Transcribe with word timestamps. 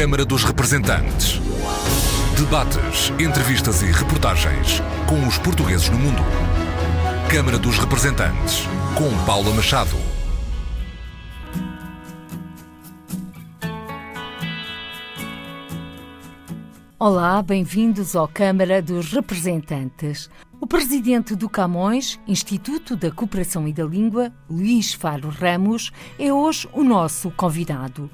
Câmara 0.00 0.24
dos 0.24 0.44
Representantes. 0.44 1.40
Debates, 2.36 3.10
entrevistas 3.18 3.82
e 3.82 3.86
reportagens 3.86 4.80
com 5.08 5.26
os 5.26 5.38
portugueses 5.38 5.88
no 5.88 5.98
mundo. 5.98 6.22
Câmara 7.28 7.58
dos 7.58 7.78
Representantes, 7.78 8.62
com 8.94 9.10
Paula 9.26 9.52
Machado. 9.52 9.96
Olá, 16.96 17.42
bem-vindos 17.42 18.14
ao 18.14 18.28
Câmara 18.28 18.80
dos 18.80 19.12
Representantes. 19.12 20.30
O 20.60 20.66
presidente 20.68 21.34
do 21.34 21.48
Camões, 21.48 22.20
Instituto 22.24 22.94
da 22.94 23.10
Cooperação 23.10 23.66
e 23.66 23.72
da 23.72 23.82
Língua, 23.82 24.32
Luís 24.48 24.94
Faro 24.94 25.28
Ramos, 25.28 25.90
é 26.20 26.32
hoje 26.32 26.68
o 26.72 26.84
nosso 26.84 27.32
convidado. 27.32 28.08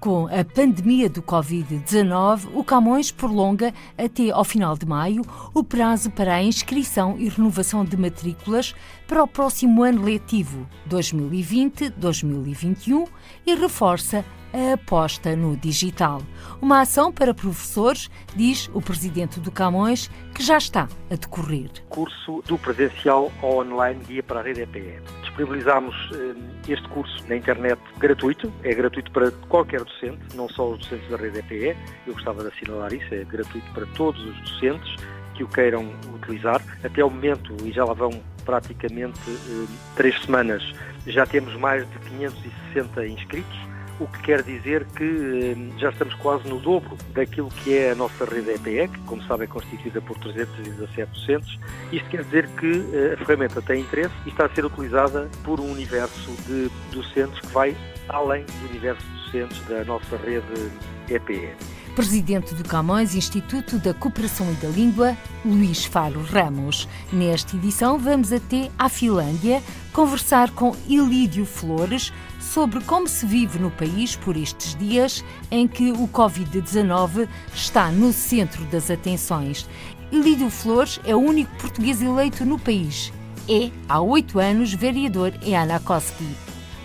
Com 0.00 0.26
a 0.28 0.42
pandemia 0.42 1.10
do 1.10 1.20
Covid-19, 1.20 2.48
o 2.54 2.64
Camões 2.64 3.12
prolonga 3.12 3.74
até 3.98 4.30
ao 4.30 4.44
final 4.44 4.74
de 4.74 4.86
maio 4.86 5.20
o 5.52 5.62
prazo 5.62 6.10
para 6.10 6.36
a 6.36 6.42
inscrição 6.42 7.18
e 7.18 7.28
renovação 7.28 7.84
de 7.84 7.98
matrículas 7.98 8.74
para 9.06 9.22
o 9.22 9.28
próximo 9.28 9.82
ano 9.82 10.02
letivo 10.02 10.66
2020-2021 10.88 13.06
e 13.46 13.54
reforça 13.54 14.24
a 14.52 14.74
aposta 14.74 15.36
no 15.36 15.56
digital. 15.56 16.22
Uma 16.60 16.80
ação 16.80 17.12
para 17.12 17.32
professores, 17.32 18.10
diz 18.34 18.68
o 18.74 18.80
presidente 18.80 19.40
do 19.40 19.50
Camões, 19.50 20.08
que 20.34 20.42
já 20.42 20.58
está 20.58 20.88
a 21.10 21.14
decorrer. 21.14 21.70
Curso 21.88 22.42
do 22.46 22.58
presencial 22.58 23.32
ao 23.42 23.58
online 23.58 24.00
Guia 24.04 24.22
para 24.22 24.40
a 24.40 24.42
Rede 24.42 24.62
EPE. 24.62 25.00
Disponibilizamos 25.22 25.94
eh, 26.14 26.72
este 26.72 26.88
curso 26.88 27.24
na 27.28 27.36
internet 27.36 27.80
gratuito, 27.98 28.52
é 28.62 28.74
gratuito 28.74 29.10
para 29.12 29.30
qualquer 29.48 29.84
docente, 29.84 30.20
não 30.34 30.48
só 30.48 30.70
os 30.70 30.78
docentes 30.80 31.08
da 31.08 31.16
Rede 31.16 31.38
EPE, 31.38 31.76
eu 32.06 32.14
gostava 32.14 32.42
de 32.42 32.48
assinalar 32.48 32.92
isso, 32.92 33.14
é 33.14 33.24
gratuito 33.24 33.70
para 33.72 33.86
todos 33.96 34.20
os 34.22 34.36
docentes 34.40 34.96
que 35.34 35.44
o 35.44 35.48
queiram 35.48 35.94
utilizar. 36.14 36.60
Até 36.84 37.04
o 37.04 37.10
momento, 37.10 37.56
e 37.64 37.72
já 37.72 37.84
lá 37.84 37.94
vão 37.94 38.10
praticamente 38.44 39.20
eh, 39.28 39.66
três 39.96 40.20
semanas, 40.22 40.62
já 41.06 41.24
temos 41.24 41.54
mais 41.56 41.88
de 41.88 41.98
560 42.10 43.06
inscritos 43.06 43.69
o 44.00 44.06
que 44.06 44.22
quer 44.22 44.42
dizer 44.42 44.86
que 44.86 45.04
eh, 45.04 45.78
já 45.78 45.90
estamos 45.90 46.14
quase 46.14 46.48
no 46.48 46.58
dobro 46.58 46.96
daquilo 47.12 47.50
que 47.50 47.76
é 47.76 47.92
a 47.92 47.94
nossa 47.94 48.24
rede 48.24 48.50
EPE, 48.50 48.88
que, 48.88 48.98
como 49.00 49.22
sabem, 49.24 49.44
é 49.44 49.46
constituída 49.46 50.00
por 50.00 50.18
317 50.18 51.12
docentes. 51.12 51.58
Isto 51.92 52.08
quer 52.08 52.24
dizer 52.24 52.48
que 52.48 52.84
eh, 52.92 53.14
a 53.14 53.16
ferramenta 53.18 53.60
tem 53.60 53.82
interesse 53.82 54.14
e 54.24 54.30
está 54.30 54.46
a 54.46 54.54
ser 54.54 54.64
utilizada 54.64 55.28
por 55.44 55.60
um 55.60 55.70
universo 55.70 56.32
de 56.46 56.70
docentes 56.90 57.38
que 57.40 57.48
vai 57.48 57.76
além 58.08 58.44
do 58.44 58.68
universo 58.70 59.06
de 59.06 59.24
docentes 59.24 59.60
da 59.66 59.84
nossa 59.84 60.16
rede 60.16 60.72
EPE. 61.08 61.54
Presidente 61.94 62.54
do 62.54 62.64
Camões 62.64 63.14
Instituto 63.14 63.78
da 63.78 63.92
Cooperação 63.92 64.50
e 64.52 64.54
da 64.54 64.68
Língua, 64.68 65.16
Luís 65.44 65.84
Faro 65.84 66.22
Ramos. 66.22 66.88
Nesta 67.12 67.56
edição, 67.56 67.98
vamos 67.98 68.32
até 68.32 68.70
à 68.78 68.88
Finlândia 68.88 69.62
conversar 69.92 70.50
com 70.52 70.74
Ilídio 70.88 71.44
Flores, 71.44 72.12
sobre 72.50 72.80
como 72.80 73.06
se 73.06 73.24
vive 73.24 73.60
no 73.60 73.70
país 73.70 74.16
por 74.16 74.36
estes 74.36 74.74
dias 74.74 75.24
em 75.52 75.68
que 75.68 75.92
o 75.92 76.08
Covid-19 76.08 77.28
está 77.54 77.92
no 77.92 78.12
centro 78.12 78.64
das 78.64 78.90
atenções. 78.90 79.68
Lídio 80.10 80.50
Flores 80.50 81.00
é 81.04 81.14
o 81.14 81.20
único 81.20 81.54
português 81.58 82.02
eleito 82.02 82.44
no 82.44 82.58
país. 82.58 83.12
É, 83.48 83.70
há 83.88 84.00
oito 84.00 84.40
anos, 84.40 84.74
vereador 84.74 85.32
em 85.42 85.56
Anakoski. 85.56 86.26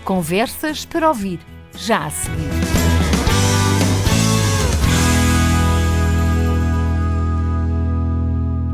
Conversas 0.04 0.84
para 0.84 1.08
ouvir, 1.08 1.40
já 1.76 2.06
a 2.06 2.10
seguir. 2.10 2.36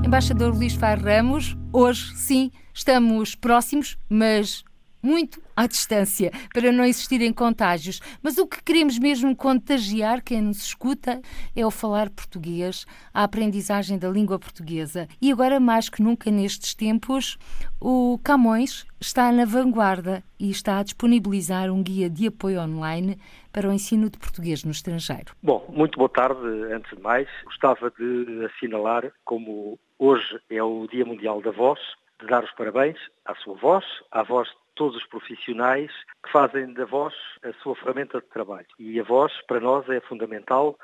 Embaixador 0.04 0.54
Luís 0.54 0.74
Far 0.74 1.02
Ramos, 1.02 1.56
hoje 1.72 2.14
sim 2.16 2.50
estamos 2.74 3.34
próximos, 3.34 3.96
mas 4.10 4.62
muito 5.02 5.42
à 5.56 5.66
distância, 5.66 6.30
para 6.52 6.72
não 6.72 6.84
existirem 6.84 7.32
contágios. 7.32 8.00
Mas 8.22 8.38
o 8.38 8.46
que 8.46 8.62
queremos 8.62 8.98
mesmo 8.98 9.34
contagiar 9.36 10.22
quem 10.22 10.40
nos 10.40 10.62
escuta 10.62 11.20
é 11.54 11.64
o 11.64 11.70
falar 11.70 12.10
português, 12.10 12.86
a 13.12 13.24
aprendizagem 13.24 13.98
da 13.98 14.08
língua 14.08 14.38
portuguesa. 14.38 15.08
E 15.20 15.30
agora, 15.30 15.60
mais 15.60 15.88
que 15.88 16.02
nunca 16.02 16.30
nestes 16.30 16.74
tempos, 16.74 17.38
o 17.80 18.18
Camões 18.22 18.86
está 19.00 19.32
na 19.32 19.44
vanguarda 19.44 20.22
e 20.38 20.50
está 20.50 20.78
a 20.78 20.82
disponibilizar 20.82 21.70
um 21.70 21.82
guia 21.82 22.08
de 22.08 22.28
apoio 22.28 22.60
online 22.60 23.18
para 23.52 23.68
o 23.68 23.72
ensino 23.72 24.08
de 24.08 24.18
português 24.18 24.64
no 24.64 24.70
estrangeiro. 24.70 25.34
Bom, 25.42 25.66
muito 25.68 25.98
boa 25.98 26.08
tarde. 26.08 26.40
Antes 26.72 26.96
de 26.96 27.02
mais, 27.02 27.28
gostava 27.44 27.90
de 27.90 28.46
assinalar 28.46 29.12
como 29.24 29.78
hoje 29.98 30.40
é 30.48 30.62
o 30.62 30.86
Dia 30.86 31.04
Mundial 31.04 31.42
da 31.42 31.50
Voz, 31.50 31.80
de 32.20 32.26
dar 32.26 32.44
os 32.44 32.52
parabéns 32.52 32.96
à 33.24 33.34
sua 33.34 33.54
voz, 33.54 33.84
à 34.10 34.22
voz 34.22 34.48
todos 34.74 34.96
os 34.96 35.06
profissionais 35.06 35.90
que 36.24 36.30
fazem 36.32 36.72
da 36.72 36.84
voz 36.84 37.14
a 37.42 37.52
sua 37.62 37.74
ferramenta 37.76 38.20
de 38.20 38.26
trabalho. 38.28 38.66
E 38.78 38.98
a 38.98 39.04
voz, 39.04 39.32
para 39.46 39.60
nós, 39.60 39.88
é 39.88 40.00
fundamental 40.00 40.78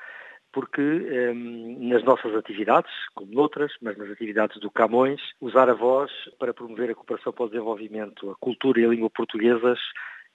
porque 0.52 0.80
um, 0.80 1.88
nas 1.88 2.02
nossas 2.04 2.34
atividades, 2.34 2.90
como 3.14 3.32
noutras, 3.32 3.72
mas 3.82 3.96
nas 3.98 4.10
atividades 4.10 4.58
do 4.60 4.70
Camões, 4.70 5.20
usar 5.40 5.68
a 5.68 5.74
voz 5.74 6.10
para 6.38 6.54
promover 6.54 6.90
a 6.90 6.94
cooperação 6.94 7.32
para 7.32 7.44
o 7.44 7.48
desenvolvimento, 7.48 8.30
a 8.30 8.36
cultura 8.36 8.80
e 8.80 8.84
a 8.84 8.88
língua 8.88 9.10
portuguesas 9.10 9.78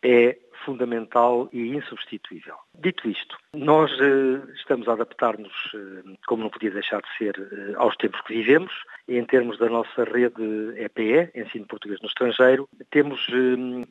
é 0.04 0.38
fundamental 0.66 1.50
e 1.52 1.76
insubstituível. 1.76 2.56
Dito 2.76 3.10
isto, 3.10 3.38
nós 3.54 3.92
eh, 4.00 4.42
estamos 4.56 4.88
a 4.88 4.94
adaptar-nos, 4.94 5.52
eh, 5.74 6.16
como 6.26 6.44
não 6.44 6.50
podia 6.50 6.72
deixar 6.72 7.02
de 7.02 7.18
ser, 7.18 7.36
eh, 7.38 7.74
aos 7.76 7.96
tempos 7.98 8.22
que 8.22 8.34
vivemos. 8.34 8.72
Em 9.08 9.26
termos 9.26 9.58
da 9.58 9.70
nossa 9.70 10.04
rede 10.06 10.74
EPE, 10.78 11.32
Ensino 11.36 11.66
Português 11.66 12.00
no 12.02 12.08
Estrangeiro, 12.08 12.70
temos 12.92 13.28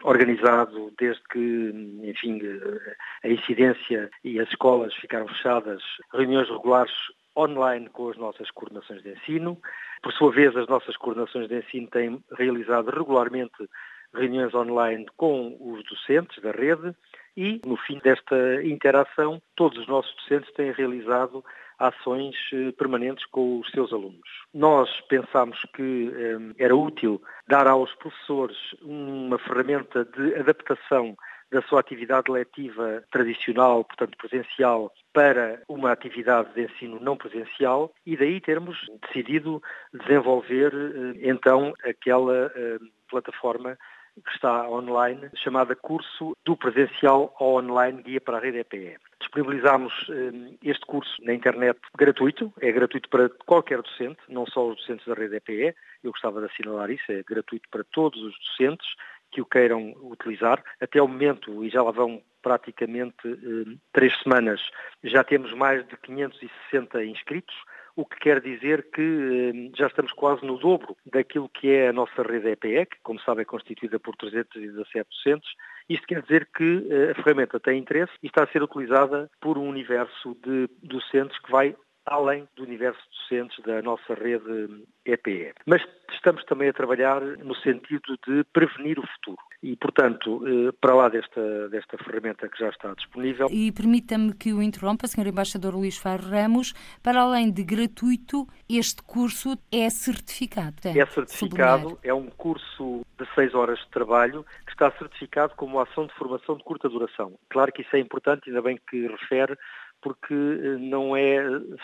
organizado, 0.03 0.91
desde 0.99 1.23
que, 1.31 2.01
enfim, 2.03 2.41
a 3.23 3.29
incidência 3.29 4.11
e 4.25 4.41
as 4.41 4.49
escolas 4.49 4.95
ficaram 4.95 5.29
fechadas, 5.29 5.83
reuniões 6.15 6.49
regulares 6.49 6.93
online 7.37 7.89
com 7.91 8.09
as 8.09 8.17
nossas 8.17 8.51
coordenações 8.51 9.03
de 9.03 9.11
ensino. 9.11 9.59
Por 10.03 10.13
sua 10.13 10.33
vez, 10.33 10.57
as 10.57 10.67
nossas 10.67 10.97
coordenações 10.97 11.49
de 11.49 11.59
ensino 11.59 11.89
têm 11.89 12.23
realizado 12.39 12.91
regularmente 12.91 13.69
reuniões 14.15 14.55
online 14.55 15.07
com 15.17 15.57
os 15.61 15.83
docentes 15.85 16.43
da 16.43 16.51
rede 16.51 16.95
e, 17.37 17.61
no 17.65 17.77
fim 17.77 17.99
desta 17.99 18.63
interação, 18.63 19.41
todos 19.57 19.79
os 19.79 19.87
nossos 19.87 20.15
docentes 20.17 20.53
têm 20.55 20.73
realizado 20.73 21.45
ações 21.79 22.37
eh, 22.53 22.73
permanentes 22.73 23.25
com 23.27 23.59
os 23.59 23.71
seus 23.71 23.93
alunos. 23.93 24.21
Nós 24.55 24.89
pensámos 25.09 25.61
que 25.75 26.13
eh, 26.15 26.65
era 26.65 26.77
útil 26.77 27.21
dar 27.49 27.67
aos 27.67 27.93
professores 27.97 28.57
uma 28.83 29.39
ferramenta 29.39 30.05
de 30.05 30.35
adaptação 30.37 31.17
da 31.51 31.61
sua 31.63 31.81
atividade 31.81 32.31
letiva 32.31 33.03
tradicional, 33.11 33.85
portanto 33.85 34.17
presencial, 34.17 34.91
para 35.13 35.61
uma 35.69 35.93
atividade 35.93 36.55
de 36.55 36.63
ensino 36.63 36.99
não 37.01 37.17
presencial 37.17 37.93
e 38.07 38.17
daí 38.17 38.41
termos 38.41 38.79
decidido 39.03 39.61
desenvolver 39.93 40.73
eh, 40.73 41.29
então 41.29 41.75
aquela 41.85 42.51
plataforma 43.11 43.77
que 44.21 44.31
está 44.33 44.69
online, 44.69 45.31
chamada 45.37 45.75
Curso 45.75 46.37
do 46.45 46.57
Presencial 46.57 47.35
ao 47.39 47.55
Online 47.55 48.03
Guia 48.03 48.21
para 48.21 48.37
a 48.37 48.41
Rede 48.41 48.59
EPE. 48.59 48.99
Disponibilizamos 49.21 49.93
eh, 50.11 50.57
este 50.63 50.85
curso 50.85 51.13
na 51.23 51.33
internet 51.33 51.79
gratuito, 51.97 52.53
é 52.61 52.71
gratuito 52.71 53.09
para 53.09 53.29
qualquer 53.47 53.81
docente, 53.81 54.19
não 54.29 54.47
só 54.47 54.69
os 54.69 54.77
docentes 54.77 55.07
da 55.07 55.15
Rede 55.15 55.37
EPE, 55.37 55.75
eu 56.05 56.11
gostava 56.11 56.41
de 56.41 56.47
assinalar 56.47 56.91
isso, 56.91 57.11
é 57.11 57.23
gratuito 57.23 57.69
para 57.71 57.85
todos 57.85 58.23
os 58.23 58.35
docentes 58.39 58.87
que 59.31 59.41
o 59.41 59.47
queiram 59.47 59.95
utilizar. 60.03 60.63
Até 60.81 61.01
o 61.01 61.09
momento, 61.09 61.65
e 61.65 61.71
já 61.71 61.83
lá 61.83 61.91
vão 61.91 62.23
praticamente 62.43 63.17
eh, 63.27 63.77
três 63.93 64.19
semanas, 64.21 64.61
já 65.03 65.25
temos 65.25 65.53
mais 65.55 65.87
de 65.87 65.97
560 65.97 67.05
inscritos, 67.05 67.55
o 67.97 68.05
que 68.07 68.19
quer 68.19 68.41
dizer 68.41 68.89
que 68.91 69.03
eh, 69.03 69.71
já 69.77 69.87
estamos 69.87 70.13
quase 70.13 70.45
no 70.45 70.59
dobro 70.59 70.97
daquilo 71.05 71.49
que 71.49 71.69
é 71.69 71.89
a 71.89 71.93
nossa 71.93 72.23
rede 72.23 72.51
EPE, 72.51 72.87
que, 72.87 72.97
como 73.03 73.21
sabem, 73.21 73.43
é 73.43 73.45
constituída 73.45 73.99
por 73.99 74.17
317 74.17 75.09
docentes. 75.11 75.51
Isto 75.89 76.07
quer 76.07 76.23
dizer 76.23 76.49
que 76.57 76.87
eh, 76.91 77.11
a 77.11 77.15
ferramenta 77.15 77.61
tem 77.61 77.79
interesse 77.79 78.13
e 78.23 78.27
está 78.27 78.45
a 78.45 78.49
ser 78.49 78.63
utilizada 78.63 79.31
por 79.41 79.59
um 79.59 79.69
universo 79.69 80.37
de 80.43 80.69
docentes 80.83 81.39
que 81.41 81.51
vai 81.51 81.77
além 82.07 82.49
do 82.57 82.65
universo 82.65 83.01
docentes 83.11 83.63
da 83.65 83.81
nossa 83.83 84.15
rede 84.15 84.85
EPE. 85.05 85.55
Mas 85.67 85.83
estamos 86.13 86.45
também 86.45 86.69
a 86.69 86.73
trabalhar 86.73 87.21
no 87.21 87.55
sentido 87.57 88.19
de 88.27 88.45
prevenir 88.53 88.99
o 88.99 89.07
futuro. 89.07 89.43
E, 89.63 89.77
portanto, 89.77 90.43
eh, 90.47 90.73
para 90.81 90.95
lá 90.95 91.09
desta, 91.09 91.69
desta 91.69 91.97
ferramenta 91.99 92.49
que 92.49 92.59
já 92.59 92.69
está 92.69 92.93
disponível. 92.95 93.47
E 93.51 93.71
permita-me 93.71 94.35
que 94.35 94.53
o 94.53 94.61
interrompa, 94.61 95.07
Sr. 95.07 95.29
Embaixador 95.29 95.75
Luís 95.75 95.97
Faro 95.97 96.25
Ramos, 96.25 96.73
para 97.01 97.21
além 97.21 97.51
de 97.51 97.63
gratuito, 97.63 98.47
este 98.69 99.03
curso 99.03 99.57
é 99.71 99.89
certificado. 99.89 100.75
É, 100.85 100.99
é 100.99 101.07
certificado, 101.07 101.97
é 102.03 102.13
um 102.13 102.27
curso 102.27 103.03
de 103.17 103.35
seis 103.37 103.55
horas 103.55 103.79
de 103.79 103.89
trabalho 103.91 104.45
que 104.67 104.73
está 104.73 104.91
certificado 104.99 105.55
como 105.55 105.79
ação 105.79 106.07
de 106.07 106.15
formação 106.15 106.57
de 106.57 106.65
curta 106.65 106.89
duração. 106.89 107.39
Claro 107.49 107.73
que 107.73 107.83
isso 107.83 107.95
é 107.95 108.01
importante, 108.01 108.49
ainda 108.49 108.63
bem 108.63 108.79
que 108.91 109.07
refere, 109.07 109.57
porque 110.03 110.35
não 110.81 111.17
é 111.17 111.39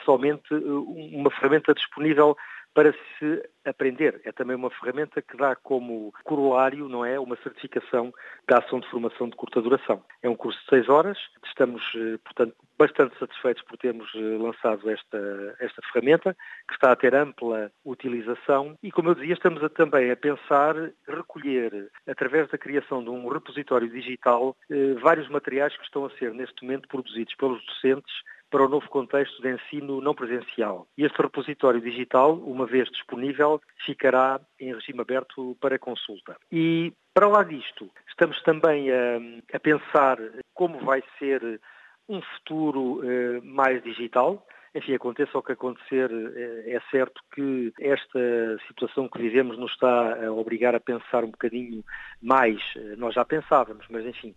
somente 0.04 0.52
uma 0.52 1.30
ferramenta 1.30 1.72
disponível 1.72 2.36
para 2.78 2.92
se 2.92 3.42
aprender. 3.64 4.20
É 4.24 4.30
também 4.30 4.54
uma 4.54 4.70
ferramenta 4.70 5.20
que 5.20 5.36
dá 5.36 5.56
como 5.56 6.14
corolário, 6.22 6.88
não 6.88 7.04
é, 7.04 7.18
uma 7.18 7.34
certificação 7.42 8.14
da 8.46 8.58
ação 8.58 8.78
de 8.78 8.88
formação 8.88 9.28
de 9.28 9.34
curta 9.34 9.60
duração. 9.60 10.00
É 10.22 10.28
um 10.28 10.36
curso 10.36 10.56
de 10.60 10.66
seis 10.66 10.88
horas. 10.88 11.18
Estamos, 11.44 11.82
eh, 11.96 12.18
portanto, 12.22 12.54
bastante 12.78 13.18
satisfeitos 13.18 13.64
por 13.64 13.76
termos 13.78 14.08
eh, 14.14 14.38
lançado 14.38 14.88
esta, 14.88 15.18
esta 15.58 15.82
ferramenta, 15.92 16.36
que 16.68 16.74
está 16.74 16.92
a 16.92 16.96
ter 16.96 17.16
ampla 17.16 17.72
utilização 17.84 18.78
e, 18.80 18.92
como 18.92 19.08
eu 19.08 19.16
dizia, 19.16 19.34
estamos 19.34 19.60
a, 19.64 19.68
também 19.68 20.12
a 20.12 20.16
pensar 20.16 20.76
recolher, 21.08 21.90
através 22.06 22.48
da 22.48 22.56
criação 22.56 23.02
de 23.02 23.10
um 23.10 23.26
repositório 23.28 23.90
digital, 23.90 24.56
eh, 24.70 24.94
vários 25.02 25.28
materiais 25.28 25.76
que 25.76 25.82
estão 25.82 26.04
a 26.04 26.10
ser, 26.10 26.32
neste 26.32 26.62
momento, 26.62 26.86
produzidos 26.86 27.34
pelos 27.34 27.60
docentes 27.66 28.14
para 28.50 28.64
o 28.64 28.68
novo 28.68 28.88
contexto 28.88 29.40
de 29.42 29.50
ensino 29.52 30.00
não 30.00 30.14
presencial. 30.14 30.86
Este 30.96 31.20
repositório 31.20 31.80
digital, 31.80 32.34
uma 32.34 32.66
vez 32.66 32.88
disponível, 32.88 33.60
ficará 33.84 34.40
em 34.58 34.74
regime 34.74 35.00
aberto 35.00 35.56
para 35.60 35.78
consulta. 35.78 36.36
E, 36.50 36.92
para 37.14 37.28
lá 37.28 37.42
disto, 37.42 37.90
estamos 38.08 38.40
também 38.42 38.90
a, 38.90 39.18
a 39.52 39.60
pensar 39.60 40.18
como 40.54 40.78
vai 40.84 41.02
ser 41.18 41.60
um 42.08 42.22
futuro 42.22 43.02
eh, 43.04 43.40
mais 43.42 43.82
digital, 43.82 44.46
enfim, 44.74 44.94
aconteça 44.94 45.36
o 45.36 45.42
que 45.42 45.52
acontecer, 45.52 46.10
eh, 46.10 46.72
é 46.74 46.80
certo 46.90 47.20
que 47.34 47.72
esta 47.80 48.58
situação 48.66 49.08
que 49.08 49.18
vivemos 49.18 49.58
nos 49.58 49.72
está 49.72 50.26
a 50.26 50.32
obrigar 50.32 50.74
a 50.74 50.80
pensar 50.80 51.24
um 51.24 51.30
bocadinho 51.30 51.84
mais. 52.22 52.60
Nós 52.96 53.14
já 53.14 53.24
pensávamos, 53.24 53.86
mas 53.90 54.06
enfim, 54.06 54.34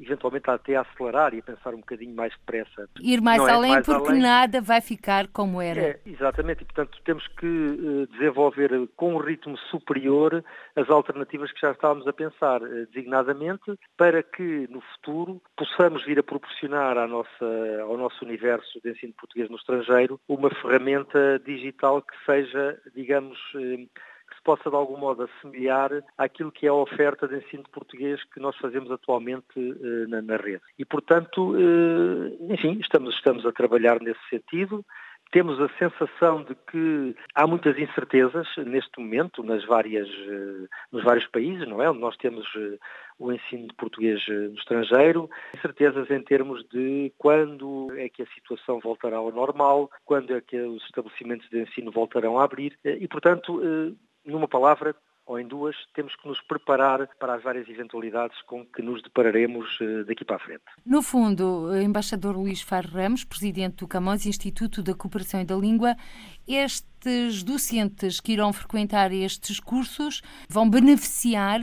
eventualmente 0.00 0.50
até 0.50 0.76
a 0.76 0.82
acelerar 0.82 1.34
e 1.34 1.40
a 1.40 1.42
pensar 1.42 1.74
um 1.74 1.78
bocadinho 1.80 2.14
mais 2.14 2.32
depressa. 2.32 2.88
Ir 3.00 3.20
mais 3.20 3.38
Não 3.38 3.48
é 3.48 3.52
além 3.52 3.70
é 3.70 3.74
mais 3.74 3.86
porque 3.86 4.08
além. 4.08 4.22
nada 4.22 4.60
vai 4.60 4.80
ficar 4.80 5.28
como 5.28 5.60
era. 5.60 5.80
É, 5.80 6.00
exatamente, 6.06 6.62
e 6.62 6.64
portanto 6.64 6.98
temos 7.04 7.26
que 7.28 8.08
desenvolver 8.12 8.70
com 8.96 9.14
um 9.14 9.18
ritmo 9.18 9.56
superior 9.70 10.44
as 10.74 10.88
alternativas 10.88 11.52
que 11.52 11.60
já 11.60 11.72
estávamos 11.72 12.06
a 12.06 12.12
pensar, 12.12 12.60
designadamente, 12.60 13.78
para 13.96 14.22
que 14.22 14.66
no 14.70 14.80
futuro 14.80 15.40
possamos 15.56 16.04
vir 16.04 16.18
a 16.18 16.22
proporcionar 16.22 16.96
à 16.98 17.06
nossa, 17.06 17.46
ao 17.82 17.96
nosso 17.96 18.24
universo 18.24 18.80
de 18.82 18.90
ensino 18.90 19.12
português 19.12 19.50
no 19.50 19.56
estrangeiro 19.56 20.20
uma 20.28 20.50
ferramenta 20.50 21.38
digital 21.44 22.02
que 22.02 22.14
seja, 22.24 22.80
digamos, 22.94 23.38
eh, 23.56 23.86
possa 24.46 24.70
de 24.70 24.76
algum 24.76 24.96
modo 24.96 25.24
assemelhar 25.24 25.90
àquilo 26.16 26.52
que 26.52 26.66
é 26.66 26.68
a 26.68 26.74
oferta 26.74 27.26
de 27.26 27.36
ensino 27.36 27.64
de 27.64 27.70
português 27.70 28.22
que 28.32 28.38
nós 28.38 28.56
fazemos 28.58 28.92
atualmente 28.92 29.44
eh, 29.58 30.06
na, 30.06 30.22
na 30.22 30.36
rede. 30.36 30.62
E, 30.78 30.84
portanto, 30.84 31.56
eh, 31.56 32.52
enfim, 32.54 32.78
estamos, 32.80 33.16
estamos 33.16 33.44
a 33.44 33.50
trabalhar 33.50 34.00
nesse 34.00 34.20
sentido 34.30 34.84
temos 35.32 35.60
a 35.60 35.68
sensação 35.76 36.44
de 36.44 36.54
que 36.70 37.16
há 37.34 37.48
muitas 37.48 37.76
incertezas 37.76 38.46
neste 38.58 39.00
momento 39.00 39.42
nas 39.42 39.64
várias, 39.64 40.08
eh, 40.08 40.68
nos 40.92 41.02
vários 41.02 41.26
países, 41.26 41.66
não 41.66 41.82
é? 41.82 41.90
Onde 41.90 41.98
nós 41.98 42.16
temos 42.16 42.46
o 43.18 43.32
ensino 43.32 43.66
de 43.66 43.74
português 43.74 44.22
no 44.28 44.54
estrangeiro, 44.54 45.28
incertezas 45.56 46.08
em 46.12 46.22
termos 46.22 46.64
de 46.68 47.12
quando 47.18 47.88
é 47.96 48.08
que 48.08 48.22
a 48.22 48.26
situação 48.26 48.78
voltará 48.78 49.16
ao 49.16 49.32
normal, 49.32 49.90
quando 50.04 50.32
é 50.32 50.40
que 50.40 50.56
os 50.60 50.84
estabelecimentos 50.84 51.50
de 51.50 51.62
ensino 51.62 51.90
voltarão 51.90 52.38
a 52.38 52.44
abrir 52.44 52.78
e, 52.84 53.08
portanto, 53.08 53.60
numa 54.26 54.48
palavra, 54.48 54.94
ou 55.26 55.40
em 55.40 55.46
duas, 55.46 55.74
temos 55.92 56.14
que 56.14 56.28
nos 56.28 56.40
preparar 56.40 57.08
para 57.18 57.34
as 57.34 57.42
várias 57.42 57.68
eventualidades 57.68 58.40
com 58.42 58.64
que 58.64 58.80
nos 58.80 59.02
depararemos 59.02 59.76
eh, 59.80 60.04
daqui 60.04 60.24
para 60.24 60.36
a 60.36 60.38
frente. 60.38 60.62
No 60.84 61.02
fundo, 61.02 61.76
embaixador 61.76 62.36
Luís 62.36 62.62
Faro 62.62 62.88
Ramos, 62.88 63.24
presidente 63.24 63.78
do 63.78 63.88
Camões 63.88 64.24
Instituto 64.24 64.84
da 64.84 64.94
Cooperação 64.94 65.40
e 65.40 65.44
da 65.44 65.56
Língua, 65.56 65.96
estes 66.46 67.42
docentes 67.42 68.20
que 68.20 68.32
irão 68.32 68.52
frequentar 68.52 69.12
estes 69.12 69.58
cursos 69.58 70.22
vão 70.48 70.70
beneficiar 70.70 71.60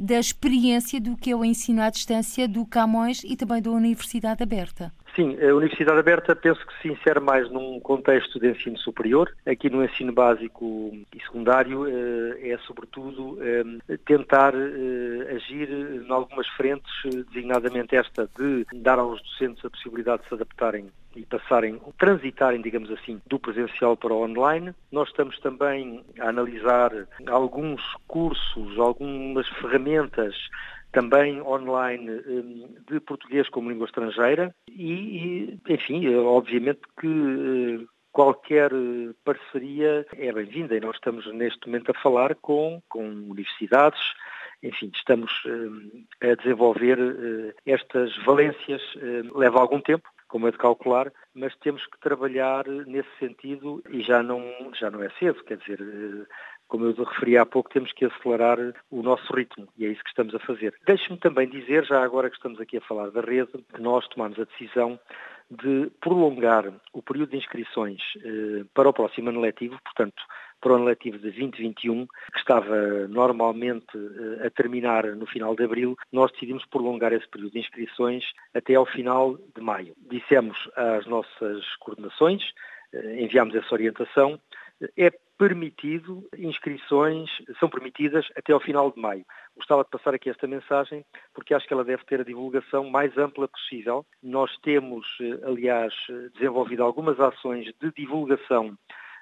da 0.00 0.18
experiência 0.18 1.00
do 1.00 1.16
que 1.16 1.30
é 1.30 1.36
o 1.36 1.44
ensino 1.44 1.82
à 1.82 1.90
distância 1.90 2.48
do 2.48 2.64
Camões 2.66 3.22
e 3.24 3.36
também 3.36 3.60
da 3.60 3.70
Universidade 3.70 4.42
Aberta. 4.42 4.92
Sim, 5.18 5.36
a 5.42 5.52
Universidade 5.52 5.98
Aberta 5.98 6.36
penso 6.36 6.64
que 6.64 6.80
se 6.80 6.88
insere 6.88 7.18
mais 7.18 7.50
num 7.50 7.80
contexto 7.80 8.38
de 8.38 8.50
ensino 8.50 8.78
superior. 8.78 9.34
Aqui 9.44 9.68
no 9.68 9.84
ensino 9.84 10.12
básico 10.12 10.92
e 11.12 11.20
secundário 11.20 11.86
eh, 11.88 12.50
é, 12.50 12.58
sobretudo, 12.58 13.36
eh, 13.42 13.96
tentar 14.06 14.54
eh, 14.54 15.34
agir 15.34 15.68
em 15.70 16.08
algumas 16.08 16.46
frentes, 16.48 16.92
designadamente 17.32 17.96
esta 17.96 18.30
de 18.38 18.64
dar 18.74 19.00
aos 19.00 19.20
docentes 19.22 19.64
a 19.64 19.70
possibilidade 19.70 20.22
de 20.22 20.28
se 20.28 20.34
adaptarem 20.34 20.88
e 21.18 21.26
passarem, 21.26 21.80
transitarem, 21.98 22.62
digamos 22.62 22.90
assim, 22.92 23.20
do 23.26 23.38
presencial 23.38 23.96
para 23.96 24.14
o 24.14 24.22
online. 24.22 24.72
Nós 24.92 25.08
estamos 25.08 25.38
também 25.40 26.04
a 26.20 26.28
analisar 26.28 26.92
alguns 27.26 27.82
cursos, 28.06 28.78
algumas 28.78 29.48
ferramentas 29.48 30.34
também 30.92 31.40
online 31.42 32.10
hum, 32.10 32.74
de 32.90 33.00
português 33.00 33.48
como 33.48 33.70
língua 33.70 33.86
estrangeira 33.86 34.54
e, 34.70 35.58
enfim, 35.68 36.06
eh, 36.06 36.16
obviamente 36.16 36.80
que 36.98 37.06
eh, 37.06 37.86
qualquer 38.10 38.72
eh, 38.72 39.12
parceria 39.24 40.06
é 40.16 40.32
bem-vinda 40.32 40.76
e 40.76 40.80
nós 40.80 40.94
estamos 40.96 41.26
neste 41.34 41.66
momento 41.66 41.90
a 41.90 42.00
falar 42.00 42.34
com, 42.36 42.80
com 42.88 43.06
universidades, 43.06 44.00
enfim, 44.62 44.90
estamos 44.94 45.30
hum, 45.46 46.04
a 46.22 46.34
desenvolver 46.34 46.98
estas 47.66 48.16
valências, 48.24 48.82
leva 49.34 49.60
algum 49.60 49.80
tempo, 49.80 50.08
como 50.28 50.46
é 50.46 50.50
de 50.50 50.58
calcular, 50.58 51.12
mas 51.34 51.56
temos 51.56 51.84
que 51.86 51.98
trabalhar 52.00 52.66
nesse 52.66 53.08
sentido 53.18 53.82
e 53.90 54.02
já 54.02 54.22
não, 54.22 54.42
já 54.78 54.90
não 54.90 55.02
é 55.02 55.10
cedo, 55.18 55.42
quer 55.44 55.56
dizer, 55.58 55.78
como 56.68 56.84
eu 56.84 56.92
referi 57.04 57.38
há 57.38 57.46
pouco, 57.46 57.70
temos 57.70 57.92
que 57.92 58.04
acelerar 58.04 58.58
o 58.90 59.02
nosso 59.02 59.32
ritmo 59.32 59.66
e 59.76 59.86
é 59.86 59.88
isso 59.88 60.04
que 60.04 60.10
estamos 60.10 60.34
a 60.34 60.38
fazer. 60.40 60.74
Deixe-me 60.86 61.18
também 61.18 61.48
dizer, 61.48 61.84
já 61.84 62.02
agora 62.04 62.28
que 62.28 62.36
estamos 62.36 62.60
aqui 62.60 62.76
a 62.76 62.82
falar 62.82 63.10
da 63.10 63.22
rede, 63.22 63.50
que 63.74 63.80
nós 63.80 64.06
tomamos 64.08 64.38
a 64.38 64.44
decisão 64.44 65.00
de 65.50 65.90
prolongar 66.00 66.72
o 66.92 67.02
período 67.02 67.30
de 67.30 67.38
inscrições 67.38 68.00
eh, 68.22 68.64
para 68.74 68.88
o 68.88 68.92
próximo 68.92 69.30
ano 69.30 69.40
letivo, 69.40 69.78
portanto, 69.82 70.22
para 70.60 70.72
o 70.72 70.74
ano 70.76 70.84
letivo 70.84 71.16
de 71.16 71.30
2021, 71.30 72.06
que 72.06 72.38
estava 72.38 73.08
normalmente 73.08 73.96
eh, 73.96 74.46
a 74.46 74.50
terminar 74.50 75.06
no 75.16 75.26
final 75.26 75.56
de 75.56 75.64
abril, 75.64 75.96
nós 76.12 76.30
decidimos 76.32 76.66
prolongar 76.66 77.12
esse 77.12 77.28
período 77.28 77.52
de 77.52 77.60
inscrições 77.60 78.24
até 78.54 78.74
ao 78.74 78.84
final 78.84 79.36
de 79.36 79.62
maio. 79.62 79.94
Dissemos 80.10 80.58
às 80.76 81.06
nossas 81.06 81.64
coordenações, 81.80 82.42
eh, 82.92 83.22
enviámos 83.22 83.54
essa 83.54 83.74
orientação, 83.74 84.38
é 84.96 85.10
permitido 85.38 86.28
inscrições, 86.36 87.30
são 87.60 87.70
permitidas 87.70 88.26
até 88.36 88.52
ao 88.52 88.60
final 88.60 88.90
de 88.90 89.00
maio. 89.00 89.24
Gostava 89.56 89.84
de 89.84 89.90
passar 89.90 90.14
aqui 90.14 90.28
esta 90.28 90.46
mensagem 90.46 91.04
porque 91.32 91.54
acho 91.54 91.66
que 91.66 91.72
ela 91.72 91.84
deve 91.84 92.04
ter 92.04 92.20
a 92.20 92.24
divulgação 92.24 92.90
mais 92.90 93.16
ampla 93.16 93.46
possível. 93.48 94.04
Nós 94.22 94.50
temos, 94.58 95.06
eh, 95.20 95.38
aliás, 95.46 95.94
desenvolvido 96.34 96.82
algumas 96.82 97.18
ações 97.20 97.66
de 97.80 97.92
divulgação 97.96 98.76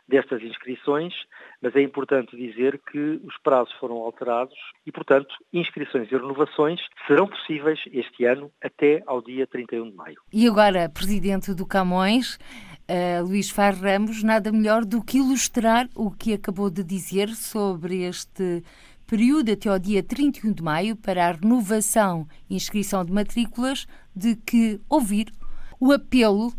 destas 0.09 0.43
inscrições, 0.43 1.13
mas 1.61 1.75
é 1.75 1.83
importante 1.83 2.37
dizer 2.37 2.81
que 2.91 3.21
os 3.25 3.37
prazos 3.43 3.73
foram 3.75 3.97
alterados 3.97 4.57
e, 4.87 4.93
portanto, 4.93 5.35
inscrições 5.53 6.11
e 6.11 6.17
renovações 6.17 6.81
serão 7.07 7.27
possíveis 7.27 7.81
este 7.93 8.25
ano 8.25 8.51
até 8.63 9.03
ao 9.07 9.21
dia 9.21 9.47
31 9.47 9.91
de 9.91 9.97
maio. 9.97 10.17
E 10.33 10.47
agora, 10.47 10.89
Presidente 10.89 11.53
do 11.55 11.67
Camões, 11.67 12.37
uh, 12.37 13.27
Luís 13.27 13.51
Far 13.51 13.75
Ramos, 13.75 14.23
nada 14.23 14.53
melhor 14.53 14.85
do 14.85 15.03
que 15.03 15.19
ilustrar 15.19 15.89
o 15.95 16.11
que 16.11 16.35
acabou 16.35 16.71
de 16.71 16.85
dizer 16.85 17.29
sobre 17.31 18.05
este 18.05 18.63
período 19.07 19.53
até 19.53 19.69
ao 19.69 19.79
dia 19.79 20.03
31 20.03 20.53
de 20.53 20.63
maio 20.63 20.97
para 20.97 21.29
a 21.29 21.33
renovação 21.33 22.27
e 22.51 22.57
inscrição 22.57 23.05
de 23.05 23.13
matrículas, 23.13 23.87
de 24.15 24.35
que 24.37 24.81
ouvir 24.89 25.33
o 25.81 25.93
apelo 25.93 26.53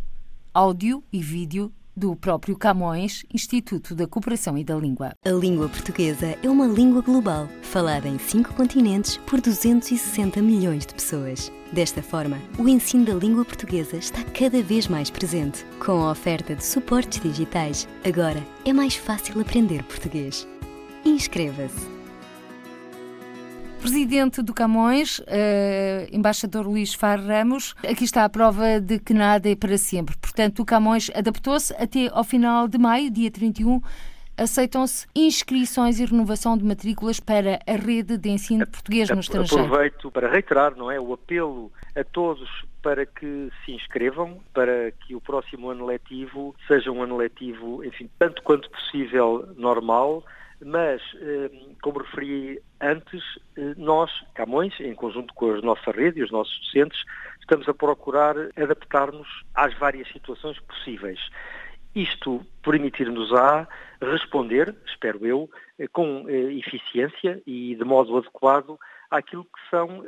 áudio 0.54 1.04
e 1.12 1.22
vídeo 1.22 1.72
do 1.98 2.16
próprio 2.16 2.56
Camões, 2.56 3.26
Instituto 3.34 3.96
da 3.96 4.06
Cooperação 4.06 4.56
e 4.56 4.64
da 4.64 4.76
Língua. 4.76 5.14
A 5.26 5.32
língua 5.32 5.68
portuguesa 5.68 6.38
é 6.44 6.48
uma 6.48 6.68
língua 6.68 7.02
global, 7.02 7.50
falada 7.64 8.08
em 8.08 8.20
cinco 8.20 8.54
continentes 8.54 9.18
por 9.26 9.42
260 9.42 10.40
milhões 10.40 10.86
de 10.86 10.94
pessoas. 10.94 11.52
Desta 11.74 12.04
forma, 12.04 12.38
o 12.60 12.70
ensino 12.70 13.04
da 13.04 13.16
língua 13.16 13.44
portuguesa 13.44 13.98
está 13.98 14.24
cada 14.26 14.62
vez 14.62 14.88
mais 14.88 15.10
presente. 15.10 15.66
Com 15.84 16.04
a 16.04 16.12
oferta 16.12 16.56
de 16.56 16.64
suportes 16.64 17.20
digitais, 17.20 17.88
agora 18.06 18.46
é 18.64 18.72
mais 18.72 18.96
fácil 18.96 19.42
aprender 19.42 19.84
português. 19.84 20.48
Inscreva-se! 21.04 21.97
Presidente 23.80 24.42
do 24.42 24.54
Camões, 24.54 25.20
uh, 25.20 25.24
embaixador 26.12 26.66
Luís 26.66 26.94
Far 26.94 27.20
Ramos, 27.20 27.76
aqui 27.88 28.04
está 28.04 28.26
a 28.26 28.30
prova 28.30 28.80
de 28.82 29.00
que 29.00 29.14
nada 29.14 29.50
é 29.50 29.56
para 29.56 29.78
sempre. 29.78 30.16
Portanto, 30.18 30.62
o 30.62 30.66
Camões 30.66 31.10
adaptou-se 31.16 31.74
até 31.76 32.10
ao 32.12 32.24
final 32.24 32.68
de 32.68 32.78
maio, 32.78 33.10
dia 33.12 33.32
31, 33.32 33.82
aceitam-se 34.38 35.08
inscrições 35.16 36.00
e 36.00 36.06
renovação 36.06 36.58
de 36.58 36.64
matrículas 36.64 37.20
para 37.20 37.60
a 37.68 37.76
rede 37.76 38.18
de 38.18 38.30
ensino 38.30 38.68
português 38.68 39.10
no 39.10 39.20
estrangeiro. 39.20 39.66
Aproveito 39.66 40.12
para 40.12 40.30
reiterar, 40.30 40.76
não 40.76 40.92
é, 40.92 41.00
o 41.00 41.14
apelo 41.14 41.72
a 41.96 42.04
todos 42.04 42.48
para 42.82 43.06
que 43.06 43.50
se 43.66 43.72
inscrevam, 43.72 44.40
para 44.54 44.92
que 44.92 45.16
o 45.16 45.20
próximo 45.20 45.70
ano 45.70 45.86
letivo 45.86 46.56
seja 46.68 46.92
um 46.92 47.02
ano 47.02 47.18
letivo, 47.18 47.84
enfim, 47.84 48.10
tanto 48.20 48.42
quanto 48.44 48.70
possível 48.70 49.50
normal, 49.58 50.24
mas, 50.66 51.02
eh, 51.22 51.52
como 51.82 52.00
referi 52.00 52.62
antes, 52.82 53.24
eh, 53.56 53.74
nós, 53.78 54.12
Camões, 54.34 54.80
em 54.80 54.94
conjunto 54.96 55.34
com 55.34 55.52
a 55.52 55.62
nossa 55.62 55.92
rede 55.92 56.20
e 56.20 56.24
os 56.24 56.32
nossos 56.32 56.58
docentes, 56.60 57.04
estamos 57.40 57.68
a 57.70 57.74
procurar 57.74 58.36
adaptar-nos 58.56 59.28
às 59.54 59.74
várias 59.78 60.08
situações 60.10 60.60
possíveis. 60.62 61.20
Isto 61.96 62.46
permitir-nos-á 62.64 63.68
responder, 64.02 64.76
espero 64.86 65.26
eu, 65.26 65.50
eh, 65.80 65.88
com 65.88 66.26
eficiência 66.30 67.42
e 67.46 67.76
de 67.76 67.84
modo 67.84 68.18
adequado 68.18 68.80
àquilo 69.10 69.46
que 69.46 69.70
são 69.70 70.04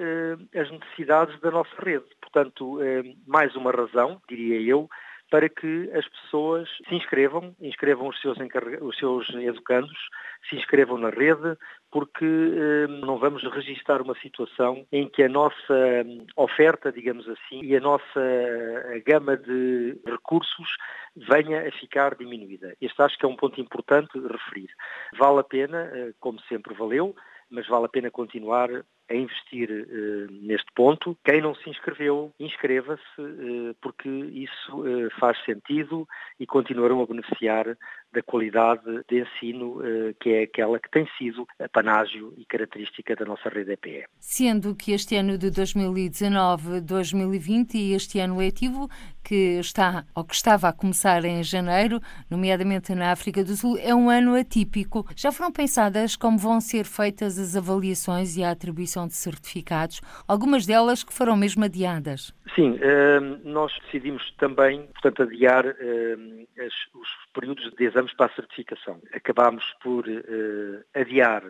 as 0.54 0.70
necessidades 0.70 1.40
da 1.40 1.50
nossa 1.50 1.74
rede. 1.82 2.06
Portanto, 2.20 2.80
mais 3.26 3.56
uma 3.56 3.72
razão, 3.72 4.22
diria 4.28 4.60
eu, 4.60 4.90
para 5.30 5.48
que 5.48 5.90
as 5.94 6.08
pessoas 6.08 6.68
se 6.88 6.96
inscrevam, 6.96 7.56
inscrevam 7.62 8.08
os 8.08 8.20
seus, 8.20 8.38
os 8.82 8.98
seus 8.98 9.30
educandos, 9.30 9.98
se 10.50 10.56
inscrevam 10.56 10.98
na 10.98 11.10
rede, 11.10 11.58
porque 11.92 12.26
eh, 12.26 12.88
não 12.88 13.18
vamos 13.18 13.44
registar 13.44 14.02
uma 14.02 14.16
situação 14.20 14.86
em 14.92 15.08
que 15.08 15.24
a 15.24 15.30
nossa 15.30 15.74
hum, 16.06 16.26
oferta, 16.36 16.92
digamos 16.92 17.28
assim, 17.28 17.62
e 17.64 17.76
a 17.76 17.80
nossa 17.80 18.20
a 18.96 19.00
gama 19.06 19.38
de 19.38 20.00
recursos 20.06 20.76
venha 21.16 21.68
a 21.68 21.72
ficar 21.72 22.16
diminuída. 22.16 22.76
Este 22.82 23.02
acho 23.02 23.18
que 23.18 23.26
é 23.26 23.30
um 23.30 23.36
ponto 23.36 23.60
importante 23.62 24.20
referir. 24.20 24.70
Vale 25.18 25.40
a 25.40 25.44
pena, 25.44 25.90
eh, 25.94 26.14
como 26.20 26.40
sempre 26.42 26.74
valeu, 26.74 27.16
mas 27.50 27.68
vale 27.68 27.86
a 27.86 27.90
pena 27.90 28.12
continuar 28.12 28.70
a 29.10 29.16
investir 29.16 29.70
uh, 29.70 30.32
neste 30.32 30.72
ponto. 30.76 31.18
Quem 31.24 31.42
não 31.42 31.56
se 31.56 31.68
inscreveu, 31.70 32.32
inscreva-se, 32.40 33.02
uh, 33.20 33.76
porque 33.82 34.08
isso 34.08 34.82
uh, 34.82 35.10
faz 35.20 35.44
sentido 35.44 36.08
e 36.40 36.46
continuarão 36.46 37.02
a 37.02 37.08
beneficiar 37.08 37.76
da 38.12 38.24
qualidade 38.24 38.82
de 39.08 39.22
ensino, 39.22 39.78
que 40.20 40.32
é 40.32 40.42
aquela 40.42 40.80
que 40.80 40.90
tem 40.90 41.08
sido 41.16 41.48
a 41.60 41.70
panágio 41.70 42.34
e 42.38 42.46
característica 42.46 43.16
da 43.16 43.24
nossa 43.24 43.50
rede 43.50 43.74
EPE. 43.74 44.06
Sendo 44.20 44.76
que 44.76 44.94
este 44.94 45.16
ano 45.16 45.38
de 45.38 45.52
2019-2020 45.52 47.76
e 47.76 47.94
este 47.94 48.20
ano 48.20 48.40
letivo 48.40 48.90
que 49.24 49.60
está 49.60 50.08
ou 50.16 50.24
que 50.24 50.34
estava 50.34 50.70
a 50.70 50.74
começar 50.74 51.24
em 51.24 51.44
janeiro, 51.44 52.02
nomeadamente 52.28 52.96
na 52.96 53.12
África 53.12 53.44
do 53.44 53.56
Sul, 53.56 53.78
é 53.78 53.94
um 53.94 54.10
ano 54.10 54.34
atípico. 54.34 55.06
Já 55.16 55.32
foram 55.32 55.52
pensadas 55.52 56.16
como 56.16 56.36
vão 56.36 56.60
ser 56.60 56.86
feitas 56.86 57.38
as 57.38 57.56
avaliações 57.56 58.38
e 58.38 58.44
a 58.44 58.50
atribuição 58.50 58.99
de 59.08 59.16
certificados, 59.16 60.02
algumas 60.28 60.66
delas 60.66 61.04
que 61.04 61.14
foram 61.14 61.36
mesmo 61.36 61.64
adiadas? 61.66 62.34
Sim, 62.56 62.80
ehm, 62.82 63.42
nós 63.44 63.72
decidimos 63.86 64.32
também, 64.38 64.88
portanto, 64.88 65.24
adiar 65.24 65.66
ehm, 65.66 66.46
os 66.94 67.10
períodos 67.34 67.72
de 67.72 67.86
exames 67.86 68.14
para 68.14 68.28
a 68.28 68.36
certificação. 68.36 69.02
Acabámos 69.14 69.64
por 69.82 70.06
eh, 70.08 71.00
adiar 71.00 71.44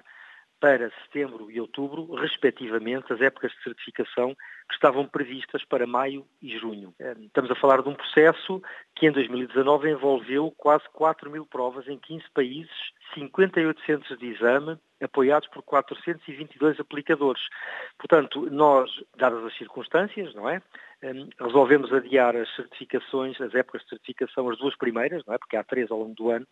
para 0.59 0.91
setembro 1.03 1.49
e 1.49 1.59
outubro, 1.59 2.13
respectivamente, 2.15 3.13
as 3.13 3.21
épocas 3.21 3.51
de 3.51 3.63
certificação 3.63 4.35
que 4.69 4.75
estavam 4.75 5.07
previstas 5.07 5.65
para 5.65 5.87
maio 5.87 6.23
e 6.39 6.55
junho. 6.59 6.93
Eh, 6.99 7.15
estamos 7.21 7.49
a 7.49 7.55
falar 7.55 7.81
de 7.81 7.89
um 7.89 7.95
processo 7.95 8.61
que 8.95 9.07
em 9.07 9.11
2019 9.11 9.89
envolveu 9.89 10.53
quase 10.55 10.83
4 10.93 11.29
mil 11.31 11.43
provas 11.43 11.87
em 11.87 11.97
15 11.97 12.25
países, 12.31 12.71
58 13.15 13.81
centros 13.83 14.19
de 14.19 14.27
exame, 14.27 14.77
apoiados 15.01 15.49
por 15.49 15.63
422 15.63 16.79
aplicadores. 16.79 17.41
Portanto, 17.97 18.47
nós, 18.51 18.91
dadas 19.17 19.43
as 19.43 19.57
circunstâncias, 19.57 20.35
não 20.35 20.47
é? 20.47 20.61
Eh, 21.01 21.13
resolvemos 21.39 21.91
adiar 21.91 22.35
as 22.35 22.53
certificações, 22.55 23.41
as 23.41 23.55
épocas 23.55 23.81
de 23.81 23.89
certificação, 23.89 24.49
as 24.49 24.57
duas 24.59 24.77
primeiras, 24.77 25.25
não 25.25 25.33
é? 25.33 25.39
Porque 25.39 25.57
há 25.57 25.63
três 25.63 25.89
ao 25.89 25.97
longo 25.97 26.13
do 26.13 26.29
ano. 26.29 26.45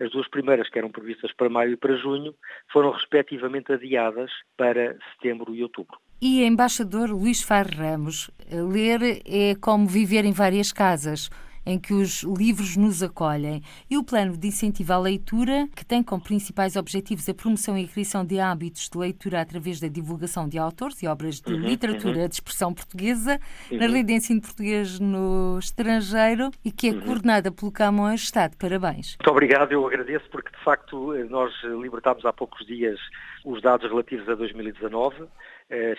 As 0.00 0.10
duas 0.10 0.28
primeiras, 0.28 0.68
que 0.68 0.78
eram 0.78 0.90
previstas 0.90 1.32
para 1.32 1.48
maio 1.48 1.72
e 1.72 1.76
para 1.76 1.96
junho, 1.96 2.34
foram 2.72 2.90
respectivamente 2.90 3.72
adiadas 3.72 4.30
para 4.56 4.96
setembro 5.12 5.54
e 5.54 5.62
outubro. 5.62 5.98
E 6.26 6.42
embaixador 6.42 7.10
Luís 7.10 7.42
Far 7.42 7.66
Ramos, 7.68 8.30
ler 8.50 9.20
é 9.26 9.54
como 9.60 9.86
viver 9.86 10.24
em 10.24 10.32
várias 10.32 10.72
casas 10.72 11.28
em 11.66 11.78
que 11.78 11.92
os 11.92 12.22
livros 12.22 12.78
nos 12.78 13.02
acolhem, 13.02 13.62
e 13.90 13.98
o 13.98 14.04
plano 14.04 14.34
de 14.34 14.48
incentivo 14.48 14.92
à 14.94 14.98
leitura, 14.98 15.68
que 15.76 15.84
tem 15.84 16.02
como 16.02 16.22
principais 16.22 16.76
objetivos 16.76 17.28
a 17.28 17.34
promoção 17.34 17.76
e 17.76 17.84
a 17.84 17.88
criação 17.88 18.24
de 18.24 18.40
hábitos 18.40 18.88
de 18.88 18.98
leitura 18.98 19.40
através 19.40 19.80
da 19.80 19.88
divulgação 19.88 20.48
de 20.48 20.58
autores 20.58 21.02
e 21.02 21.06
obras 21.06 21.42
de 21.42 21.52
uhum, 21.52 21.60
literatura 21.60 22.20
uhum. 22.20 22.28
de 22.28 22.34
expressão 22.34 22.72
portuguesa 22.72 23.38
uhum. 23.70 23.78
na 23.78 23.86
rede 23.86 24.04
de 24.04 24.12
ensino 24.14 24.40
português 24.40 24.98
no 24.98 25.58
estrangeiro 25.58 26.50
e 26.64 26.72
que 26.72 26.88
é 26.88 26.92
uhum. 26.92 27.00
coordenada 27.02 27.52
pelo 27.52 27.70
Camões, 27.70 28.22
está 28.22 28.46
de 28.46 28.56
parabéns. 28.56 29.16
Muito 29.18 29.30
obrigado, 29.30 29.72
eu 29.72 29.86
agradeço 29.86 30.24
porque 30.30 30.50
de 30.50 30.64
facto 30.64 31.12
nós 31.28 31.52
libertámos 31.82 32.24
há 32.24 32.32
poucos 32.32 32.66
dias 32.66 32.98
os 33.44 33.60
dados 33.60 33.88
relativos 33.88 34.28
a 34.28 34.34
2019 34.34 35.16
eh, 35.22 35.26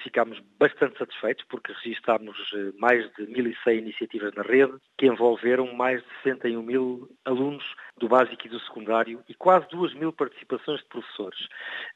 ficámos 0.03 0.39
bastante 0.59 0.97
satisfeitos 0.97 1.43
porque 1.49 1.73
registámos 1.73 2.37
eh, 2.53 2.71
mais 2.77 3.03
de 3.15 3.25
1.100 3.25 3.79
iniciativas 3.79 4.33
na 4.35 4.43
rede 4.43 4.73
que 4.97 5.07
envolveram 5.07 5.73
mais 5.73 6.01
de 6.01 6.07
61 6.23 6.61
mil 6.61 7.09
alunos 7.25 7.63
do 7.97 8.07
básico 8.07 8.45
e 8.45 8.49
do 8.49 8.59
secundário 8.59 9.21
e 9.27 9.33
quase 9.33 9.67
2 9.69 9.93
mil 9.95 10.13
participações 10.13 10.81
de 10.81 10.87
professores. 10.87 11.47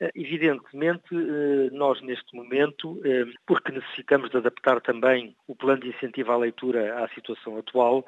Eh, 0.02 0.12
evidentemente, 0.16 1.14
nós 1.72 2.02
neste 2.02 2.36
momento, 2.36 3.02
porque 3.46 3.72
necessitamos 3.72 4.30
de 4.30 4.38
adaptar 4.38 4.82
também 4.82 5.36
o 5.48 5.56
plano 5.56 5.82
de 5.82 5.90
incentivo 5.90 6.32
à 6.32 6.38
leitura 6.38 7.04
à 7.04 7.08
situação 7.10 7.58
atual, 7.58 8.06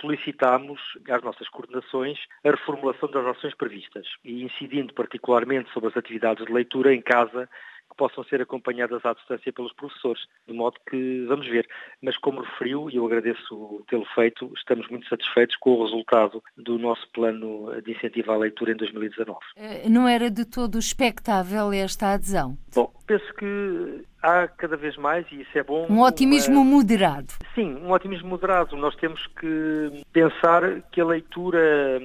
solicitamos 0.00 0.80
às 1.08 1.22
nossas 1.22 1.48
coordenações 1.48 2.18
a 2.44 2.50
reformulação 2.50 3.10
das 3.10 3.26
ações 3.26 3.54
previstas 3.54 4.06
e 4.24 4.42
incidindo 4.42 4.94
particularmente 4.94 5.70
sobre 5.72 5.90
as 5.90 5.96
atividades 5.96 6.44
de 6.46 6.52
leitura 6.52 6.94
em 6.94 7.02
casa 7.02 7.48
que 7.96 8.04
possam 8.08 8.22
ser 8.24 8.42
acompanhadas 8.42 9.04
à 9.04 9.14
distância 9.14 9.52
pelos 9.52 9.72
professores, 9.72 10.22
de 10.46 10.52
modo 10.52 10.76
que 10.88 11.24
vamos 11.26 11.46
ver. 11.48 11.66
Mas 12.02 12.16
como 12.18 12.42
referiu, 12.42 12.90
e 12.90 12.96
eu 12.96 13.06
agradeço 13.06 13.82
tê-lo 13.88 14.06
feito, 14.14 14.52
estamos 14.54 14.88
muito 14.88 15.08
satisfeitos 15.08 15.56
com 15.56 15.70
o 15.70 15.84
resultado 15.84 16.42
do 16.56 16.78
nosso 16.78 17.08
plano 17.12 17.70
de 17.82 17.92
incentivo 17.92 18.32
à 18.32 18.36
leitura 18.36 18.72
em 18.72 18.76
2019. 18.76 19.38
Eh, 19.56 19.88
não 19.88 20.06
era 20.06 20.30
de 20.30 20.44
todo 20.44 20.78
expectável 20.78 21.72
esta 21.72 22.12
adesão? 22.12 22.56
Bom, 22.74 22.92
penso 23.06 23.32
que 23.34 24.04
há 24.22 24.46
cada 24.48 24.76
vez 24.76 24.96
mais, 24.96 25.26
e 25.32 25.40
isso 25.40 25.58
é 25.58 25.62
bom. 25.62 25.86
Um 25.88 26.02
otimismo 26.02 26.64
moderado. 26.64 27.32
Sim, 27.54 27.76
um 27.76 27.92
otimismo 27.92 28.28
moderado. 28.28 28.76
Nós 28.76 28.94
temos 28.96 29.24
que 29.40 30.04
pensar 30.12 30.82
que 30.92 31.00
a 31.00 31.06
leitura 31.06 32.00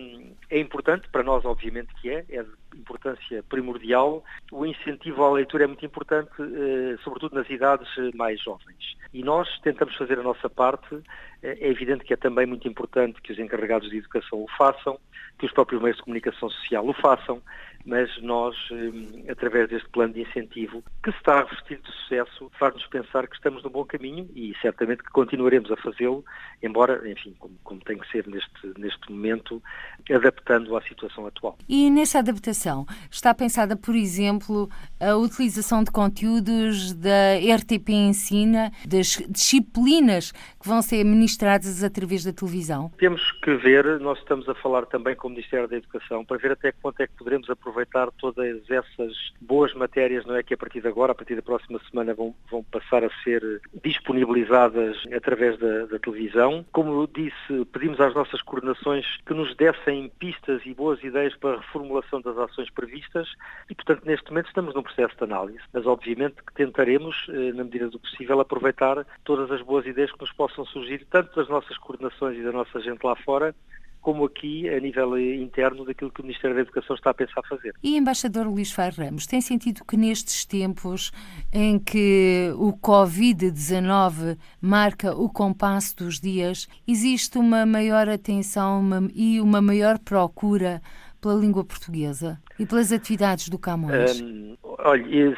é 0.51 0.59
importante, 0.59 1.07
para 1.09 1.23
nós 1.23 1.45
obviamente 1.45 1.93
que 1.95 2.09
é, 2.09 2.25
é 2.29 2.43
de 2.43 2.77
importância 2.77 3.41
primordial. 3.43 4.21
O 4.51 4.65
incentivo 4.65 5.23
à 5.23 5.31
leitura 5.31 5.63
é 5.63 5.67
muito 5.67 5.85
importante, 5.85 6.29
eh, 6.39 6.97
sobretudo 7.03 7.35
nas 7.35 7.49
idades 7.49 7.87
eh, 7.97 8.11
mais 8.13 8.41
jovens. 8.41 8.97
E 9.13 9.23
nós 9.23 9.47
tentamos 9.61 9.95
fazer 9.95 10.19
a 10.19 10.23
nossa 10.23 10.49
parte. 10.49 11.01
Eh, 11.41 11.57
é 11.61 11.69
evidente 11.69 12.03
que 12.03 12.13
é 12.13 12.17
também 12.17 12.45
muito 12.45 12.67
importante 12.67 13.21
que 13.21 13.31
os 13.31 13.39
encarregados 13.39 13.89
de 13.89 13.97
educação 13.97 14.43
o 14.43 14.47
façam, 14.57 14.99
que 15.39 15.45
os 15.45 15.53
próprios 15.53 15.81
meios 15.81 15.97
de 15.97 16.03
comunicação 16.03 16.49
social 16.49 16.85
o 16.85 16.93
façam, 16.93 17.41
mas 17.85 18.09
nós, 18.21 18.55
eh, 18.71 19.31
através 19.31 19.69
deste 19.69 19.89
plano 19.89 20.13
de 20.13 20.21
incentivo, 20.21 20.83
que 21.03 21.11
se 21.11 21.17
está 21.17 21.39
a 21.39 21.43
revestir 21.43 21.79
de 21.81 21.91
sucesso, 21.91 22.51
faz-nos 22.59 22.85
pensar 22.87 23.27
que 23.27 23.35
estamos 23.35 23.63
no 23.63 23.69
bom 23.69 23.83
caminho 23.85 24.29
e 24.35 24.53
certamente 24.61 25.03
que 25.03 25.09
continuaremos 25.09 25.71
a 25.71 25.77
fazê-lo, 25.77 26.23
embora, 26.61 27.09
enfim, 27.09 27.35
como, 27.39 27.57
como, 27.63 27.81
tem 27.81 27.97
que 27.97 28.09
ser 28.11 28.27
neste, 28.27 28.73
neste 28.77 29.11
momento, 29.11 29.61
adaptando 30.09 30.75
à 30.77 30.81
situação 30.83 31.25
atual. 31.25 31.57
E 31.67 31.89
nessa 31.89 32.19
adaptação, 32.19 32.85
está 33.09 33.33
pensada, 33.33 33.75
por 33.75 33.95
exemplo, 33.95 34.69
a 34.99 35.15
utilização 35.15 35.83
de 35.83 35.91
conteúdos 35.91 36.93
da 36.93 37.35
RTP 37.55 37.89
Ensina, 37.89 38.71
das 38.87 39.23
disciplinas 39.29 40.31
que 40.31 40.67
vão 40.67 40.81
ser 40.81 41.03
ministradas 41.03 41.83
através 41.83 42.23
da 42.23 42.31
televisão? 42.33 42.91
Temos 42.97 43.21
que 43.43 43.55
ver, 43.55 43.99
nós 43.99 44.19
estamos 44.19 44.47
a 44.47 44.55
falar 44.55 44.85
também 44.85 45.15
com 45.15 45.27
o 45.27 45.31
Ministério 45.31 45.67
da 45.67 45.77
Educação, 45.77 46.23
para 46.23 46.37
ver 46.37 46.51
até 46.51 46.71
quanto 46.71 47.01
é 47.01 47.07
que 47.07 47.13
poderemos 47.13 47.49
aproveitar 47.49 47.70
aproveitar 47.71 48.11
todas 48.11 48.69
essas 48.69 49.13
boas 49.39 49.73
matérias, 49.73 50.25
não 50.25 50.35
é 50.35 50.43
que 50.43 50.53
a 50.53 50.57
partir 50.57 50.81
de 50.81 50.87
agora, 50.87 51.13
a 51.13 51.15
partir 51.15 51.35
da 51.35 51.41
próxima 51.41 51.79
semana, 51.89 52.13
vão, 52.13 52.35
vão 52.49 52.63
passar 52.63 53.03
a 53.03 53.09
ser 53.23 53.61
disponibilizadas 53.83 54.97
através 55.15 55.57
da, 55.57 55.85
da 55.85 55.97
televisão. 55.97 56.65
Como 56.71 57.07
disse, 57.07 57.65
pedimos 57.71 57.99
às 57.99 58.13
nossas 58.13 58.41
coordenações 58.41 59.05
que 59.25 59.33
nos 59.33 59.55
dessem 59.55 60.11
pistas 60.19 60.61
e 60.65 60.73
boas 60.73 61.01
ideias 61.03 61.35
para 61.37 61.55
a 61.55 61.61
reformulação 61.61 62.21
das 62.21 62.37
ações 62.37 62.69
previstas 62.69 63.27
e, 63.69 63.75
portanto, 63.75 64.05
neste 64.05 64.29
momento 64.29 64.47
estamos 64.47 64.75
num 64.75 64.83
processo 64.83 65.15
de 65.17 65.23
análise, 65.23 65.59
mas 65.73 65.85
obviamente 65.85 66.35
que 66.45 66.53
tentaremos, 66.53 67.27
eh, 67.29 67.53
na 67.53 67.63
medida 67.63 67.89
do 67.89 67.99
possível, 67.99 68.39
aproveitar 68.39 69.05
todas 69.23 69.49
as 69.51 69.61
boas 69.61 69.85
ideias 69.85 70.11
que 70.11 70.19
nos 70.19 70.31
possam 70.33 70.65
surgir, 70.65 71.05
tanto 71.09 71.35
das 71.35 71.47
nossas 71.47 71.77
coordenações 71.77 72.37
e 72.37 72.43
da 72.43 72.51
nossa 72.51 72.79
gente 72.81 73.03
lá 73.03 73.15
fora, 73.15 73.55
como 74.01 74.25
aqui 74.25 74.67
a 74.67 74.79
nível 74.79 75.17
interno 75.17 75.85
daquilo 75.85 76.11
que 76.11 76.21
o 76.21 76.23
Ministério 76.23 76.55
da 76.55 76.61
Educação 76.61 76.95
está 76.95 77.11
a 77.11 77.13
pensar 77.13 77.41
fazer. 77.47 77.73
E 77.83 77.95
embaixador 77.95 78.47
Luís 78.47 78.71
Far 78.71 78.93
Ramos, 78.93 79.27
tem 79.27 79.39
sentido 79.39 79.85
que 79.85 79.95
nestes 79.95 80.45
tempos 80.45 81.11
em 81.53 81.77
que 81.79 82.51
o 82.55 82.73
Covid-19 82.73 84.37
marca 84.59 85.15
o 85.15 85.29
compasso 85.29 85.95
dos 85.97 86.19
dias, 86.19 86.67
existe 86.87 87.37
uma 87.37 87.65
maior 87.65 88.09
atenção 88.09 88.79
uma, 88.79 89.07
e 89.13 89.39
uma 89.39 89.61
maior 89.61 89.99
procura 89.99 90.81
pela 91.21 91.35
língua 91.35 91.63
portuguesa 91.63 92.41
e 92.57 92.65
pelas 92.65 92.91
atividades 92.91 93.47
do 93.49 93.59
Camões? 93.59 94.19
Um, 94.19 94.57
olha, 94.63 95.37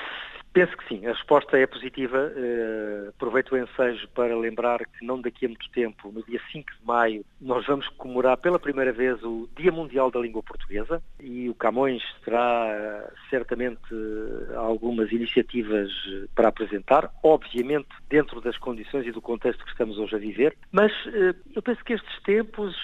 Penso 0.53 0.77
que 0.77 0.87
sim, 0.87 1.03
a 1.07 1.11
resposta 1.11 1.57
é 1.57 1.65
positiva. 1.65 2.31
Uh, 2.35 3.09
aproveito 3.09 3.53
o 3.53 3.57
ensejo 3.57 4.07
para 4.09 4.37
lembrar 4.37 4.85
que 4.85 5.03
não 5.03 5.19
daqui 5.19 5.47
a 5.47 5.49
muito 5.49 5.67
tempo, 5.71 6.11
no 6.11 6.23
dia 6.23 6.39
5 6.51 6.71
de 6.79 6.85
maio, 6.85 7.25
nós 7.41 7.65
vamos 7.65 7.87
comemorar 7.89 8.37
pela 8.37 8.59
primeira 8.59 8.93
vez 8.93 9.21
o 9.23 9.49
Dia 9.57 9.71
Mundial 9.71 10.11
da 10.11 10.19
Língua 10.19 10.43
Portuguesa 10.43 11.01
e 11.19 11.49
o 11.49 11.55
Camões 11.55 12.03
terá 12.23 12.67
uh, 12.67 13.13
certamente 13.31 13.81
uh, 13.91 14.59
algumas 14.59 15.11
iniciativas 15.11 15.91
para 16.35 16.49
apresentar, 16.49 17.11
obviamente 17.23 17.89
dentro 18.07 18.39
das 18.39 18.55
condições 18.57 19.07
e 19.07 19.11
do 19.11 19.21
contexto 19.21 19.63
que 19.63 19.71
estamos 19.71 19.97
hoje 19.97 20.15
a 20.15 20.19
viver, 20.19 20.55
mas 20.71 20.91
eu 21.55 21.61
penso 21.63 21.83
que 21.83 21.93
estes 21.93 22.21
tempos 22.21 22.75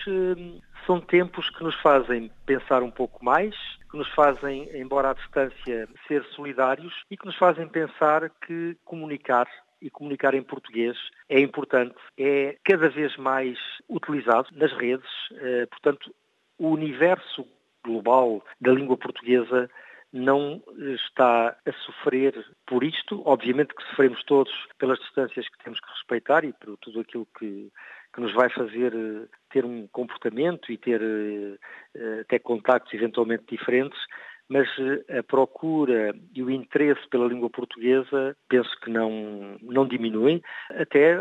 são 0.86 1.00
tempos 1.00 1.50
que 1.52 1.64
nos 1.64 1.76
fazem 1.82 2.32
pensar 2.46 2.82
um 2.82 2.90
pouco 2.90 3.24
mais, 3.24 3.56
que 3.90 3.98
nos 3.98 4.10
fazem, 4.14 4.70
embora 4.76 5.12
à 5.12 5.14
distância, 5.14 5.88
ser 6.08 6.24
solidários 6.36 6.94
e 7.10 7.18
que 7.18 7.26
nos 7.26 7.36
fazem 7.38 7.68
pensar 7.68 8.30
que 8.46 8.78
comunicar 8.86 9.48
e 9.82 9.90
comunicar 9.90 10.34
em 10.34 10.44
português 10.44 10.98
é 11.30 11.40
importante, 11.40 11.96
é 12.18 12.58
cada 12.64 12.90
vez 12.90 13.16
mais 13.18 13.58
utilizado 13.88 14.50
nas 14.52 14.74
redes, 14.74 15.10
eh, 15.32 15.66
portanto, 15.68 16.14
o 16.58 16.68
universo 16.70 17.48
global 17.84 18.44
da 18.60 18.72
língua 18.72 18.98
portuguesa 18.98 19.70
não 20.12 20.62
está 20.96 21.56
a 21.66 21.72
sofrer 21.86 22.34
por 22.66 22.84
isto. 22.84 23.22
Obviamente 23.26 23.74
que 23.76 23.84
sofremos 23.90 24.24
todos 24.24 24.52
pelas 24.78 25.00
distâncias 25.00 25.48
que 25.48 25.64
temos 25.64 25.80
que 25.80 25.90
respeitar 25.92 26.44
e 26.44 26.54
por 26.54 26.78
tudo 26.78 27.02
aquilo 27.02 27.28
que 27.38 27.72
que 28.14 28.22
nos 28.22 28.34
vai 28.34 28.50
fazer 28.50 28.94
eh, 28.94 29.28
ter 29.52 29.66
um 29.66 29.88
comportamento 29.88 30.72
e 30.72 30.78
ter 30.78 31.02
eh, 31.02 31.58
eh, 31.96 32.20
até 32.22 32.40
contactos 32.40 32.94
eventualmente 32.94 33.46
diferentes, 33.50 34.00
mas 34.48 34.68
a 35.16 35.22
procura 35.22 36.12
e 36.34 36.42
o 36.42 36.50
interesse 36.50 37.08
pela 37.10 37.28
língua 37.28 37.52
portuguesa 37.52 38.36
penso 38.50 38.70
que 38.82 38.90
não, 38.90 39.58
não 39.62 39.88
diminuem. 39.88 40.42
Até 40.72 41.16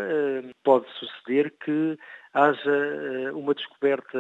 pode 0.65 0.87
suceder 0.99 1.53
que 1.63 1.99
haja 2.33 3.35
uma 3.35 3.53
descoberta 3.53 4.19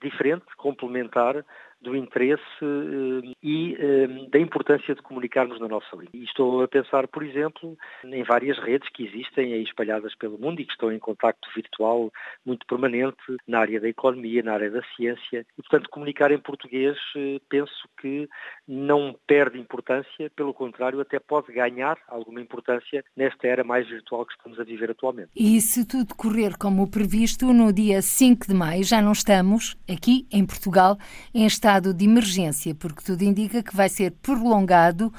diferente, 0.00 0.46
complementar, 0.56 1.44
do 1.80 1.94
interesse 1.94 2.42
eh, 2.62 3.32
e 3.42 3.76
eh, 3.78 4.28
da 4.30 4.38
importância 4.38 4.94
de 4.94 5.02
comunicarmos 5.02 5.60
na 5.60 5.68
nossa 5.68 5.94
língua. 5.94 6.10
E 6.12 6.24
estou 6.24 6.62
a 6.62 6.68
pensar, 6.68 7.06
por 7.06 7.22
exemplo, 7.22 7.76
em 8.04 8.22
várias 8.24 8.58
redes 8.58 8.88
que 8.90 9.04
existem 9.04 9.52
aí 9.54 9.62
espalhadas 9.62 10.14
pelo 10.16 10.38
mundo 10.38 10.60
e 10.60 10.64
que 10.64 10.72
estão 10.72 10.92
em 10.92 10.98
contacto 10.98 11.48
virtual 11.54 12.10
muito 12.44 12.66
permanente 12.66 13.16
na 13.46 13.60
área 13.60 13.80
da 13.80 13.88
economia, 13.88 14.42
na 14.42 14.54
área 14.54 14.70
da 14.70 14.82
ciência. 14.96 15.46
E, 15.56 15.62
portanto, 15.62 15.88
comunicar 15.88 16.32
em 16.32 16.38
português 16.38 16.96
eh, 17.16 17.38
penso 17.48 17.88
que 18.00 18.28
não 18.66 19.16
perde 19.26 19.58
importância, 19.58 20.30
pelo 20.34 20.52
contrário, 20.52 21.00
até 21.00 21.20
pode 21.20 21.52
ganhar 21.52 21.96
alguma 22.08 22.40
importância 22.40 23.04
nesta 23.16 23.46
era 23.46 23.62
mais 23.62 23.88
virtual 23.88 24.26
que 24.26 24.32
estamos 24.32 24.58
a 24.58 24.64
viver 24.64 24.90
atualmente. 24.90 25.30
E 25.36 25.60
se 25.60 25.86
tudo 25.86 26.14
correr 26.16 26.58
como 26.58 26.90
previsto, 26.90 27.52
no 27.52 27.72
dia 27.72 28.02
5 28.02 28.48
de 28.48 28.54
maio 28.54 28.82
já 28.82 29.00
não 29.00 29.12
estamos 29.12 29.76
aqui 29.88 30.26
em 30.32 30.44
Portugal 30.44 30.96
em 31.32 31.46
estado 31.46 31.67
estado 31.68 31.92
de 31.92 32.06
emergência, 32.06 32.74
porque 32.74 33.04
tudo 33.04 33.22
indica 33.22 33.62
que 33.62 33.76
vai 33.76 33.90
ser 33.90 34.10
prolongado 34.22 35.12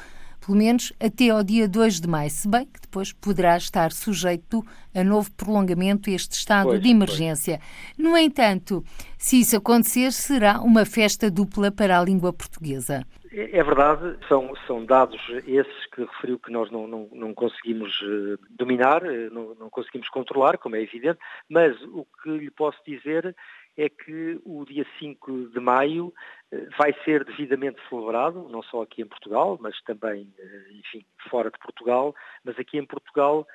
pelo 0.44 0.58
menos 0.58 0.92
até 1.00 1.30
ao 1.30 1.44
dia 1.44 1.68
2 1.68 2.02
de 2.02 2.08
maio, 2.08 2.30
se 2.32 2.50
bem 2.50 2.66
que 2.66 2.82
depois 2.82 3.14
poderá 3.14 3.56
estar 3.56 3.92
sujeito 3.92 4.66
a 4.96 5.04
novo 5.04 5.32
prolongamento 5.34 6.10
este 6.10 6.32
estado 6.32 6.70
pois, 6.70 6.82
de 6.82 6.90
emergência. 6.90 7.60
Pois. 7.60 7.98
No 7.98 8.18
entanto, 8.18 8.84
se 9.16 9.42
isso 9.42 9.58
acontecer, 9.58 10.12
será 10.12 10.60
uma 10.60 10.86
festa 10.86 11.30
dupla 11.30 11.72
para 11.72 12.00
a 12.00 12.04
língua 12.04 12.34
portuguesa. 12.34 13.06
É, 13.32 13.60
é 13.60 13.64
verdade, 13.64 14.18
são, 14.28 14.52
são 14.66 14.84
dados 14.84 15.22
esses 15.46 15.86
que 15.94 16.02
referiu 16.02 16.40
que 16.40 16.52
nós 16.52 16.72
não, 16.72 16.88
não, 16.88 17.08
não 17.12 17.34
conseguimos 17.36 17.92
uh, 18.02 18.40
dominar, 18.50 19.04
uh, 19.04 19.32
não, 19.32 19.54
não 19.54 19.70
conseguimos 19.70 20.10
controlar, 20.10 20.58
como 20.58 20.76
é 20.76 20.82
evidente, 20.82 21.20
mas 21.48 21.80
o 21.84 22.08
que 22.24 22.30
lhe 22.30 22.50
posso 22.50 22.80
dizer 22.88 23.36
é 23.80 23.88
que 23.88 24.40
o 24.44 24.66
dia 24.66 24.86
5 25.00 25.50
de 25.50 25.60
maio 25.60 26.14
eh, 26.52 26.68
vai 26.78 26.94
ser 27.06 27.24
devidamente 27.24 27.80
celebrado, 27.88 28.50
não 28.50 28.62
só 28.62 28.82
aqui 28.82 29.02
em 29.02 29.08
Portugal, 29.08 29.58
mas 29.62 29.80
também, 29.84 30.28
eh, 30.38 30.72
enfim, 30.74 31.06
fora 31.30 31.50
de 31.50 31.58
Portugal, 31.60 32.14
mas 32.44 32.60
aqui 32.60 32.78
em 32.78 32.86
Portugal 32.86 33.48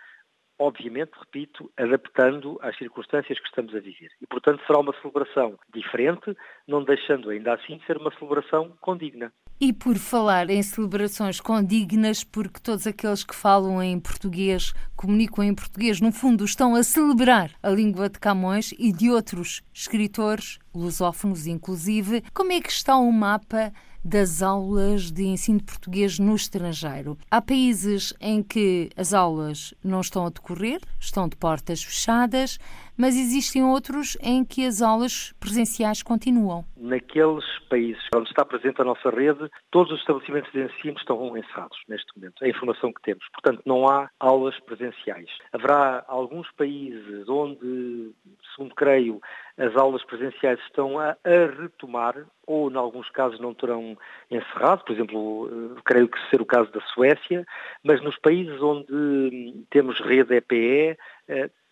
obviamente, 0.59 1.11
repito, 1.19 1.71
adaptando 1.77 2.59
às 2.63 2.77
circunstâncias 2.77 3.39
que 3.39 3.47
estamos 3.47 3.75
a 3.75 3.81
viver. 3.81 4.11
E, 4.21 4.27
portanto, 4.27 4.63
será 4.67 4.79
uma 4.81 4.95
celebração 5.01 5.59
diferente, 5.75 6.37
não 6.67 6.85
deixando 6.85 7.31
ainda 7.31 7.55
assim 7.55 7.81
ser 7.87 7.97
uma 7.97 8.13
celebração 8.19 8.73
condigna. 8.81 9.33
E 9.61 9.73
por 9.73 9.97
falar 9.97 10.51
em 10.51 10.63
celebrações 10.63 11.41
condignas, 11.41 12.25
porque 12.25 12.61
todos 12.61 12.87
aqueles 12.87 13.23
que 13.23 13.35
falam 13.35 13.83
em 13.83 14.01
português, 14.01 14.73
comunicam 14.97 15.45
em 15.45 15.55
português, 15.55 16.01
no 16.01 16.13
fundo 16.13 16.45
estão 16.45 16.75
a 16.75 16.83
celebrar 16.83 17.53
a 17.63 17.71
língua 17.71 18.09
de 18.09 18.19
Camões 18.19 18.73
e 18.79 18.93
de 18.93 19.11
outros 19.11 19.63
escritores, 19.73 20.59
lusófonos 20.75 21.47
inclusive, 21.47 22.23
como 22.35 22.53
é 22.53 22.61
que 22.61 22.71
está 22.71 22.97
o 22.97 23.13
mapa 23.13 23.73
das 24.05 24.43
aulas 24.43 25.11
de 25.11 25.25
ensino 25.25 25.59
de 25.59 25.65
português 25.65 26.19
no 26.19 26.37
estrangeiro. 26.37 27.17
Há 27.31 27.41
países 27.41 28.13
em 28.21 28.43
que 28.43 28.91
as 28.97 29.15
aulas 29.15 29.73
não 29.83 30.01
estão 30.01 30.27
a 30.27 30.31
decorrer, 30.31 30.81
estão 31.01 31.27
de 31.27 31.37
portas 31.37 31.83
fechadas, 31.83 32.59
mas 32.97 33.17
existem 33.17 33.65
outros 33.65 34.17
em 34.23 34.45
que 34.45 34.67
as 34.67 34.81
aulas 34.83 35.33
presenciais 35.41 36.03
continuam. 36.03 36.65
Naqueles 36.77 37.45
países 37.69 38.03
onde 38.15 38.29
está 38.29 38.45
presente 38.45 38.81
a 38.81 38.85
nossa 38.85 39.11
rede, 39.11 39.51
todos 39.71 39.93
os 39.93 40.01
estabelecimentos 40.01 40.53
de 40.53 40.63
ensino 40.63 40.97
estão 40.99 41.37
encerrados 41.37 41.79
neste 41.89 42.07
momento. 42.17 42.43
É 42.43 42.47
a 42.47 42.51
informação 42.51 42.93
que 42.93 43.03
temos. 43.03 43.25
Portanto, 43.33 43.63
não 43.65 43.89
há 43.89 44.09
aulas 44.21 44.59
presenciais. 44.61 45.29
Haverá 45.53 46.05
alguns 46.07 46.51
países 46.53 47.29
onde, 47.29 48.13
segundo 48.55 48.75
creio, 48.75 49.21
as 49.57 49.75
aulas 49.77 50.05
presenciais 50.05 50.59
estão 50.61 50.99
a, 50.99 51.17
a 51.25 51.61
retomar, 51.63 52.15
ou 52.47 52.71
em 52.71 52.77
alguns 52.77 53.09
casos 53.11 53.41
não 53.41 53.55
terão 53.55 53.97
encerrado, 54.31 54.85
por 54.85 54.93
exemplo, 54.93 55.49
eh, 55.49 55.81
creio 55.85 56.09
que 56.09 56.19
ser 56.29 56.41
o 56.41 56.47
caso 56.47 56.71
da 56.73 56.81
Suécia, 56.93 57.47
mas 57.83 58.03
nos 58.03 58.19
países 58.19 58.61
onde 58.61 59.65
temos 59.71 59.99
rede 60.01 60.35
EPE, 60.35 60.99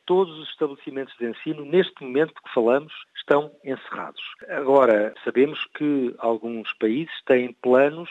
todos 0.06 0.38
os 0.38 0.48
estabelecimentos 0.50 1.14
de 1.18 1.30
ensino, 1.30 1.64
neste 1.64 2.02
momento 2.02 2.34
que 2.34 2.52
falamos, 2.52 2.92
estão 3.16 3.50
encerrados. 3.64 4.22
Agora, 4.48 5.14
sabemos 5.24 5.64
que 5.76 6.14
alguns 6.18 6.72
países 6.74 7.14
têm 7.26 7.52
planos 7.62 8.10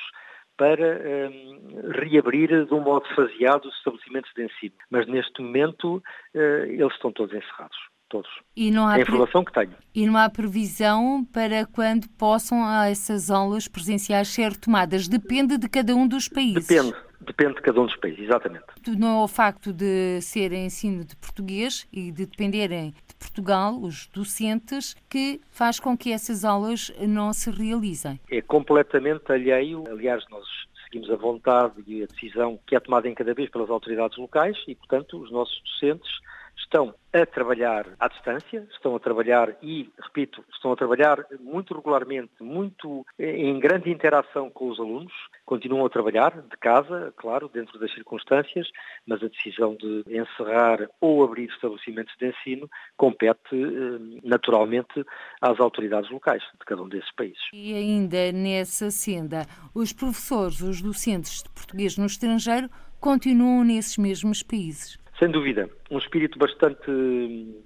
para 0.58 1.01
um, 1.30 1.89
reabrir 1.91 2.65
de 2.65 2.73
um 2.73 2.82
modo 2.82 3.06
faseado 3.15 3.65
os 3.65 3.75
estabelecimentos 3.77 4.32
de 4.36 4.45
ensino, 4.45 4.75
mas 4.89 5.08
neste 5.08 5.41
momento 5.41 5.95
uh, 6.36 6.39
eles 6.65 6.93
estão 6.93 7.12
todos 7.12 7.36
encerrados. 7.36 7.77
Todos. 8.10 8.30
E 8.58 8.69
não 8.71 8.88
há 8.88 8.95
é 8.95 8.99
a 8.99 9.01
informação 9.04 9.43
que 9.43 9.54
tenho. 9.54 9.73
E 9.95 10.06
não 10.06 10.17
há 10.17 10.30
previsão 10.30 11.25
para 11.32 11.65
quando 11.65 12.10
possam 12.10 12.69
essas 12.84 13.32
aulas 13.32 13.69
presenciais 13.69 14.27
ser 14.27 14.49
retomadas? 14.51 15.08
Depende 15.08 15.58
de 15.58 15.69
cada 15.69 15.95
um 15.95 16.06
dos 16.06 16.27
países. 16.27 16.67
Depende. 16.67 16.93
Depende 17.22 17.56
de 17.56 17.62
cada 17.62 17.80
um 17.80 17.86
dos 17.86 17.96
países, 17.98 18.20
exatamente. 18.20 18.66
Não 18.98 19.22
é 19.22 19.24
o 19.24 19.28
facto 19.28 19.72
de 19.72 20.20
ser 20.22 20.52
ensino 20.54 21.06
de 21.06 21.16
português 21.16 21.88
e 21.94 22.12
de 22.12 22.26
dependerem 22.26 22.94
de 23.08 23.16
Portugal, 23.16 23.80
os 23.80 24.08
docentes, 24.08 24.96
que 25.08 25.40
faz 25.52 25.80
com 25.80 25.96
que 25.96 26.12
essas 26.12 26.44
aulas 26.44 26.92
não 27.00 27.32
se 27.32 27.52
realizem. 27.52 28.20
É 28.30 28.42
completamente 28.42 29.32
alheio. 29.32 29.84
Aliás, 29.88 30.24
nós 30.32 30.46
seguimos 30.86 31.10
a 31.12 31.16
vontade 31.16 31.76
e 31.88 32.04
a 32.04 32.08
decisão 32.08 32.60
que 32.66 32.76
é 32.76 32.80
tomada 32.80 33.08
em 33.08 33.14
cada 33.14 33.34
vez 33.34 33.50
pelas 33.50 33.70
autoridades 33.70 34.18
locais 34.18 34.58
e, 34.68 34.76
portanto, 34.76 35.22
os 35.22 35.32
nossos 35.32 35.62
docentes 35.64 36.12
estão 36.58 36.94
a 37.14 37.26
trabalhar 37.26 37.86
à 38.00 38.08
distância, 38.08 38.66
estão 38.72 38.96
a 38.96 39.00
trabalhar 39.00 39.54
e, 39.62 39.92
repito, 40.00 40.44
estão 40.54 40.72
a 40.72 40.76
trabalhar 40.76 41.26
muito 41.42 41.76
regularmente, 41.76 42.32
muito 42.40 43.06
em 43.20 43.60
grande 43.60 43.92
interação 43.92 44.50
com 44.50 44.70
os 44.70 44.80
alunos, 44.80 45.12
continuam 45.46 45.86
a 45.86 45.90
trabalhar 45.90 46.32
de 46.32 46.58
casa, 46.58 47.14
claro, 47.18 47.50
dentro 47.50 47.78
das 47.78 47.94
circunstâncias, 47.94 48.68
mas 49.06 49.22
a 49.22 49.28
decisão 49.28 49.76
de 49.76 50.06
encerrar 50.08 50.88
ou 51.02 51.24
abrir 51.24 51.50
estabelecimentos 51.50 52.16
de 52.18 52.30
ensino 52.30 52.70
compete 52.96 53.54
eh, 53.54 54.20
naturalmente 54.24 55.04
às 55.42 55.60
autoridades 55.60 56.10
locais 56.10 56.42
de 56.42 56.66
cada 56.66 56.82
um 56.82 56.88
desses 56.88 57.12
países. 57.14 57.42
E 57.52 57.74
ainda 57.74 58.32
nessa 58.32 58.90
senda, 58.90 59.46
os 59.76 59.92
professores, 59.92 60.62
os 60.62 60.82
docentes 60.82 61.44
de 61.44 61.50
português 61.50 61.98
no 61.98 62.06
estrangeiro 62.06 62.70
continuam 63.02 63.66
nesses 63.66 63.98
mesmos 63.98 64.42
países. 64.42 65.02
Sem 65.22 65.30
dúvida, 65.30 65.70
um 65.92 66.00
espírito 66.00 66.40
bastante 66.40 66.82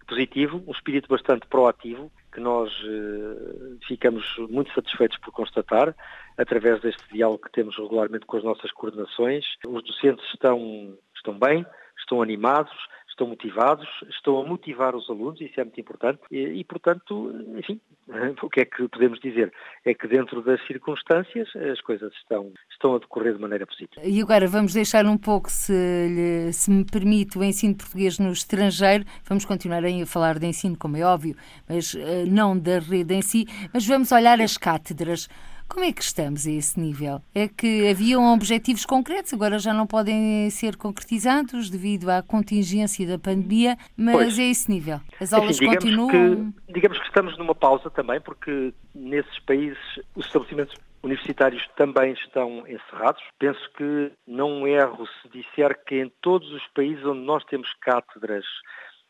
positivo, 0.05 0.61
um 0.67 0.73
espírito 0.73 1.07
bastante 1.07 1.47
proativo, 1.47 2.11
que 2.33 2.41
nós 2.41 2.69
uh, 2.83 3.79
ficamos 3.87 4.25
muito 4.49 4.73
satisfeitos 4.73 5.17
por 5.19 5.31
constatar, 5.31 5.95
através 6.37 6.81
deste 6.81 7.01
diálogo 7.13 7.43
que 7.43 7.51
temos 7.53 7.77
regularmente 7.77 8.25
com 8.25 8.35
as 8.35 8.43
nossas 8.43 8.69
coordenações. 8.73 9.45
Os 9.65 9.81
docentes 9.85 10.25
estão, 10.33 10.97
estão 11.15 11.39
bem, 11.39 11.65
estão 11.97 12.21
animados, 12.21 12.75
estão 13.15 13.27
motivados, 13.27 13.87
estão 14.09 14.39
a 14.39 14.45
motivar 14.45 14.95
os 14.95 15.09
alunos, 15.09 15.39
isso 15.39 15.59
é 15.59 15.63
muito 15.63 15.79
importante, 15.79 16.19
e, 16.29 16.37
e, 16.37 16.63
portanto, 16.65 17.31
enfim, 17.57 17.79
o 18.43 18.49
que 18.49 18.61
é 18.61 18.65
que 18.65 18.87
podemos 18.89 19.19
dizer? 19.19 19.51
É 19.85 19.93
que 19.93 20.07
dentro 20.07 20.41
das 20.41 20.61
circunstâncias 20.67 21.47
as 21.55 21.79
coisas 21.81 22.13
estão, 22.13 22.51
estão 22.69 22.95
a 22.95 22.99
decorrer 22.99 23.33
de 23.33 23.41
maneira 23.41 23.65
positiva. 23.65 24.05
E 24.05 24.21
agora 24.21 24.47
vamos 24.47 24.73
deixar 24.73 25.05
um 25.05 25.17
pouco, 25.17 25.49
se, 25.49 26.51
se 26.51 26.69
me 26.69 26.85
permite, 26.85 27.37
o 27.37 27.43
ensino 27.43 27.75
português 27.75 28.19
no 28.19 28.31
estrangeiro, 28.31 29.05
vamos 29.23 29.45
continuar 29.45 29.83
a 29.85 30.05
falar 30.05 30.37
de 30.37 30.45
ensino, 30.45 30.77
como 30.77 30.97
é 30.97 31.03
óbvio, 31.03 31.35
mas 31.67 31.93
uh, 31.93 31.99
não 32.27 32.57
da 32.57 32.79
rede 32.79 33.13
em 33.13 33.21
si, 33.21 33.45
mas 33.73 33.87
vamos 33.87 34.11
olhar 34.11 34.39
as 34.41 34.57
cátedras. 34.57 35.29
Como 35.67 35.83
é 35.83 35.91
que 35.91 36.01
estamos 36.01 36.45
a 36.47 36.51
esse 36.51 36.79
nível? 36.79 37.21
É 37.33 37.47
que 37.47 37.89
haviam 37.89 38.33
objetivos 38.33 38.85
concretos, 38.85 39.33
agora 39.33 39.59
já 39.59 39.73
não 39.73 39.85
podem 39.85 40.49
ser 40.49 40.77
concretizados 40.77 41.69
devido 41.69 42.09
à 42.09 42.21
contingência 42.21 43.05
da 43.07 43.19
pandemia, 43.19 43.77
mas 43.97 44.15
pois. 44.15 44.39
é 44.39 44.43
esse 44.43 44.71
nível. 44.71 44.99
As 45.19 45.33
aulas 45.33 45.51
assim, 45.51 45.69
digamos 45.69 45.83
continuam. 45.83 46.53
Que, 46.67 46.73
digamos 46.73 46.99
que 46.99 47.05
estamos 47.05 47.37
numa 47.37 47.55
pausa 47.55 47.89
também, 47.89 48.21
porque 48.21 48.73
nesses 48.93 49.39
países 49.39 49.77
os 50.15 50.25
estabelecimentos 50.25 50.75
universitários 51.05 51.65
também 51.77 52.13
estão 52.13 52.67
encerrados. 52.67 53.21
Penso 53.39 53.59
que 53.77 54.11
não 54.27 54.67
erro 54.67 55.07
se 55.21 55.29
disser 55.29 55.77
que 55.85 56.01
em 56.01 56.11
todos 56.21 56.51
os 56.51 56.65
países 56.73 57.05
onde 57.05 57.21
nós 57.21 57.43
temos 57.45 57.71
cátedras 57.81 58.45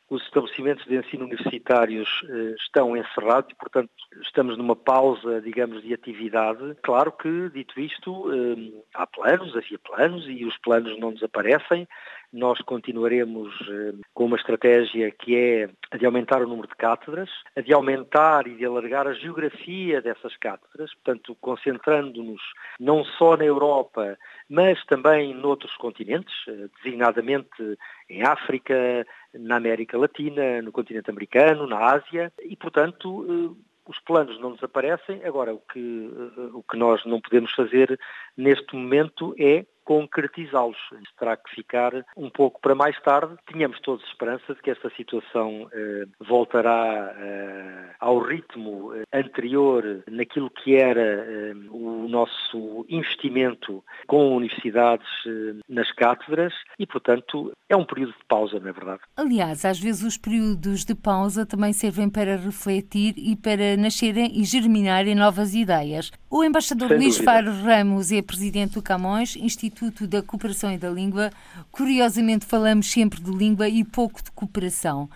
os 0.09 0.21
estabelecimentos 0.23 0.85
de 0.85 0.97
ensino 0.97 1.25
universitários 1.25 2.07
eh, 2.29 2.55
estão 2.59 2.95
encerrados 2.95 3.51
e, 3.51 3.55
portanto, 3.55 3.89
estamos 4.21 4.57
numa 4.57 4.75
pausa, 4.75 5.41
digamos, 5.41 5.81
de 5.81 5.93
atividade. 5.93 6.75
Claro 6.83 7.11
que, 7.11 7.49
dito 7.49 7.79
isto, 7.79 8.31
eh, 8.31 8.83
há 8.93 9.07
planos, 9.07 9.55
havia 9.55 9.79
planos 9.79 10.27
e 10.27 10.45
os 10.45 10.57
planos 10.59 10.99
não 10.99 11.11
desaparecem. 11.11 11.87
Nós 12.31 12.59
continuaremos 12.61 13.53
eh, 13.69 13.93
com 14.13 14.25
uma 14.25 14.37
estratégia 14.37 15.11
que 15.11 15.35
é 15.35 15.69
a 15.91 15.97
de 15.97 16.05
aumentar 16.05 16.41
o 16.41 16.47
número 16.47 16.67
de 16.67 16.75
cátedras, 16.75 17.29
a 17.55 17.61
de 17.61 17.73
aumentar 17.73 18.47
e 18.47 18.55
de 18.55 18.65
alargar 18.65 19.07
a 19.07 19.13
geografia 19.13 20.01
dessas 20.01 20.35
cátedras, 20.37 20.93
portanto, 20.95 21.37
concentrando-nos 21.39 22.41
não 22.79 23.03
só 23.03 23.37
na 23.37 23.45
Europa, 23.45 24.17
mas 24.49 24.83
também 24.85 25.33
noutros 25.33 25.75
continentes, 25.77 26.33
designadamente 26.77 27.77
em 28.09 28.23
África, 28.23 29.05
na 29.33 29.57
América 29.57 29.97
Latina, 29.97 30.61
no 30.61 30.71
continente 30.71 31.09
americano, 31.09 31.67
na 31.67 31.77
Ásia, 31.77 32.31
e, 32.43 32.55
portanto, 32.55 33.25
eh, 33.27 33.65
os 33.87 33.99
planos 33.99 34.39
não 34.39 34.53
desaparecem. 34.53 35.23
Agora, 35.23 35.53
o 35.53 35.59
que, 35.59 35.79
eh, 35.79 36.49
o 36.53 36.63
que 36.63 36.77
nós 36.77 37.03
não 37.05 37.21
podemos 37.21 37.51
fazer 37.53 37.99
neste 38.35 38.75
momento 38.75 39.35
é 39.37 39.65
concretizá-los. 39.85 40.77
Terá 41.17 41.37
que 41.37 41.55
ficar 41.55 41.93
um 42.17 42.29
pouco 42.29 42.59
para 42.59 42.75
mais 42.75 42.99
tarde. 43.01 43.35
Tínhamos 43.49 43.79
todos 43.81 44.03
esperança 44.05 44.53
de 44.53 44.61
que 44.61 44.71
esta 44.71 44.89
situação 44.97 45.69
eh, 45.71 46.05
voltará 46.27 47.15
eh, 47.17 47.89
ao 47.99 48.19
ritmo 48.19 48.93
eh, 48.93 49.03
anterior 49.13 50.03
naquilo 50.09 50.49
que 50.49 50.75
era 50.75 51.01
eh, 51.01 51.53
o 51.69 52.07
nosso 52.09 52.85
investimento 52.89 53.83
com 54.07 54.35
universidades 54.35 55.07
eh, 55.27 55.55
nas 55.69 55.91
cátedras 55.91 56.53
e, 56.79 56.87
portanto, 56.87 57.53
é 57.69 57.75
um 57.75 57.85
período 57.85 58.13
de 58.13 58.25
pausa, 58.27 58.59
não 58.59 58.69
é 58.69 58.73
verdade? 58.73 59.01
Aliás, 59.15 59.63
às 59.65 59.79
vezes 59.79 60.03
os 60.03 60.17
períodos 60.17 60.83
de 60.83 60.95
pausa 60.95 61.45
também 61.45 61.73
servem 61.73 62.09
para 62.09 62.35
refletir 62.35 63.13
e 63.17 63.35
para 63.35 63.77
nascerem 63.77 64.31
e 64.39 64.43
germinarem 64.43 65.13
novas 65.13 65.53
ideias. 65.53 66.11
O 66.29 66.43
embaixador 66.43 66.89
Sem 66.89 66.97
Luís 66.97 67.17
Faro 67.17 67.51
Ramos 67.51 68.11
é 68.11 68.21
presidente 68.21 68.73
do 68.73 68.81
Camões, 68.81 69.35
Instituto 69.35 69.74
Instituto 69.75 70.07
da 70.07 70.21
Cooperação 70.21 70.71
e 70.71 70.77
da 70.77 70.89
Língua. 70.89 71.29
Curiosamente, 71.71 72.45
falamos 72.45 72.89
sempre 72.89 73.19
de 73.21 73.31
língua 73.31 73.67
e 73.67 73.83
pouco 73.83 74.23
de 74.23 74.31
cooperação. 74.31 75.09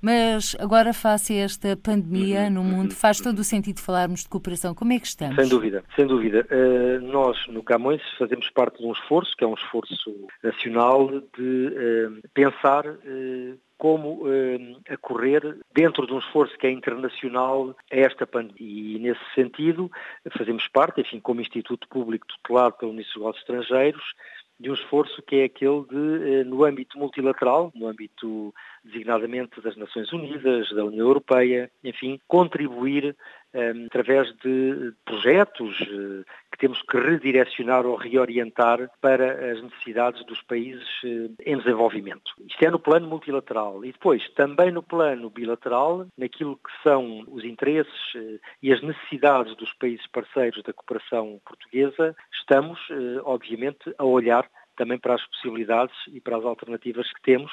Mas 0.00 0.56
agora, 0.58 0.92
face 0.92 1.32
a 1.34 1.44
esta 1.44 1.76
pandemia 1.76 2.48
no 2.48 2.62
mundo, 2.62 2.90
uhum, 2.90 2.96
faz 2.96 3.18
todo 3.20 3.38
o 3.40 3.44
sentido 3.44 3.80
falarmos 3.80 4.22
de 4.22 4.28
cooperação. 4.28 4.74
Como 4.74 4.92
é 4.92 4.98
que 4.98 5.06
estamos? 5.06 5.36
Sem 5.36 5.48
dúvida, 5.48 5.84
sem 5.94 6.06
dúvida. 6.06 6.46
Uh, 6.50 7.00
nós, 7.06 7.36
no 7.48 7.62
Camões, 7.62 8.00
fazemos 8.18 8.48
parte 8.50 8.78
de 8.78 8.86
um 8.86 8.92
esforço, 8.92 9.34
que 9.36 9.44
é 9.44 9.46
um 9.46 9.54
esforço 9.54 10.14
nacional, 10.42 11.08
de 11.36 11.66
uh, 11.68 12.28
pensar 12.32 12.84
como 13.78 14.22
a 14.88 14.96
correr 14.96 15.42
dentro 15.74 16.06
de 16.06 16.12
um 16.12 16.18
esforço 16.18 16.56
que 16.58 16.66
é 16.66 16.70
internacional 16.70 17.76
a 17.92 17.96
esta 17.96 18.26
pandemia. 18.26 18.56
E, 18.58 18.98
nesse 18.98 19.24
sentido, 19.34 19.90
fazemos 20.36 20.66
parte, 20.68 21.00
enfim, 21.00 21.20
como 21.20 21.40
Instituto 21.40 21.86
Público 21.88 22.26
tutelado 22.26 22.76
pelo 22.76 22.92
Ministro 22.92 23.20
dos 23.20 23.22
Negócios 23.22 23.42
Estrangeiros, 23.42 24.04
de 24.58 24.70
um 24.70 24.74
esforço 24.74 25.22
que 25.22 25.36
é 25.36 25.44
aquele 25.44 25.84
de, 25.84 26.44
no 26.44 26.64
âmbito 26.64 26.98
multilateral, 26.98 27.70
no 27.74 27.88
âmbito 27.88 28.54
designadamente 28.86 29.60
das 29.60 29.76
Nações 29.76 30.12
Unidas, 30.12 30.70
da 30.70 30.84
União 30.84 31.06
Europeia, 31.06 31.70
enfim, 31.84 32.20
contribuir 32.26 33.16
um, 33.56 33.86
através 33.86 34.28
de 34.36 34.92
projetos 35.04 35.80
uh, 35.80 36.24
que 36.52 36.58
temos 36.58 36.80
que 36.82 36.98
redirecionar 36.98 37.86
ou 37.86 37.96
reorientar 37.96 38.90
para 39.00 39.52
as 39.52 39.62
necessidades 39.62 40.24
dos 40.26 40.42
países 40.42 40.86
uh, 41.04 41.34
em 41.44 41.56
desenvolvimento. 41.56 42.32
Isto 42.46 42.64
é 42.64 42.70
no 42.70 42.78
plano 42.78 43.08
multilateral. 43.08 43.84
E 43.84 43.92
depois, 43.92 44.28
também 44.34 44.70
no 44.70 44.82
plano 44.82 45.30
bilateral, 45.30 46.06
naquilo 46.18 46.56
que 46.56 46.82
são 46.82 47.24
os 47.28 47.44
interesses 47.44 48.14
uh, 48.14 48.38
e 48.62 48.72
as 48.72 48.82
necessidades 48.82 49.56
dos 49.56 49.72
países 49.74 50.06
parceiros 50.08 50.62
da 50.62 50.72
cooperação 50.72 51.40
portuguesa, 51.44 52.14
estamos, 52.32 52.78
obviamente, 53.24 53.92
a 53.98 54.04
olhar 54.04 54.48
também 54.76 54.98
para 54.98 55.14
as 55.14 55.26
possibilidades 55.28 55.96
e 56.12 56.20
para 56.20 56.36
as 56.36 56.44
alternativas 56.44 57.10
que 57.12 57.22
temos 57.22 57.50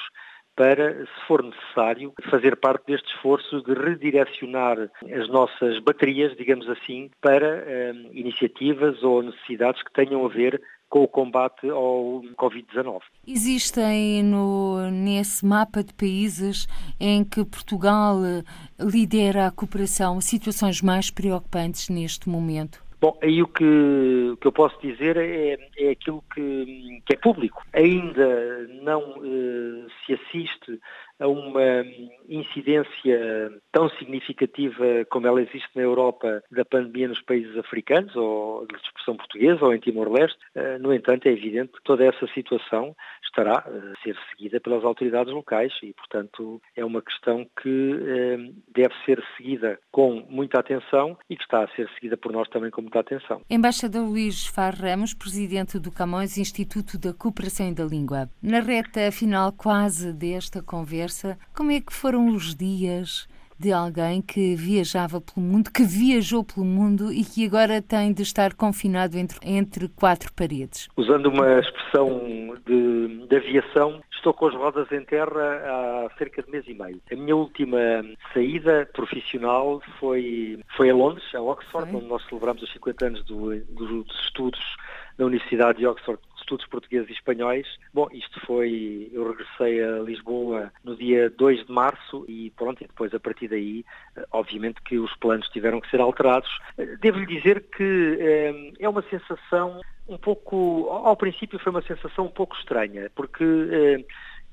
para, 0.56 1.04
se 1.04 1.26
for 1.26 1.42
necessário, 1.42 2.12
fazer 2.30 2.56
parte 2.56 2.86
deste 2.86 3.08
esforço 3.14 3.62
de 3.62 3.74
redirecionar 3.74 4.90
as 5.12 5.28
nossas 5.28 5.78
baterias, 5.80 6.36
digamos 6.36 6.68
assim, 6.68 7.10
para 7.20 7.64
um, 7.94 8.10
iniciativas 8.12 9.02
ou 9.02 9.22
necessidades 9.22 9.82
que 9.82 9.92
tenham 9.92 10.24
a 10.24 10.28
ver 10.28 10.60
com 10.88 11.02
o 11.02 11.08
combate 11.08 11.68
ao 11.68 12.22
Covid-19. 12.38 13.00
Existem 13.26 14.22
no, 14.22 14.90
nesse 14.92 15.44
mapa 15.44 15.82
de 15.82 15.92
países 15.92 16.68
em 17.00 17.24
que 17.24 17.44
Portugal 17.44 18.18
lidera 18.78 19.48
a 19.48 19.50
cooperação 19.50 20.20
situações 20.20 20.80
mais 20.80 21.10
preocupantes 21.10 21.88
neste 21.88 22.28
momento? 22.28 22.84
Bom, 23.00 23.18
aí 23.22 23.42
o 23.42 23.46
que, 23.46 24.30
o 24.32 24.36
que 24.36 24.46
eu 24.46 24.52
posso 24.52 24.80
dizer 24.80 25.16
é, 25.16 25.58
é 25.76 25.90
aquilo 25.90 26.24
que, 26.34 27.02
que 27.06 27.14
é 27.14 27.16
público. 27.16 27.62
Ainda 27.72 28.66
não 28.82 29.16
eh, 29.22 29.86
se 30.04 30.14
assiste 30.14 30.80
a 31.18 31.28
uma 31.28 31.84
incidência 32.28 33.52
tão 33.72 33.88
significativa 33.90 35.04
como 35.10 35.26
ela 35.26 35.42
existe 35.42 35.68
na 35.74 35.82
Europa 35.82 36.42
da 36.50 36.64
pandemia 36.64 37.08
nos 37.08 37.20
países 37.22 37.56
africanos, 37.56 38.14
ou 38.16 38.66
de 38.66 38.76
expressão 38.76 39.16
portuguesa, 39.16 39.64
ou 39.64 39.74
em 39.74 39.78
Timor-Leste. 39.78 40.38
Eh, 40.54 40.78
no 40.78 40.92
entanto, 40.92 41.26
é 41.26 41.32
evidente 41.32 41.72
que 41.72 41.82
toda 41.82 42.04
essa 42.04 42.26
situação 42.28 42.94
estará 43.24 43.64
eh, 43.66 43.92
a 43.92 44.02
ser 44.02 44.16
seguida 44.30 44.60
pelas 44.60 44.84
autoridades 44.84 45.32
locais 45.32 45.72
e, 45.82 45.92
portanto, 45.92 46.60
é 46.76 46.84
uma 46.84 47.02
questão 47.02 47.46
que 47.60 48.00
eh, 48.06 48.52
deve 48.74 48.94
ser 49.04 49.22
seguida 49.36 49.78
com 49.90 50.24
muita 50.28 50.60
atenção 50.60 51.16
e 51.28 51.36
que 51.36 51.42
está 51.42 51.64
a 51.64 51.68
ser 51.68 51.88
seguida 51.94 52.16
por 52.16 52.32
nós 52.32 52.48
também 52.48 52.70
com 52.70 52.80
muita 52.80 53.00
atenção. 53.00 53.42
Embaixador 53.50 54.08
Luís 54.08 54.46
Far 54.46 54.74
Ramos, 54.74 55.14
presidente 55.14 55.78
do 55.78 55.90
Camões 55.90 56.38
Instituto 56.38 56.98
da 56.98 57.12
Cooperação 57.12 57.68
e 57.68 57.74
da 57.74 57.84
Língua. 57.84 58.28
Na 58.42 58.60
reta 58.60 59.10
final 59.12 59.52
quase 59.52 60.12
desta 60.12 60.62
conversa, 60.62 61.03
conversa 61.04 61.38
como 61.54 61.70
é 61.70 61.80
que 61.80 61.92
foram 61.92 62.28
os 62.28 62.54
dias 62.54 63.28
de 63.58 63.72
alguém 63.72 64.20
que 64.20 64.56
viajava 64.56 65.20
pelo 65.20 65.46
mundo, 65.46 65.70
que 65.70 65.84
viajou 65.84 66.42
pelo 66.42 66.66
mundo 66.66 67.12
e 67.12 67.24
que 67.24 67.46
agora 67.46 67.80
tem 67.80 68.12
de 68.12 68.22
estar 68.22 68.52
confinado 68.54 69.16
entre, 69.16 69.38
entre 69.44 69.88
quatro 69.88 70.32
paredes? 70.32 70.88
Usando 70.96 71.26
uma 71.26 71.60
expressão 71.60 72.20
de, 72.66 73.26
de, 73.28 73.36
aviação, 73.36 74.02
estou 74.10 74.34
com 74.34 74.48
as 74.48 74.54
rodas 74.54 74.90
em 74.90 75.04
terra 75.04 75.30
há 75.30 76.08
cerca 76.18 76.42
de 76.42 76.50
mês 76.50 76.64
e 76.66 76.74
meio. 76.74 77.00
A 77.12 77.14
minha 77.14 77.36
última 77.36 77.78
saída 78.32 78.88
profissional 78.92 79.80
foi, 80.00 80.58
foi 80.76 80.90
a 80.90 80.94
Londres, 80.94 81.24
a 81.34 81.40
Oxford, 81.40 81.90
foi. 81.90 82.00
onde 82.00 82.08
nós 82.08 82.26
celebramos 82.28 82.62
os 82.62 82.72
50 82.72 83.06
anos 83.06 83.24
do, 83.24 83.56
do, 83.66 84.02
dos 84.02 84.20
estudos 84.24 84.60
na 85.16 85.26
Universidade 85.26 85.78
de 85.78 85.86
Oxford 85.86 86.20
estudos 86.44 86.66
portugueses 86.66 87.08
e 87.08 87.12
espanhóis. 87.12 87.66
Bom, 87.92 88.06
isto 88.12 88.38
foi, 88.46 89.10
eu 89.12 89.28
regressei 89.28 89.82
a 89.82 89.98
Lisboa 90.00 90.72
no 90.84 90.94
dia 90.96 91.30
2 91.30 91.66
de 91.66 91.72
março 91.72 92.24
e 92.28 92.50
pronto, 92.50 92.84
e 92.84 92.86
depois 92.86 93.12
a 93.14 93.18
partir 93.18 93.48
daí, 93.48 93.84
eh, 94.16 94.24
obviamente 94.30 94.80
que 94.82 94.98
os 94.98 95.14
planos 95.16 95.48
tiveram 95.48 95.80
que 95.80 95.90
ser 95.90 96.00
alterados. 96.00 96.50
Eh, 96.78 96.96
devo-lhe 97.00 97.26
dizer 97.26 97.64
que 97.76 98.18
é, 98.20 98.84
é 98.84 98.88
uma 98.88 99.02
sensação 99.02 99.80
um 100.06 100.18
pouco, 100.18 100.88
ao 100.90 101.16
princípio 101.16 101.58
foi 101.58 101.70
uma 101.70 101.82
sensação 101.82 102.26
um 102.26 102.30
pouco 102.30 102.54
estranha, 102.56 103.10
porque 103.14 104.04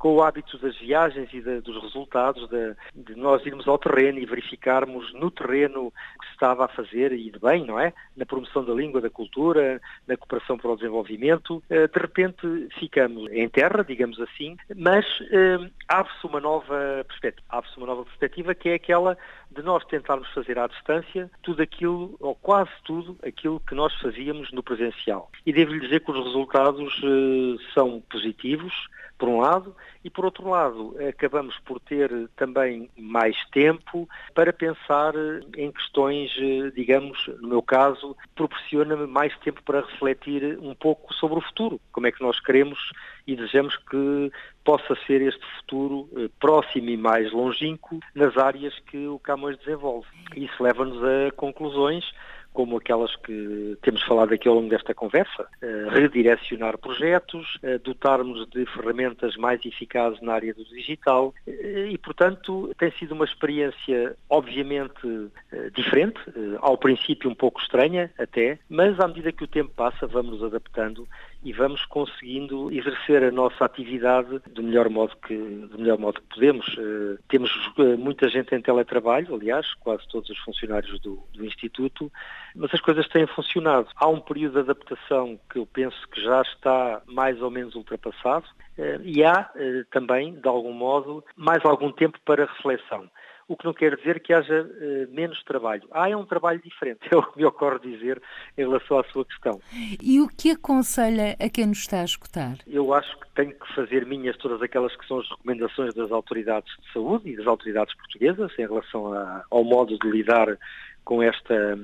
com 0.01 0.15
o 0.15 0.23
hábito 0.23 0.57
das 0.57 0.75
viagens 0.79 1.31
e 1.31 1.39
de, 1.39 1.61
dos 1.61 1.79
resultados, 1.79 2.49
de, 2.49 2.75
de, 2.95 3.15
nós 3.15 3.45
irmos 3.45 3.67
ao 3.67 3.77
terreno 3.77 4.17
e 4.17 4.25
verificarmos 4.25 5.13
no 5.13 5.29
terreno 5.29 5.85
o 5.85 5.91
que 5.91 6.25
se 6.25 6.33
estava 6.33 6.65
a 6.65 6.67
fazer 6.67 7.11
e 7.11 7.29
de 7.29 7.37
bem, 7.37 7.67
não 7.67 7.79
é? 7.79 7.93
Na 8.17 8.25
promoção 8.25 8.65
da 8.65 8.73
língua, 8.73 8.99
da 8.99 9.11
cultura, 9.11 9.79
na 10.07 10.17
cooperação 10.17 10.57
para 10.57 10.71
o 10.71 10.75
desenvolvimento. 10.75 11.61
Eh, 11.69 11.87
de 11.87 11.99
repente 11.99 12.67
ficamos 12.79 13.31
em 13.31 13.47
terra, 13.47 13.83
digamos 13.83 14.19
assim, 14.19 14.57
mas 14.75 15.05
eh, 15.31 15.69
abre-se 15.87 16.25
uma 16.25 16.39
nova 16.39 17.05
perspectiva. 17.07 17.45
Abre-se 17.47 17.77
uma 17.77 17.85
nova 17.85 18.03
perspectiva 18.03 18.55
que 18.55 18.69
é 18.69 18.73
aquela 18.73 19.15
de 19.51 19.61
nós 19.61 19.83
tentarmos 19.85 20.31
fazer 20.33 20.57
à 20.57 20.67
distância 20.67 21.29
tudo 21.43 21.61
aquilo, 21.61 22.15
ou 22.19 22.35
quase 22.35 22.71
tudo, 22.83 23.17
aquilo 23.23 23.59
que 23.59 23.75
nós 23.75 23.93
fazíamos 23.99 24.51
no 24.51 24.63
presencial. 24.63 25.29
E 25.45 25.51
devo-lhe 25.51 25.79
dizer 25.79 25.99
que 25.99 26.11
os 26.11 26.25
resultados 26.25 27.01
eh, 27.03 27.63
são 27.73 28.01
positivos, 28.09 28.73
por 29.17 29.29
um 29.29 29.39
lado, 29.39 29.75
e 30.03 30.09
por 30.09 30.25
outro 30.25 30.49
lado, 30.49 30.95
acabamos 31.07 31.55
por 31.59 31.79
ter 31.79 32.09
também 32.35 32.89
mais 32.97 33.37
tempo 33.51 34.09
para 34.33 34.51
pensar 34.51 35.13
em 35.55 35.71
questões, 35.71 36.31
eh, 36.39 36.71
digamos, 36.75 37.27
no 37.39 37.49
meu 37.49 37.61
caso, 37.61 38.17
proporciona-me 38.33 39.05
mais 39.05 39.37
tempo 39.39 39.61
para 39.63 39.81
refletir 39.81 40.57
um 40.59 40.73
pouco 40.73 41.13
sobre 41.13 41.37
o 41.37 41.41
futuro, 41.41 41.79
como 41.91 42.07
é 42.07 42.11
que 42.11 42.23
nós 42.23 42.39
queremos 42.39 42.79
e 43.27 43.35
desejamos 43.35 43.75
que 43.89 44.31
possa 44.63 44.95
ser 45.07 45.21
este 45.21 45.45
futuro 45.57 46.07
eh, 46.15 46.29
próximo 46.39 46.89
e 46.89 46.97
mais 46.97 47.31
longínquo 47.31 47.99
nas 48.13 48.37
áreas 48.37 48.77
que 48.79 49.07
o 49.07 49.19
Camões 49.19 49.57
desenvolve. 49.57 50.07
Isso 50.35 50.61
leva-nos 50.61 51.01
a 51.03 51.31
conclusões 51.35 52.05
como 52.53 52.77
aquelas 52.77 53.15
que 53.15 53.77
temos 53.81 54.03
falado 54.03 54.33
aqui 54.33 54.47
ao 54.47 54.55
longo 54.55 54.69
desta 54.69 54.93
conversa, 54.93 55.43
uh, 55.43 55.89
redirecionar 55.89 56.77
projetos, 56.77 57.55
uh, 57.63 57.79
dotarmos 57.79 58.47
de 58.49 58.65
ferramentas 58.65 59.37
mais 59.37 59.63
eficazes 59.65 60.21
na 60.21 60.33
área 60.33 60.53
do 60.53 60.65
digital 60.65 61.33
e, 61.47 61.97
portanto, 61.97 62.73
tem 62.77 62.91
sido 62.91 63.13
uma 63.13 63.25
experiência 63.25 64.15
obviamente 64.29 65.29
diferente, 65.73 66.19
ao 66.59 66.77
princípio 66.77 67.29
um 67.29 67.35
pouco 67.35 67.61
estranha 67.61 68.11
até, 68.17 68.59
mas 68.69 68.99
à 68.99 69.07
medida 69.07 69.31
que 69.31 69.43
o 69.43 69.47
tempo 69.47 69.71
passa 69.75 70.07
vamos 70.07 70.31
nos 70.31 70.43
adaptando 70.43 71.07
e 71.43 71.51
vamos 71.51 71.85
conseguindo 71.85 72.71
exercer 72.71 73.23
a 73.23 73.31
nossa 73.31 73.65
atividade 73.65 74.39
do 74.51 74.61
melhor 74.61 74.89
modo 74.89 75.15
que, 75.25 75.35
do 75.35 75.79
melhor 75.79 75.97
modo 75.97 76.21
que 76.21 76.35
podemos. 76.35 76.67
Uh, 76.77 77.17
temos 77.27 77.51
uh, 77.77 77.97
muita 77.97 78.29
gente 78.29 78.53
em 78.53 78.61
teletrabalho, 78.61 79.33
aliás, 79.33 79.73
quase 79.75 80.07
todos 80.07 80.29
os 80.29 80.37
funcionários 80.39 80.99
do, 80.99 81.23
do, 81.33 81.45
Instituto, 81.45 82.11
mas 82.55 82.73
as 82.73 82.79
coisas 82.79 83.07
têm 83.07 83.25
funcionado. 83.25 83.87
Há 83.95 84.07
um 84.07 84.19
período 84.19 84.53
de 84.53 84.59
adaptação 84.59 85.39
que 85.49 85.57
eu 85.57 85.65
penso 85.65 86.07
que 86.09 86.21
já 86.21 86.41
está 86.41 87.01
mais 87.07 87.41
ou 87.41 87.49
menos 87.49 87.75
ultrapassado 87.75 88.45
uh, 88.77 89.01
e 89.03 89.23
há 89.23 89.49
também, 89.91 90.33
de 90.33 90.47
algum 90.47 90.73
modo, 90.73 91.23
mais 91.35 91.63
algum 91.65 91.91
tempo 91.91 92.19
para 92.23 92.45
reflexão 92.45 93.09
o 93.51 93.57
que 93.57 93.65
não 93.65 93.73
quer 93.73 93.97
dizer 93.97 94.21
que 94.21 94.33
haja 94.33 94.63
uh, 94.63 95.13
menos 95.13 95.43
trabalho. 95.43 95.83
Ah, 95.91 96.09
é 96.09 96.15
um 96.15 96.25
trabalho 96.25 96.61
diferente, 96.63 97.01
é 97.11 97.17
o 97.17 97.23
que 97.23 97.37
me 97.37 97.45
ocorre 97.45 97.79
dizer 97.79 98.21
em 98.57 98.61
relação 98.61 98.97
à 98.97 99.03
sua 99.05 99.25
questão. 99.25 99.59
E 100.01 100.21
o 100.21 100.27
que 100.29 100.51
aconselha 100.51 101.35
a 101.37 101.49
quem 101.49 101.67
nos 101.67 101.79
está 101.79 102.01
a 102.01 102.05
escutar? 102.05 102.57
Eu 102.65 102.93
acho 102.93 103.19
que 103.19 103.29
tenho 103.35 103.53
que 103.53 103.75
fazer 103.75 104.05
minhas 104.05 104.37
todas 104.37 104.61
aquelas 104.61 104.95
que 104.95 105.05
são 105.05 105.19
as 105.19 105.29
recomendações 105.29 105.93
das 105.93 106.11
autoridades 106.11 106.71
de 106.77 106.93
saúde 106.93 107.29
e 107.29 107.35
das 107.35 107.45
autoridades 107.45 107.93
portuguesas 107.95 108.51
em 108.57 108.65
relação 108.65 109.13
a, 109.13 109.43
ao 109.51 109.63
modo 109.65 109.99
de 109.99 110.09
lidar 110.09 110.57
com 111.03 111.21
esta, 111.21 111.77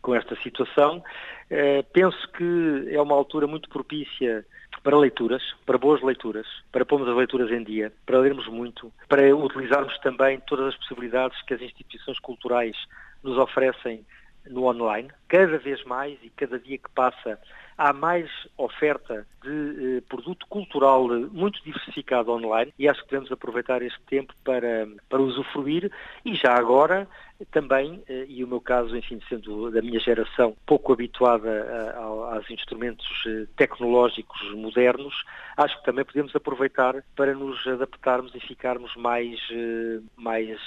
com 0.00 0.14
esta 0.14 0.36
situação. 0.42 1.02
Uh, 1.50 1.82
penso 1.92 2.30
que 2.32 2.88
é 2.88 3.02
uma 3.02 3.16
altura 3.16 3.48
muito 3.48 3.68
propícia 3.68 4.46
para 4.82 4.96
leituras, 4.96 5.42
para 5.66 5.78
boas 5.78 6.02
leituras, 6.02 6.46
para 6.72 6.84
pormos 6.84 7.08
as 7.08 7.16
leituras 7.16 7.50
em 7.50 7.62
dia, 7.62 7.92
para 8.06 8.18
lermos 8.18 8.46
muito, 8.48 8.92
para 9.08 9.34
utilizarmos 9.34 9.96
também 9.98 10.40
todas 10.46 10.68
as 10.68 10.76
possibilidades 10.76 11.40
que 11.42 11.54
as 11.54 11.60
instituições 11.60 12.18
culturais 12.18 12.76
nos 13.22 13.36
oferecem 13.36 14.04
no 14.46 14.64
online. 14.64 15.10
Cada 15.28 15.58
vez 15.58 15.82
mais 15.84 16.18
e 16.22 16.30
cada 16.30 16.58
dia 16.58 16.78
que 16.78 16.90
passa 16.90 17.38
há 17.80 17.94
mais 17.94 18.28
oferta 18.58 19.26
de 19.42 19.96
eh, 19.96 20.02
produto 20.06 20.46
cultural 20.48 21.08
muito 21.32 21.64
diversificado 21.64 22.30
online 22.30 22.74
e 22.78 22.86
acho 22.86 23.02
que 23.02 23.10
devemos 23.10 23.32
aproveitar 23.32 23.80
este 23.80 23.98
tempo 24.02 24.34
para, 24.44 24.86
para 25.08 25.22
usufruir 25.22 25.90
e 26.22 26.34
já 26.34 26.52
agora 26.52 27.08
também, 27.46 28.02
eh, 28.06 28.26
e 28.28 28.44
o 28.44 28.48
meu 28.48 28.60
caso, 28.60 28.94
enfim, 28.94 29.18
sendo 29.30 29.70
da 29.70 29.80
minha 29.80 29.98
geração 29.98 30.54
pouco 30.66 30.92
habituada 30.92 31.48
a, 31.50 32.00
a, 32.00 32.34
aos 32.34 32.50
instrumentos 32.50 33.08
eh, 33.26 33.46
tecnológicos 33.56 34.52
modernos, 34.52 35.14
acho 35.56 35.78
que 35.78 35.84
também 35.84 36.04
podemos 36.04 36.36
aproveitar 36.36 37.02
para 37.16 37.32
nos 37.34 37.66
adaptarmos 37.66 38.34
e 38.34 38.40
ficarmos 38.40 38.94
mais, 38.94 39.40
eh, 39.50 40.00
mais, 40.16 40.60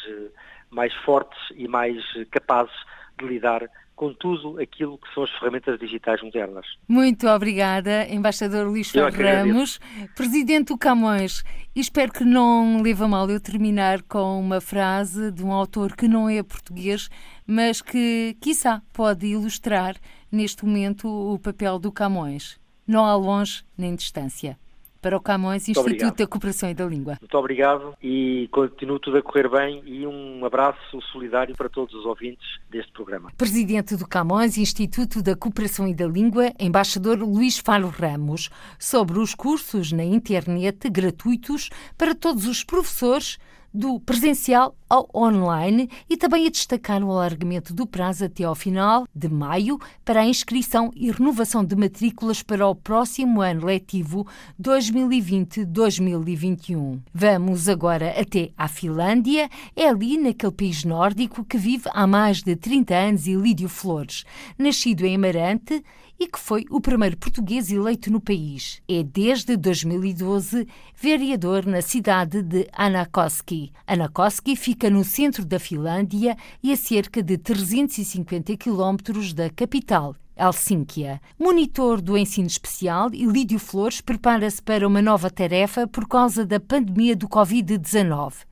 mais 0.72 0.94
fortes 1.06 1.40
e 1.56 1.68
mais 1.68 2.04
capazes 2.32 2.74
de 3.20 3.28
lidar 3.28 3.70
com 3.96 4.14
tudo 4.14 4.60
aquilo 4.60 4.98
que 4.98 5.14
são 5.14 5.24
as 5.24 5.30
ferramentas 5.32 5.80
digitais 5.80 6.22
modernas. 6.22 6.66
Muito 6.88 7.28
obrigada, 7.28 8.08
Embaixador 8.10 8.68
Luís 8.68 8.90
Ferro 8.90 9.12
Ramos, 9.12 9.80
Presidente 10.16 10.68
do 10.68 10.78
Camões. 10.78 11.44
E 11.76 11.80
espero 11.80 12.12
que 12.12 12.24
não 12.24 12.82
leve 12.82 13.04
a 13.04 13.08
mal 13.08 13.30
eu 13.30 13.40
terminar 13.40 14.02
com 14.04 14.40
uma 14.40 14.60
frase 14.60 15.32
de 15.32 15.44
um 15.44 15.52
autor 15.52 15.96
que 15.96 16.08
não 16.08 16.30
é 16.30 16.42
português, 16.42 17.10
mas 17.46 17.82
que, 17.82 18.36
quiçá, 18.42 18.82
pode 18.94 19.28
ilustrar 19.28 19.96
neste 20.32 20.66
momento 20.66 21.08
o 21.08 21.38
papel 21.40 21.80
do 21.80 21.92
Camões. 21.92 22.60
Não 22.88 23.06
há 23.06 23.16
longe 23.16 23.64
nem 23.78 23.96
distância 23.96 24.58
para 25.04 25.18
o 25.18 25.20
Camões 25.20 25.68
Instituto 25.68 26.16
da 26.16 26.26
Cooperação 26.26 26.70
e 26.70 26.74
da 26.74 26.86
Língua. 26.86 27.18
Muito 27.20 27.38
obrigado 27.38 27.94
e 28.02 28.48
continuo 28.52 28.98
tudo 29.00 29.18
a 29.18 29.22
correr 29.22 29.50
bem 29.50 29.84
e 29.86 30.08
um 30.08 30.46
abraço 30.46 31.02
solidário 31.12 31.54
para 31.58 31.68
todos 31.68 31.94
os 31.94 32.06
ouvintes 32.06 32.48
deste 32.72 32.92
programa. 32.94 33.30
Presidente 33.38 33.98
do 33.98 34.08
Camões 34.08 34.58
Instituto 34.58 35.22
da 35.22 35.36
Cooperação 35.36 35.86
e 35.86 35.94
da 35.94 36.08
Língua, 36.08 36.54
embaixador 36.58 37.20
Luís 37.20 37.58
Falo 37.58 37.90
Ramos, 37.90 38.50
sobre 38.80 39.20
os 39.20 39.36
cursos 39.36 39.92
na 39.92 40.06
internet 40.06 40.90
gratuitos 40.90 41.70
para 41.98 42.16
todos 42.16 42.48
os 42.48 42.64
professores 42.64 43.38
do 43.74 44.00
presencial 44.00 44.76
ao 44.94 45.10
online 45.16 45.90
e 46.08 46.16
também 46.16 46.46
a 46.46 46.52
destacar 46.52 47.04
o 47.04 47.10
alargamento 47.10 47.74
do 47.74 47.88
prazo 47.88 48.26
até 48.26 48.44
ao 48.44 48.54
final 48.54 49.08
de 49.16 49.28
maio 49.28 49.80
para 50.06 50.22
a 50.22 50.28
inscrição 50.28 50.92
e 50.96 51.10
renovação 51.10 51.66
de 51.66 51.76
matrículas 51.76 52.44
para 52.44 52.68
o 52.68 52.76
próximo 52.76 53.42
ano 53.42 53.66
letivo 53.66 54.28
2020-2021. 54.62 57.00
Vamos 57.12 57.68
agora 57.68 58.14
até 58.20 58.52
à 58.56 58.68
Finlândia, 58.68 59.50
é 59.76 59.90
ali 59.90 60.16
naquele 60.16 60.52
país 60.52 60.84
nórdico 60.84 61.44
que 61.44 61.58
vive 61.58 61.90
há 61.92 62.06
mais 62.06 62.44
de 62.44 62.56
30 62.56 62.94
anos 62.94 63.26
Ilídio 63.26 63.70
Flores. 63.70 64.26
Nascido 64.60 65.08
em 65.08 65.16
Amarante, 65.16 65.84
e 66.20 66.28
que 66.28 66.40
foi 66.40 66.66
o 66.70 66.80
primeiro 66.80 67.18
português 67.18 67.72
eleito 67.72 68.12
no 68.12 68.22
país. 68.22 68.82
É 68.88 69.04
desde 69.04 69.58
2012 69.58 70.68
vereador 70.96 71.66
na 71.66 71.82
cidade 71.82 72.42
de 72.42 72.68
Anakoski. 72.72 73.72
Anakoski 73.86 74.56
fica 74.56 74.83
no 74.90 75.04
centro 75.04 75.46
da 75.46 75.60
Finlândia 75.60 76.36
e 76.62 76.72
a 76.72 76.76
cerca 76.76 77.22
de 77.22 77.38
350 77.38 78.56
quilómetros 78.58 79.34
da 79.34 79.50
capital, 79.50 80.16
Helsínquia. 80.38 81.22
Monitor 81.40 82.02
do 82.02 82.18
ensino 82.18 82.48
especial, 82.48 83.10
Ilídio 83.14 83.60
Flores 83.60 84.02
prepara-se 84.02 84.62
para 84.62 84.88
uma 84.88 85.02
nova 85.02 85.30
tarefa 85.30 85.88
por 85.88 86.08
causa 86.08 86.46
da 86.46 86.60
pandemia 86.60 87.16
do 87.16 87.28
Covid-19. 87.28 88.46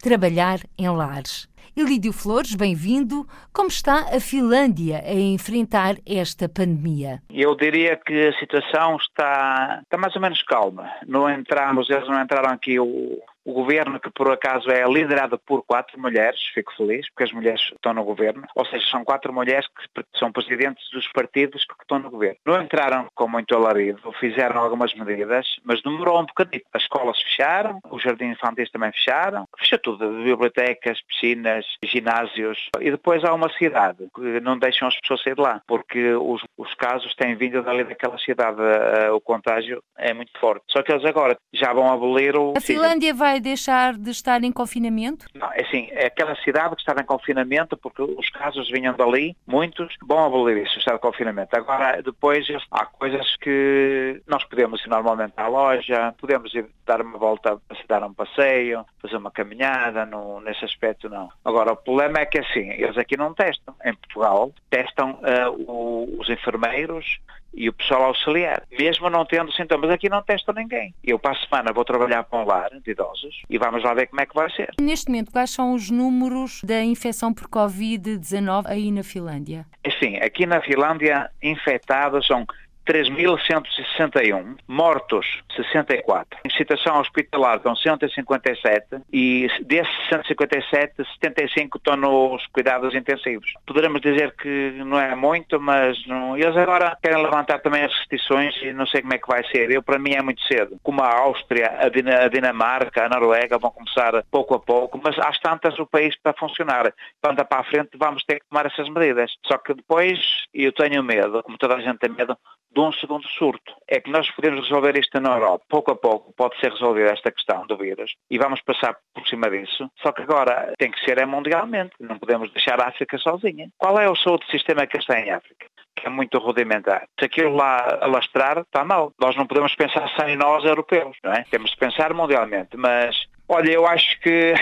Trabalhar 0.00 0.60
em 0.76 0.88
lares. 0.88 1.48
Elídio 1.76 2.12
Flores, 2.12 2.56
bem-vindo. 2.56 3.24
Como 3.52 3.68
está 3.68 4.14
a 4.14 4.18
Finlândia 4.18 5.00
a 5.04 5.14
enfrentar 5.14 5.94
esta 6.04 6.48
pandemia? 6.48 7.22
Eu 7.30 7.54
diria 7.54 7.96
que 7.96 8.28
a 8.28 8.32
situação 8.38 8.96
está, 8.96 9.80
está 9.84 9.96
mais 9.96 10.14
ou 10.16 10.20
menos 10.20 10.42
calma. 10.42 10.90
Não 11.06 11.30
entramos, 11.30 11.88
eles 11.88 12.08
não 12.08 12.20
entraram 12.20 12.50
aqui 12.50 12.80
o, 12.80 13.20
o 13.48 13.52
governo, 13.54 13.98
que 13.98 14.10
por 14.10 14.30
acaso 14.30 14.70
é 14.70 14.84
liderado 14.84 15.38
por 15.38 15.64
quatro 15.64 15.98
mulheres, 15.98 16.38
fico 16.52 16.70
feliz, 16.76 17.08
porque 17.08 17.24
as 17.24 17.32
mulheres 17.32 17.62
estão 17.72 17.94
no 17.94 18.04
governo, 18.04 18.46
ou 18.54 18.66
seja, 18.66 18.86
são 18.90 19.02
quatro 19.02 19.32
mulheres 19.32 19.66
que 19.68 20.04
são 20.18 20.30
presidentes 20.30 20.84
dos 20.92 21.08
partidos 21.08 21.64
que 21.64 21.82
estão 21.82 21.98
no 21.98 22.10
governo. 22.10 22.36
Não 22.44 22.60
entraram 22.60 23.08
com 23.14 23.26
muito 23.26 23.56
alarido, 23.56 24.12
fizeram 24.20 24.60
algumas 24.60 24.92
medidas, 24.94 25.46
mas 25.64 25.80
demorou 25.80 26.20
um 26.20 26.26
bocadinho. 26.26 26.62
As 26.74 26.82
escolas 26.82 27.22
fecharam, 27.22 27.78
os 27.90 28.02
jardins 28.02 28.32
infantis 28.32 28.70
também 28.70 28.92
fecharam, 28.92 29.46
fechou 29.58 29.78
tudo, 29.78 30.10
bibliotecas, 30.22 31.00
piscinas, 31.08 31.64
ginásios, 31.82 32.68
e 32.82 32.90
depois 32.90 33.24
há 33.24 33.32
uma 33.32 33.50
cidade 33.54 34.08
que 34.14 34.40
não 34.40 34.58
deixam 34.58 34.88
as 34.88 35.00
pessoas 35.00 35.22
sair 35.22 35.34
de 35.34 35.40
lá, 35.40 35.62
porque 35.66 36.12
os, 36.12 36.42
os 36.58 36.74
casos 36.74 37.14
têm 37.14 37.34
vindo 37.34 37.62
dali 37.62 37.84
daquela 37.84 38.18
cidade, 38.18 38.60
uh, 38.60 39.14
o 39.14 39.22
contágio 39.22 39.82
é 39.96 40.12
muito 40.12 40.38
forte. 40.38 40.64
Só 40.68 40.82
que 40.82 40.92
eles 40.92 41.06
agora 41.06 41.34
já 41.50 41.72
vão 41.72 41.90
abolir 41.90 42.36
o... 42.36 42.52
A 42.54 42.60
Finlândia 42.60 43.14
vai 43.14 43.37
vai 43.38 43.40
deixar 43.40 43.94
de 43.94 44.10
estar 44.10 44.42
em 44.42 44.52
confinamento? 44.52 45.26
Não, 45.34 45.50
é 45.52 45.62
assim, 45.62 45.88
é 45.92 46.06
aquela 46.06 46.34
cidade 46.42 46.74
que 46.74 46.82
estava 46.82 47.00
em 47.00 47.04
confinamento, 47.04 47.76
porque 47.76 48.02
os 48.02 48.28
casos 48.30 48.68
vinham 48.70 48.94
dali, 48.94 49.36
muitos, 49.46 49.94
vão 50.02 50.24
abolir 50.24 50.58
isso, 50.58 50.76
o 50.76 50.78
estado 50.78 50.96
de 50.96 51.00
confinamento. 51.00 51.56
Agora, 51.56 52.02
depois, 52.02 52.46
há 52.70 52.86
coisas 52.86 53.36
que 53.36 54.20
nós 54.26 54.44
podemos 54.44 54.84
ir 54.84 54.88
normalmente 54.88 55.34
à 55.36 55.46
loja, 55.46 56.14
podemos 56.18 56.52
ir 56.54 56.66
dar 56.84 57.00
uma 57.00 57.18
volta, 57.18 57.60
dar 57.88 58.02
um 58.02 58.12
passeio, 58.12 58.84
fazer 59.00 59.16
uma 59.16 59.30
caminhada, 59.30 60.06
nesse 60.44 60.64
aspecto 60.64 61.08
não. 61.08 61.28
Agora, 61.44 61.72
o 61.72 61.76
problema 61.76 62.18
é 62.18 62.26
que 62.26 62.38
assim, 62.38 62.70
eles 62.70 62.98
aqui 62.98 63.16
não 63.16 63.32
testam. 63.34 63.74
Em 63.84 63.94
Portugal, 63.94 64.52
testam 64.70 65.12
uh, 65.12 65.70
o, 65.70 66.18
os 66.20 66.28
enfermeiros 66.28 67.18
e 67.54 67.68
o 67.68 67.72
pessoal 67.72 68.04
auxiliar, 68.04 68.62
mesmo 68.78 69.10
não 69.10 69.24
tendo 69.24 69.52
sintomas. 69.52 69.90
Aqui 69.90 70.08
não 70.08 70.22
testam 70.22 70.54
ninguém. 70.54 70.94
Eu, 71.02 71.18
para 71.18 71.32
a 71.32 71.46
semana, 71.46 71.72
vou 71.72 71.84
trabalhar 71.84 72.22
para 72.24 72.38
um 72.38 72.44
lar 72.44 72.70
de 72.70 72.90
idosos 72.90 73.42
e 73.48 73.58
vamos 73.58 73.82
lá 73.82 73.94
ver 73.94 74.06
como 74.06 74.20
é 74.20 74.26
que 74.26 74.34
vai 74.34 74.50
ser. 74.50 74.70
Neste 74.80 75.10
momento, 75.10 75.32
quais 75.32 75.50
são 75.50 75.74
os 75.74 75.90
números 75.90 76.60
da 76.62 76.82
infecção 76.82 77.32
por 77.32 77.48
Covid-19 77.48 78.64
aí 78.66 78.90
na 78.92 79.02
Finlândia? 79.02 79.66
Sim, 79.98 80.16
aqui 80.16 80.46
na 80.46 80.60
Finlândia, 80.60 81.30
infectados 81.42 82.26
são 82.26 82.46
3.161, 82.88 84.56
mortos 84.66 85.42
64. 85.54 86.40
Em 86.42 86.50
situação 86.50 86.98
hospitalar 86.98 87.58
estão 87.58 87.76
157 87.76 89.02
e 89.12 89.46
desses 89.60 90.08
157, 90.08 90.94
75 91.20 91.76
estão 91.76 91.96
nos 91.96 92.46
cuidados 92.46 92.94
intensivos. 92.94 93.52
Poderemos 93.66 94.00
dizer 94.00 94.34
que 94.36 94.72
não 94.86 94.98
é 94.98 95.14
muito, 95.14 95.60
mas 95.60 95.98
não... 96.06 96.34
eles 96.34 96.56
agora 96.56 96.96
querem 97.02 97.22
levantar 97.22 97.58
também 97.58 97.84
as 97.84 97.94
restrições 97.94 98.56
e 98.62 98.72
não 98.72 98.86
sei 98.86 99.02
como 99.02 99.12
é 99.12 99.18
que 99.18 99.28
vai 99.28 99.44
ser. 99.48 99.70
Eu, 99.70 99.82
para 99.82 99.98
mim, 99.98 100.14
é 100.14 100.22
muito 100.22 100.40
cedo. 100.44 100.78
Como 100.82 101.02
a 101.02 101.14
Áustria, 101.14 101.70
a 101.80 102.28
Dinamarca, 102.28 103.04
a 103.04 103.08
Noruega 103.10 103.58
vão 103.58 103.70
começar 103.70 104.24
pouco 104.30 104.54
a 104.54 104.60
pouco, 104.60 104.98
mas 105.02 105.18
às 105.18 105.38
tantas 105.40 105.78
o 105.78 105.86
país 105.86 106.16
para 106.22 106.32
funcionar, 106.32 106.90
para 107.20 107.32
andar 107.32 107.44
para 107.44 107.60
a 107.60 107.64
frente, 107.64 107.90
vamos 107.98 108.24
ter 108.24 108.40
que 108.40 108.48
tomar 108.48 108.64
essas 108.64 108.88
medidas. 108.88 109.30
Só 109.46 109.58
que 109.58 109.74
depois, 109.74 110.18
eu 110.54 110.72
tenho 110.72 111.02
medo, 111.02 111.42
como 111.42 111.58
toda 111.58 111.76
a 111.76 111.80
gente 111.80 111.98
tem 111.98 112.10
medo, 112.10 112.34
de 112.78 112.84
um 112.84 112.92
segundo 112.92 113.26
surto. 113.26 113.74
É 113.88 114.00
que 114.00 114.10
nós 114.10 114.30
podemos 114.30 114.60
resolver 114.60 114.96
isto 114.96 115.20
na 115.20 115.34
Europa. 115.34 115.64
Pouco 115.68 115.90
a 115.90 115.96
pouco 115.96 116.32
pode 116.34 116.58
ser 116.60 116.70
resolvida 116.70 117.10
esta 117.10 117.32
questão 117.32 117.66
do 117.66 117.76
vírus 117.76 118.14
e 118.30 118.38
vamos 118.38 118.60
passar 118.62 118.96
por 119.12 119.26
cima 119.26 119.50
disso. 119.50 119.90
Só 120.00 120.12
que 120.12 120.22
agora 120.22 120.72
tem 120.78 120.90
que 120.90 121.04
ser 121.04 121.18
é 121.18 121.26
mundialmente. 121.26 121.90
Não 121.98 122.18
podemos 122.18 122.52
deixar 122.52 122.80
a 122.80 122.88
África 122.88 123.18
sozinha. 123.18 123.68
Qual 123.76 123.98
é 123.98 124.08
o 124.08 124.14
saúde 124.14 124.46
sistema 124.50 124.86
que 124.86 124.96
está 124.96 125.18
em 125.18 125.30
África? 125.30 125.66
Que 125.96 126.06
é 126.06 126.10
muito 126.10 126.38
rudimentar. 126.38 127.08
Se 127.18 127.26
aquilo 127.26 127.56
lá 127.56 127.98
alastrar, 128.00 128.58
está 128.58 128.84
mal. 128.84 129.12
Nós 129.20 129.34
não 129.34 129.46
podemos 129.46 129.74
pensar 129.74 130.08
sem 130.16 130.36
nós 130.36 130.64
europeus, 130.64 131.16
não 131.24 131.32
é? 131.32 131.44
Temos 131.50 131.72
de 131.72 131.76
pensar 131.76 132.14
mundialmente. 132.14 132.76
Mas, 132.76 133.16
olha, 133.48 133.72
eu 133.72 133.84
acho 133.86 134.20
que 134.20 134.54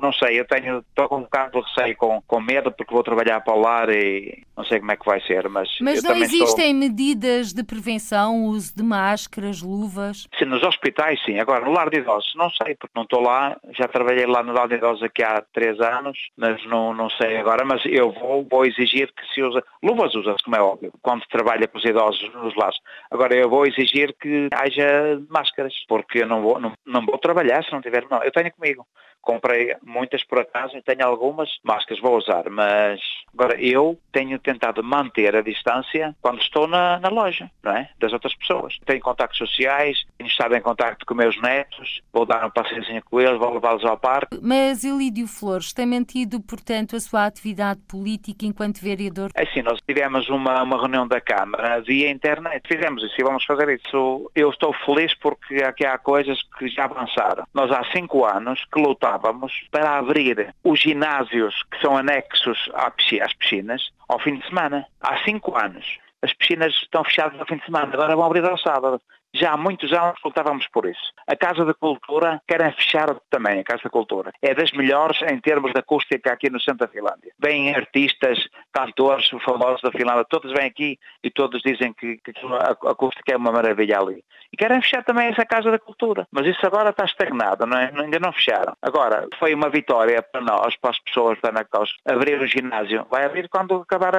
não 0.00 0.12
sei, 0.12 0.38
eu 0.38 0.44
tenho, 0.46 0.78
estou 0.78 1.08
com 1.08 1.18
um 1.18 1.22
bocado 1.22 1.60
de 1.60 1.66
receio, 1.66 1.96
com, 1.96 2.22
com 2.22 2.40
medo, 2.40 2.70
porque 2.72 2.92
vou 2.92 3.02
trabalhar 3.02 3.40
para 3.40 3.54
o 3.54 3.60
lar 3.60 3.88
e 3.90 4.42
não 4.56 4.64
sei 4.64 4.78
como 4.78 4.92
é 4.92 4.96
que 4.96 5.06
vai 5.06 5.20
ser, 5.22 5.48
mas... 5.48 5.68
Mas 5.80 6.02
não 6.02 6.16
existem 6.16 6.70
estou... 6.70 6.74
medidas 6.74 7.52
de 7.52 7.64
prevenção, 7.64 8.44
uso 8.46 8.74
de 8.74 8.82
máscaras, 8.82 9.62
luvas? 9.62 10.28
Sim, 10.38 10.46
nos 10.46 10.62
hospitais 10.62 11.22
sim, 11.24 11.38
agora 11.38 11.64
no 11.64 11.72
lar 11.72 11.90
de 11.90 11.98
idosos 11.98 12.34
não 12.34 12.50
sei, 12.50 12.74
porque 12.74 12.92
não 12.94 13.02
estou 13.02 13.20
lá, 13.20 13.56
já 13.76 13.88
trabalhei 13.88 14.26
lá 14.26 14.42
no 14.42 14.52
lar 14.52 14.68
de 14.68 14.74
idosos 14.74 15.02
aqui 15.02 15.22
há 15.22 15.42
três 15.52 15.80
anos, 15.80 16.18
mas 16.36 16.64
não, 16.66 16.94
não 16.94 17.10
sei 17.10 17.36
agora, 17.36 17.64
mas 17.64 17.82
eu 17.84 18.12
vou, 18.12 18.46
vou 18.48 18.64
exigir 18.64 19.12
que 19.12 19.34
se 19.34 19.42
usa, 19.42 19.62
luvas 19.82 20.14
usa-se 20.14 20.42
como 20.44 20.56
é 20.56 20.60
óbvio, 20.60 20.92
quando 21.02 21.22
se 21.22 21.28
trabalha 21.28 21.66
com 21.66 21.78
os 21.78 21.84
idosos 21.84 22.32
nos 22.34 22.54
lares, 22.56 22.78
agora 23.10 23.34
eu 23.34 23.48
vou 23.48 23.66
exigir 23.66 24.14
que 24.20 24.48
haja 24.52 25.20
máscaras, 25.28 25.74
porque 25.88 26.22
eu 26.22 26.26
não 26.26 26.42
vou, 26.42 26.60
não, 26.60 26.72
não 26.86 27.04
vou 27.04 27.18
trabalhar 27.18 27.64
se 27.64 27.72
não 27.72 27.80
tiver, 27.80 28.06
não, 28.10 28.22
eu 28.22 28.32
tenho 28.32 28.52
comigo, 28.52 28.86
comprei 29.24 29.74
muitas 29.86 30.24
por 30.24 30.38
acaso 30.38 30.80
tenho 30.82 31.06
algumas 31.06 31.48
máscaras, 31.62 32.00
vou 32.00 32.16
usar, 32.16 32.48
mas 32.50 33.00
agora 33.32 33.60
eu 33.60 33.98
tenho 34.12 34.38
tentado 34.38 34.82
manter 34.82 35.34
a 35.36 35.42
distância 35.42 36.14
quando 36.20 36.40
estou 36.40 36.66
na, 36.66 36.98
na 37.00 37.08
loja, 37.08 37.50
não 37.62 37.72
é? 37.72 37.90
Das 37.98 38.12
outras 38.12 38.34
pessoas. 38.34 38.78
Tenho 38.84 39.00
contactos 39.00 39.38
sociais, 39.38 40.04
tenho 40.16 40.28
estado 40.28 40.54
em 40.54 40.60
contacto 40.60 41.04
com 41.06 41.14
meus 41.14 41.40
netos, 41.40 42.02
vou 42.12 42.24
dar 42.24 42.44
um 42.46 42.50
passeiozinho 42.50 43.02
com 43.04 43.20
eles, 43.20 43.38
vou 43.38 43.54
levá-los 43.54 43.84
ao 43.84 43.98
parque. 43.98 44.38
Mas 44.42 44.84
Elídio 44.84 45.26
Flores 45.26 45.72
tem 45.72 45.86
mantido, 45.86 46.40
portanto, 46.40 46.96
a 46.96 47.00
sua 47.00 47.26
atividade 47.26 47.80
política 47.88 48.46
enquanto 48.46 48.80
vereador? 48.80 49.30
É 49.34 49.46
sim, 49.46 49.62
nós 49.62 49.78
tivemos 49.86 50.28
uma, 50.28 50.62
uma 50.62 50.78
reunião 50.78 51.06
da 51.06 51.20
Câmara 51.20 51.80
via 51.80 52.10
internet, 52.10 52.62
fizemos 52.66 53.02
isso 53.02 53.14
e 53.18 53.24
vamos 53.24 53.44
fazer 53.44 53.68
isso. 53.68 54.30
Eu 54.34 54.50
estou 54.50 54.72
feliz 54.84 55.14
porque 55.14 55.56
aqui 55.62 55.84
há 55.84 55.98
coisas 55.98 56.38
que 56.58 56.68
já 56.68 56.84
avançaram. 56.84 57.44
Nós 57.52 57.70
há 57.70 57.84
cinco 57.92 58.24
anos 58.24 58.64
que 58.72 58.80
lutávamos 58.80 59.52
para 59.70 59.98
abrir 59.98 60.54
os 60.62 60.80
ginásios 60.80 61.62
que 61.70 61.80
são 61.80 61.96
anexos 61.96 62.70
às 62.74 63.32
piscinas 63.34 63.90
ao 64.08 64.18
fim 64.18 64.36
de 64.36 64.46
semana. 64.46 64.86
Há 65.00 65.18
cinco 65.24 65.56
anos. 65.56 65.98
As 66.22 66.32
piscinas 66.32 66.72
estão 66.82 67.04
fechadas 67.04 67.38
ao 67.38 67.46
fim 67.46 67.56
de 67.56 67.64
semana, 67.66 67.92
agora 67.92 68.16
vão 68.16 68.24
abrir 68.24 68.44
ao 68.44 68.56
sábado. 68.56 69.00
Já 69.34 69.52
há 69.52 69.56
muitos 69.56 69.92
anos 69.92 70.16
lutávamos 70.24 70.66
por 70.68 70.86
isso. 70.86 71.12
A 71.26 71.34
Casa 71.34 71.64
da 71.64 71.74
Cultura 71.74 72.40
querem 72.46 72.70
fechar 72.72 73.14
também, 73.28 73.58
a 73.58 73.64
Casa 73.64 73.82
da 73.82 73.90
Cultura. 73.90 74.32
É 74.40 74.54
das 74.54 74.70
melhores 74.70 75.20
em 75.22 75.40
termos 75.40 75.72
de 75.72 75.78
acústica 75.80 76.32
aqui 76.32 76.48
no 76.48 76.60
centro 76.60 76.86
da 76.86 76.88
Finlândia. 76.88 77.32
Vêm 77.38 77.74
artistas, 77.74 78.38
cantores 78.72 79.28
famosos 79.44 79.82
da 79.82 79.90
Finlândia, 79.90 80.24
todos 80.24 80.52
vêm 80.52 80.66
aqui 80.66 80.98
e 81.22 81.30
todos 81.30 81.60
dizem 81.62 81.92
que, 81.92 82.18
que 82.18 82.32
a 82.52 82.90
acústica 82.90 83.32
é 83.32 83.36
uma 83.36 83.50
maravilha 83.50 83.98
ali. 83.98 84.24
E 84.52 84.56
querem 84.56 84.80
fechar 84.80 85.02
também 85.02 85.26
essa 85.26 85.44
Casa 85.44 85.68
da 85.68 85.80
Cultura. 85.80 86.28
Mas 86.30 86.46
isso 86.46 86.64
agora 86.64 86.90
está 86.90 87.04
estagnado, 87.04 87.66
não 87.66 87.76
é? 87.76 87.90
ainda 87.92 88.20
não 88.20 88.32
fecharam. 88.32 88.76
Agora, 88.80 89.26
foi 89.40 89.52
uma 89.52 89.68
vitória 89.68 90.22
para 90.22 90.40
nós, 90.40 90.76
para 90.76 90.90
as 90.90 90.98
pessoas 91.00 91.40
da 91.40 91.48
Anacos, 91.48 91.96
abrir 92.06 92.40
o 92.40 92.46
ginásio. 92.46 93.04
Vai 93.10 93.24
abrir 93.24 93.48
quando 93.48 93.74
acabar 93.74 94.14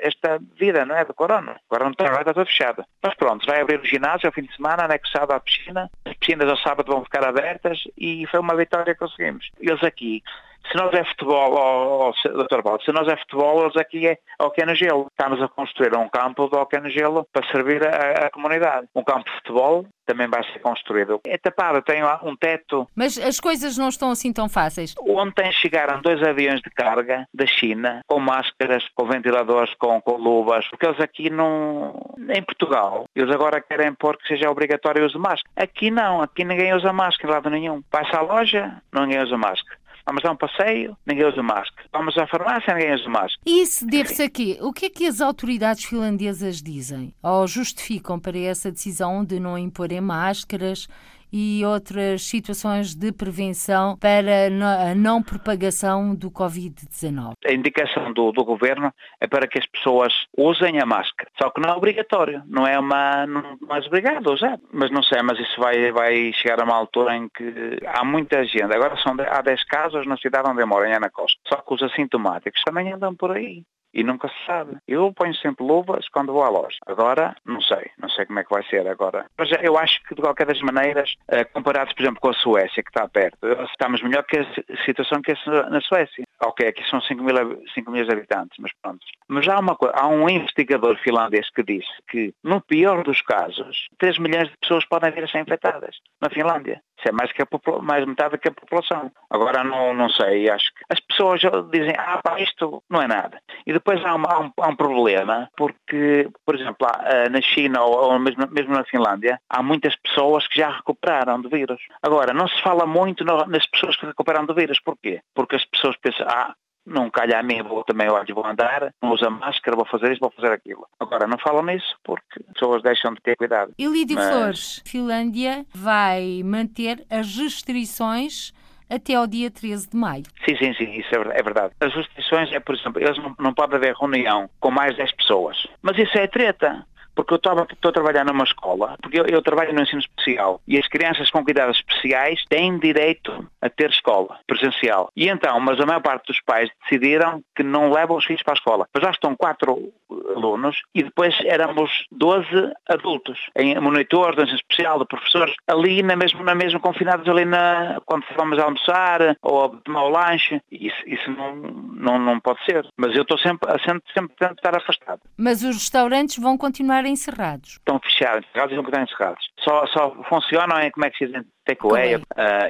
esta 0.00 0.38
vida, 0.58 0.84
não 0.84 0.94
é? 0.94 1.04
Do 1.06 1.14
corona. 1.14 1.56
Agora 1.70 1.84
não 1.84 1.92
está, 1.92 2.04
estar 2.04 2.34
tudo 2.34 2.46
fechado. 2.46 2.84
Mas 3.02 3.14
pronto, 3.14 3.46
vai 3.46 3.62
abrir 3.62 3.80
o 3.80 3.86
ginásio 3.86 4.33
fim 4.34 4.42
de 4.42 4.54
semana, 4.56 4.84
anexado 4.84 5.32
à 5.32 5.40
piscina. 5.40 5.90
As 6.04 6.14
piscinas 6.14 6.48
ao 6.48 6.58
sábado 6.58 6.92
vão 6.92 7.04
ficar 7.04 7.24
abertas 7.24 7.78
e 7.96 8.26
foi 8.26 8.40
uma 8.40 8.56
vitória 8.56 8.94
que 8.94 9.00
conseguimos. 9.00 9.50
Eles 9.60 9.82
aqui 9.82 10.22
se 10.70 10.76
nós 10.76 10.92
é 10.94 11.04
futebol, 11.04 11.52
oh, 11.52 12.10
oh, 12.10 12.44
Dr. 12.44 12.62
Baldo, 12.62 12.82
se 12.84 12.92
nós 12.92 13.06
é 13.08 13.16
futebol, 13.16 13.62
eles 13.62 13.76
aqui 13.76 14.06
é 14.06 14.18
hockey 14.40 14.64
no 14.64 14.74
gelo. 14.74 15.06
Estamos 15.10 15.42
a 15.42 15.48
construir 15.48 15.96
um 15.96 16.08
campo 16.08 16.48
de 16.48 16.56
hockey 16.56 16.80
no 16.80 16.90
gelo 16.90 17.26
para 17.32 17.46
servir 17.48 17.86
a, 17.86 18.26
a, 18.26 18.30
comunidade. 18.30 18.88
Um 18.94 19.04
campo 19.04 19.24
de 19.24 19.32
futebol 19.36 19.86
também 20.06 20.28
vai 20.28 20.42
ser 20.52 20.58
construído. 20.60 21.20
É 21.26 21.38
tapado, 21.38 21.80
tem 21.82 22.02
um 22.22 22.36
teto. 22.36 22.86
Mas 22.94 23.16
as 23.18 23.40
coisas 23.40 23.78
não 23.78 23.88
estão 23.88 24.10
assim 24.10 24.32
tão 24.32 24.48
fáceis. 24.48 24.94
Ontem 25.00 25.50
chegaram 25.52 26.02
dois 26.02 26.22
aviões 26.22 26.60
de 26.60 26.70
carga 26.70 27.26
da 27.32 27.46
China, 27.46 28.02
com 28.06 28.20
máscaras, 28.20 28.84
com 28.94 29.06
ventiladores, 29.06 29.72
com, 29.78 30.00
com 30.00 30.16
luvas, 30.16 30.66
porque 30.68 30.86
eles 30.86 31.00
aqui 31.00 31.30
não... 31.30 31.94
Em 32.28 32.42
Portugal, 32.42 33.04
eles 33.14 33.34
agora 33.34 33.62
querem 33.62 33.94
pôr 33.94 34.16
que 34.16 34.28
seja 34.28 34.50
obrigatório 34.50 35.02
o 35.02 35.06
uso 35.06 35.14
de 35.14 35.20
máscara. 35.20 35.50
Aqui 35.56 35.90
não, 35.90 36.20
aqui 36.20 36.44
ninguém 36.44 36.74
usa 36.74 36.92
máscara, 36.92 37.34
lado 37.34 37.50
nenhum. 37.50 37.82
Vai-se 37.90 38.14
à 38.14 38.20
loja, 38.20 38.82
ninguém 38.92 39.22
usa 39.22 39.36
máscara. 39.36 39.83
Vamos 40.06 40.22
dar 40.22 40.32
um 40.32 40.36
passeio, 40.36 40.96
ninguém 41.06 41.26
usa 41.26 41.42
máscara. 41.42 41.88
Vamos 41.90 42.16
à 42.18 42.26
farmácia, 42.26 42.74
ninguém 42.74 42.94
usa 42.94 43.08
máscara. 43.08 43.40
Isso 43.46 43.86
deve-se 43.86 44.22
a 44.22 44.28
quê? 44.28 44.58
O 44.60 44.70
que 44.70 44.86
é 44.86 44.90
que 44.90 45.06
as 45.06 45.22
autoridades 45.22 45.84
finlandesas 45.84 46.62
dizem? 46.62 47.14
Ou 47.22 47.46
justificam 47.46 48.20
para 48.20 48.38
essa 48.38 48.70
decisão 48.70 49.24
de 49.24 49.40
não 49.40 49.56
imporem 49.56 50.02
máscaras 50.02 50.88
e 51.36 51.64
outras 51.64 52.22
situações 52.22 52.94
de 52.94 53.10
prevenção 53.10 53.96
para 53.98 54.46
a 54.46 54.94
não 54.94 55.20
propagação 55.20 56.14
do 56.14 56.30
Covid-19? 56.30 57.32
A 57.44 57.52
indicação 57.52 58.12
do, 58.12 58.30
do, 58.30 58.44
governo 58.44 58.92
é 59.20 59.26
para 59.26 59.48
que 59.48 59.58
as 59.58 59.66
pessoas 59.66 60.12
usem 60.38 60.80
a 60.80 60.86
máscara, 60.86 61.28
só 61.42 61.50
que 61.50 61.60
não 61.60 61.74
é 61.74 61.76
obrigatório, 61.76 62.40
não 62.46 62.64
é 62.64 62.78
uma 62.78 63.26
não, 63.26 63.40
é 63.68 63.78
obrigado 63.84 64.30
a 64.30 64.32
usar. 64.32 64.60
Mas 64.72 64.92
não 64.92 65.02
sei, 65.02 65.20
mas 65.22 65.36
isso 65.40 65.60
vai, 65.60 65.90
vai 65.90 66.32
chegar 66.34 66.60
a 66.60 66.64
uma 66.64 66.76
altura 66.76 67.16
em 67.16 67.28
que 67.28 67.78
há 67.84 68.04
muita 68.04 68.44
gente, 68.44 68.72
agora 68.72 68.96
são, 68.98 69.16
há 69.28 69.42
10 69.42 69.64
casos 69.64 70.06
na 70.06 70.16
cidade 70.18 70.48
onde 70.48 70.62
eu 70.62 70.68
moro, 70.68 70.86
em 70.86 70.94
Ana 70.94 71.10
Costa, 71.10 71.40
só 71.48 71.56
que 71.56 71.74
os 71.74 71.82
assintomáticos 71.82 72.62
também 72.64 72.92
andam 72.92 73.12
por 73.16 73.32
aí 73.32 73.64
e 73.94 74.02
nunca 74.02 74.28
se 74.28 74.46
sabe. 74.46 74.76
Eu 74.86 75.12
ponho 75.12 75.34
sempre 75.36 75.64
luvas 75.64 76.08
quando 76.08 76.32
vou 76.32 76.42
à 76.42 76.48
loja. 76.48 76.76
Agora, 76.86 77.36
não 77.46 77.60
sei, 77.60 77.90
não 77.98 78.08
sei 78.10 78.26
como 78.26 78.40
é 78.40 78.44
que 78.44 78.50
vai 78.50 78.64
ser 78.64 78.86
agora. 78.88 79.26
Mas 79.38 79.50
eu 79.62 79.78
acho 79.78 80.02
que 80.02 80.14
de 80.14 80.20
qualquer 80.20 80.46
das 80.46 80.60
maneiras, 80.60 81.14
eh, 81.28 81.44
comparados, 81.44 81.94
por 81.94 82.02
exemplo, 82.02 82.20
com 82.20 82.30
a 82.30 82.34
Suécia, 82.34 82.82
que 82.82 82.90
está 82.90 83.08
perto, 83.08 83.38
estamos 83.70 84.02
melhor 84.02 84.24
que 84.24 84.38
a 84.38 84.84
situação 84.84 85.22
que 85.22 85.32
é 85.32 85.36
na 85.70 85.80
Suécia. 85.80 86.24
Ok, 86.42 86.66
aqui 86.66 86.82
são 86.90 87.00
5 87.00 87.22
mil, 87.22 87.62
5 87.74 87.90
mil 87.90 88.10
habitantes, 88.10 88.56
mas 88.58 88.72
pronto. 88.82 88.98
Mas 89.28 89.48
há, 89.48 89.58
uma, 89.58 89.76
há 89.94 90.08
um 90.08 90.28
investigador 90.28 90.96
finlandês 90.98 91.48
que 91.50 91.62
disse 91.62 91.90
que, 92.08 92.34
no 92.42 92.60
pior 92.60 93.02
dos 93.04 93.22
casos, 93.22 93.88
3 93.98 94.18
milhões 94.18 94.48
de 94.48 94.56
pessoas 94.58 94.84
podem 94.86 95.10
vir 95.12 95.24
a 95.24 95.28
ser 95.28 95.40
infectadas 95.40 95.96
na 96.20 96.28
Finlândia. 96.28 96.82
Isso 97.04 97.10
é 97.10 97.12
mais 97.12 97.30
que 97.32 97.42
a 97.42 97.46
mais 97.82 98.06
metade 98.06 98.38
que 98.38 98.48
a 98.48 98.52
população. 98.52 99.12
Agora 99.28 99.62
não, 99.62 99.92
não 99.92 100.08
sei, 100.08 100.48
acho 100.48 100.72
que 100.72 100.84
as 100.88 101.00
pessoas 101.00 101.42
dizem, 101.70 101.94
ah 101.98 102.18
pá, 102.22 102.40
isto 102.40 102.82
não 102.88 103.02
é 103.02 103.06
nada. 103.06 103.38
E 103.66 103.74
depois 103.74 104.02
há, 104.02 104.14
uma, 104.14 104.28
há, 104.28 104.40
um, 104.40 104.50
há 104.58 104.68
um, 104.68 104.76
problema, 104.76 105.50
porque, 105.54 106.30
por 106.46 106.54
exemplo, 106.54 106.88
eh, 107.04 107.28
na 107.28 107.42
China 107.42 107.82
ou, 107.82 108.12
ou 108.12 108.18
mesmo, 108.18 108.48
mesmo, 108.50 108.72
na 108.72 108.84
Finlândia, 108.84 109.38
há 109.50 109.62
muitas 109.62 109.94
pessoas 109.96 110.48
que 110.48 110.60
já 110.60 110.70
recuperaram 110.70 111.42
do 111.42 111.50
vírus. 111.50 111.80
Agora, 112.02 112.32
não 112.32 112.48
se 112.48 112.62
fala 112.62 112.86
muito 112.86 113.22
nas 113.22 113.66
pessoas 113.66 113.96
que 113.96 114.06
recuperaram 114.06 114.46
do 114.46 114.54
vírus. 114.54 114.80
Porquê? 114.80 115.20
Porque 115.34 115.56
as 115.56 115.64
pessoas 115.66 115.96
pensam, 115.98 116.26
ah, 116.26 116.54
não 116.86 117.10
calha 117.10 117.38
a 117.38 117.42
mim, 117.42 117.62
vou 117.62 117.82
também 117.84 118.10
hoje 118.10 118.32
vou 118.32 118.46
andar, 118.46 118.92
não 119.02 119.12
usa 119.12 119.30
máscara, 119.30 119.76
vou 119.76 119.86
fazer 119.86 120.12
isto, 120.12 120.20
vou 120.20 120.30
fazer 120.30 120.52
aquilo. 120.52 120.86
Agora, 121.00 121.26
não 121.26 121.38
falam 121.38 121.64
nisso 121.64 121.96
porque 122.04 122.40
as 122.46 122.52
pessoas 122.52 122.82
deixam 122.82 123.14
de 123.14 123.20
ter 123.20 123.36
cuidado. 123.36 123.72
E 123.78 123.86
Lídio 123.86 124.16
Mas... 124.16 124.28
Flores, 124.28 124.82
Finlândia 124.86 125.64
vai 125.74 126.42
manter 126.44 127.04
as 127.10 127.36
restrições 127.36 128.52
até 128.88 129.14
ao 129.14 129.26
dia 129.26 129.50
13 129.50 129.90
de 129.90 129.96
maio. 129.96 130.24
Sim, 130.46 130.56
sim, 130.56 130.74
sim, 130.74 130.90
isso 130.92 131.14
é 131.14 131.42
verdade. 131.42 131.72
As 131.80 131.94
restrições 131.94 132.52
é, 132.52 132.60
por 132.60 132.74
exemplo, 132.74 133.02
eles 133.02 133.16
não, 133.18 133.34
não 133.38 133.54
pode 133.54 133.74
haver 133.74 133.94
reunião 133.94 134.48
com 134.60 134.70
mais 134.70 134.96
10 134.96 135.12
pessoas. 135.12 135.66
Mas 135.82 135.98
isso 135.98 136.16
é 136.18 136.26
treta 136.26 136.86
porque 137.14 137.34
eu 137.34 137.36
estou 137.36 137.88
a 137.88 137.92
trabalhar 137.92 138.24
numa 138.24 138.44
escola, 138.44 138.96
porque 139.00 139.20
eu, 139.20 139.26
eu, 139.26 139.42
trabalho 139.42 139.72
no 139.72 139.82
ensino 139.82 140.00
especial 140.00 140.60
e 140.66 140.78
as 140.78 140.86
crianças 140.88 141.30
com 141.30 141.44
cuidados 141.44 141.76
especiais 141.76 142.42
têm 142.48 142.78
direito 142.78 143.46
a 143.60 143.68
ter 143.68 143.90
escola 143.90 144.38
presencial. 144.46 145.10
E 145.16 145.28
então, 145.28 145.58
mas 145.60 145.80
a 145.80 145.86
maior 145.86 146.00
parte 146.00 146.26
dos 146.26 146.40
pais 146.40 146.70
decidiram 146.82 147.42
que 147.54 147.62
não 147.62 147.90
levam 147.90 148.16
os 148.16 148.24
filhos 148.24 148.42
para 148.42 148.54
a 148.54 148.56
escola. 148.56 148.86
Mas 148.92 149.02
já 149.02 149.10
estão 149.10 149.36
quatro 149.36 149.92
alunos 150.34 150.80
e 150.94 151.02
depois 151.02 151.34
éramos 151.44 151.90
12 152.12 152.46
adultos, 152.88 153.38
em 153.56 153.78
monitor, 153.80 154.32
ensino 154.34 154.56
especial, 154.56 154.98
de 154.98 155.06
professores, 155.06 155.54
ali 155.66 156.02
na 156.02 156.16
mesma, 156.16 156.42
na 156.42 156.54
mesma 156.54 156.80
confinados 156.80 157.28
ali 157.28 157.44
na, 157.44 158.00
quando 158.04 158.24
vamos 158.36 158.58
almoçar 158.58 159.36
ou 159.42 159.64
a 159.64 159.68
tomar 159.84 160.04
o 160.04 160.08
lanche. 160.08 160.60
Isso, 160.70 160.96
isso 161.06 161.30
não, 161.30 161.54
não, 161.56 162.18
não 162.18 162.40
pode 162.40 162.64
ser. 162.64 162.86
Mas 162.96 163.14
eu 163.14 163.22
estou 163.22 163.38
sempre, 163.38 163.70
sempre, 163.84 164.02
sempre 164.12 164.34
tentando 164.36 164.56
estar 164.56 164.76
afastado. 164.76 165.20
Mas 165.36 165.62
os 165.62 165.76
restaurantes 165.76 166.38
vão 166.38 166.56
continuar 166.56 167.03
encerrados? 167.08 167.72
Estão 167.72 167.98
fechados, 168.00 168.46
encerrados 168.48 168.72
e 168.72 168.76
vão 168.76 168.84
continuar 168.84 169.04
encerrados. 169.04 169.44
Só, 169.60 169.86
só 169.88 170.10
funcionam 170.28 170.80
em, 170.80 170.90
como 170.90 171.06
é 171.06 171.10
que 171.10 171.18
se 171.18 171.26
diz, 171.26 171.44
takeaway. 171.64 172.16
Uh, 172.16 172.20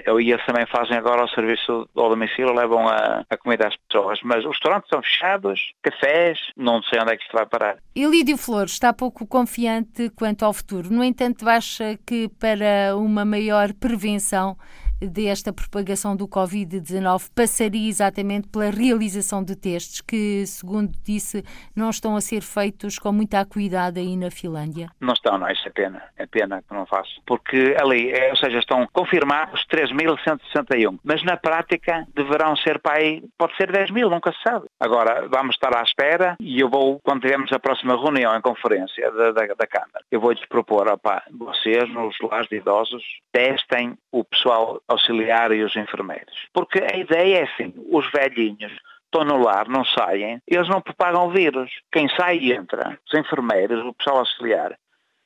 eu 0.06 0.20
e 0.20 0.32
eles 0.32 0.44
também 0.46 0.64
fazem 0.66 0.96
agora 0.96 1.24
o 1.24 1.28
serviço 1.28 1.88
do 1.94 2.08
domicílio, 2.08 2.54
levam 2.54 2.88
a, 2.88 3.24
a 3.28 3.36
comida 3.36 3.68
às 3.68 3.76
pessoas. 3.76 4.20
Mas 4.22 4.44
os 4.44 4.52
restaurantes 4.52 4.86
estão 4.86 5.02
fechados, 5.02 5.72
cafés, 5.82 6.38
não 6.56 6.82
sei 6.82 7.00
onde 7.00 7.12
é 7.12 7.16
que 7.16 7.22
isto 7.22 7.36
vai 7.36 7.46
parar. 7.46 7.76
Elídio 7.94 8.36
Flores 8.36 8.72
está 8.72 8.92
pouco 8.92 9.26
confiante 9.26 10.10
quanto 10.10 10.44
ao 10.44 10.52
futuro. 10.52 10.92
No 10.92 11.02
entanto, 11.02 11.48
acha 11.48 11.98
que 12.06 12.28
para 12.28 12.96
uma 12.96 13.24
maior 13.24 13.72
prevenção 13.74 14.56
desta 15.00 15.52
propagação 15.52 16.16
do 16.16 16.26
Covid-19 16.26 17.30
passaria 17.34 17.88
exatamente 17.88 18.48
pela 18.48 18.70
realização 18.70 19.42
de 19.42 19.56
testes 19.56 20.00
que, 20.00 20.46
segundo 20.46 20.92
disse, 21.04 21.44
não 21.74 21.90
estão 21.90 22.16
a 22.16 22.20
ser 22.20 22.42
feitos 22.42 22.98
com 22.98 23.12
muita 23.12 23.40
acuidade 23.40 24.00
aí 24.00 24.16
na 24.16 24.30
Finlândia? 24.30 24.90
Não 25.00 25.12
estão, 25.12 25.38
não, 25.38 25.48
isso 25.50 25.66
é 25.66 25.70
pena, 25.70 26.02
é 26.16 26.26
pena 26.26 26.62
que 26.62 26.74
não 26.74 26.86
faço. 26.86 27.20
Porque 27.26 27.76
ali, 27.80 28.10
é, 28.10 28.30
ou 28.30 28.36
seja, 28.36 28.58
estão 28.58 28.86
confirmados 28.92 29.64
3.161, 29.70 30.98
mas 31.02 31.22
na 31.22 31.36
prática 31.36 32.06
deverão 32.14 32.56
ser 32.56 32.78
para 32.80 32.98
aí, 32.98 33.24
pode 33.36 33.56
ser 33.56 33.70
10 33.70 33.90
mil, 33.90 34.10
nunca 34.10 34.32
se 34.32 34.42
sabe. 34.42 34.66
Agora, 34.78 35.28
vamos 35.28 35.54
estar 35.56 35.76
à 35.76 35.82
espera 35.82 36.36
e 36.40 36.60
eu 36.60 36.68
vou, 36.68 37.00
quando 37.00 37.22
tivermos 37.22 37.52
a 37.52 37.58
próxima 37.58 37.96
reunião 37.96 38.36
em 38.36 38.40
conferência 38.40 39.10
da, 39.10 39.32
da, 39.32 39.46
da 39.46 39.66
Câmara, 39.66 40.04
eu 40.10 40.20
vou-lhes 40.20 40.44
propor, 40.46 40.88
opa, 40.88 41.22
vocês 41.30 41.88
nos 41.92 42.16
lares 42.20 42.48
de 42.48 42.56
idosos 42.56 43.02
testem 43.32 43.96
o 44.12 44.24
pessoal 44.24 44.80
auxiliar 44.88 45.52
e 45.52 45.62
os 45.62 45.74
enfermeiros. 45.76 46.48
Porque 46.52 46.78
a 46.78 46.96
ideia 46.96 47.40
é 47.40 47.42
assim, 47.44 47.72
os 47.90 48.10
velhinhos 48.10 48.72
estão 49.04 49.24
no 49.24 49.42
lar, 49.42 49.68
não 49.68 49.84
saem, 49.84 50.40
eles 50.46 50.68
não 50.68 50.80
propagam 50.80 51.30
vírus. 51.30 51.70
Quem 51.92 52.08
sai 52.10 52.38
e 52.38 52.52
entra, 52.52 52.98
os 53.06 53.18
enfermeiros, 53.18 53.84
o 53.84 53.94
pessoal 53.94 54.18
auxiliar, 54.18 54.76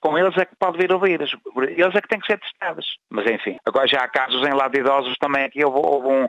com 0.00 0.16
eles 0.16 0.36
é 0.36 0.44
que 0.44 0.54
pode 0.56 0.78
vir 0.78 0.92
o 0.92 1.00
vírus. 1.00 1.34
Eles 1.56 1.94
é 1.94 2.00
que 2.00 2.08
têm 2.08 2.20
que 2.20 2.26
ser 2.26 2.38
testados. 2.38 2.86
Mas 3.10 3.28
enfim, 3.30 3.56
agora 3.66 3.86
já 3.86 3.98
há 3.98 4.08
casos 4.08 4.46
em 4.46 4.52
lar 4.52 4.70
de 4.70 4.78
idosos 4.78 5.16
também 5.18 5.44
aqui. 5.44 5.64
Houve, 5.64 5.78
houve 5.78 6.08
um, 6.08 6.28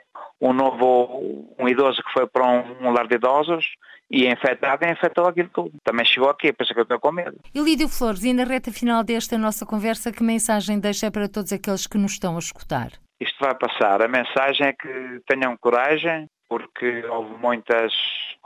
um 0.50 0.54
novo, 0.54 1.48
um 1.58 1.68
idoso 1.68 2.02
que 2.02 2.12
foi 2.12 2.28
para 2.28 2.46
um, 2.46 2.88
um 2.88 2.92
lar 2.92 3.08
de 3.08 3.16
idosos 3.16 3.66
e 4.10 4.28
infectado 4.28 4.84
e 4.86 4.92
infectou 4.92 5.28
aquilo 5.28 5.50
tudo. 5.54 5.72
Também 5.84 6.06
chegou 6.06 6.30
aqui, 6.30 6.52
pensa 6.52 6.74
que 6.74 6.80
eu 6.80 6.84
estou 6.84 7.00
com 7.00 7.12
medo. 7.12 7.38
E 7.54 7.60
Lídio 7.60 7.88
Flores, 7.88 8.24
e 8.24 8.34
na 8.34 8.44
reta 8.44 8.72
final 8.72 9.04
desta 9.04 9.38
nossa 9.38 9.66
conversa, 9.66 10.12
que 10.12 10.24
mensagem 10.24 10.80
deixa 10.80 11.12
para 11.12 11.30
todos 11.30 11.54
aqueles 11.54 11.86
que 11.86 11.98
nos 11.98 12.14
estão 12.14 12.36
a 12.36 12.40
escutar? 12.40 12.92
Isto 13.20 13.38
vai 13.44 13.56
passar. 13.56 14.02
A 14.02 14.08
mensagem 14.08 14.68
é 14.68 14.74
que 14.74 15.22
tenham 15.28 15.58
coragem, 15.58 16.28
porque 16.48 17.06
houve 17.06 17.36
muitas, 17.38 17.94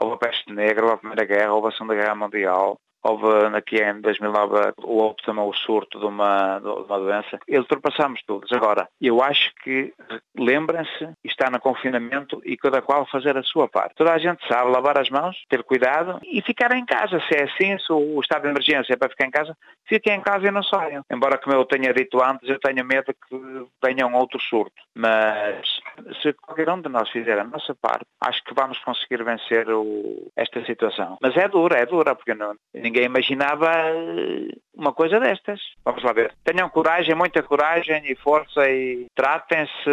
houve 0.00 0.14
a 0.14 0.18
peste 0.18 0.52
negra, 0.52 0.82
houve 0.82 0.94
a 0.94 0.98
Primeira 0.98 1.24
Guerra, 1.24 1.54
houve 1.54 1.68
a 1.68 1.72
Segunda 1.72 1.94
Guerra 1.94 2.14
Mundial, 2.14 2.76
houve 3.04 3.26
aqui 3.54 3.76
em 3.76 4.00
2009 4.00 4.72
o 4.82 4.96
outro 4.96 5.24
o 5.34 5.52
surto 5.52 5.98
de 5.98 6.06
uma, 6.06 6.58
de 6.58 6.68
uma 6.68 6.98
doença. 6.98 7.38
E 7.46 7.58
ultrapassamos 7.58 8.22
todos. 8.26 8.50
Agora, 8.52 8.88
eu 9.00 9.22
acho 9.22 9.52
que 9.62 9.92
lembrem-se, 10.36 11.08
está 11.22 11.50
no 11.50 11.60
confinamento 11.60 12.40
e 12.44 12.56
cada 12.56 12.80
qual 12.80 13.06
fazer 13.06 13.36
a 13.36 13.42
sua 13.42 13.68
parte. 13.68 13.94
Toda 13.96 14.12
a 14.12 14.18
gente 14.18 14.46
sabe 14.48 14.70
lavar 14.70 14.98
as 14.98 15.10
mãos, 15.10 15.36
ter 15.48 15.62
cuidado 15.62 16.18
e 16.24 16.40
ficar 16.42 16.72
em 16.72 16.84
casa. 16.84 17.20
Se 17.28 17.36
é 17.36 17.44
assim, 17.44 17.78
se 17.78 17.92
o 17.92 18.20
estado 18.20 18.42
de 18.42 18.48
emergência 18.48 18.94
é 18.94 18.96
para 18.96 19.10
ficar 19.10 19.26
em 19.26 19.30
casa, 19.30 19.56
fiquem 19.86 20.14
em 20.14 20.20
casa 20.20 20.46
e 20.46 20.50
não 20.50 20.62
saiam. 20.62 21.02
Embora, 21.10 21.38
como 21.38 21.56
eu 21.56 21.64
tenha 21.64 21.92
dito 21.92 22.22
antes, 22.22 22.48
eu 22.48 22.58
tenho 22.58 22.84
medo 22.84 23.12
que 23.12 23.66
venha 23.84 24.06
um 24.06 24.14
outro 24.14 24.40
surto. 24.40 24.74
Mas 24.94 25.80
se 26.22 26.32
qualquer 26.34 26.70
um 26.70 26.80
de 26.80 26.88
nós 26.88 27.08
fizer 27.10 27.38
a 27.38 27.44
nossa 27.44 27.74
parte, 27.74 28.06
acho 28.20 28.42
que 28.44 28.54
vamos 28.54 28.78
conseguir 28.78 29.22
vencer 29.22 29.68
o, 29.68 30.30
esta 30.36 30.64
situação. 30.64 31.18
Mas 31.20 31.36
é 31.36 31.48
dura, 31.48 31.78
é 31.78 31.86
dura, 31.86 32.14
porque 32.14 32.34
não, 32.34 32.54
ninguém 32.72 32.93
imaginava 33.02 33.72
eh, 33.90 34.48
uma 34.76 34.92
coisa 34.92 35.20
destas. 35.20 35.60
Vamos 35.84 36.02
lá 36.02 36.12
ver. 36.12 36.34
Tenham 36.44 36.68
coragem, 36.68 37.14
muita 37.14 37.42
coragem 37.42 38.02
e 38.10 38.14
força 38.14 38.68
e 38.68 39.06
tratem-se. 39.14 39.90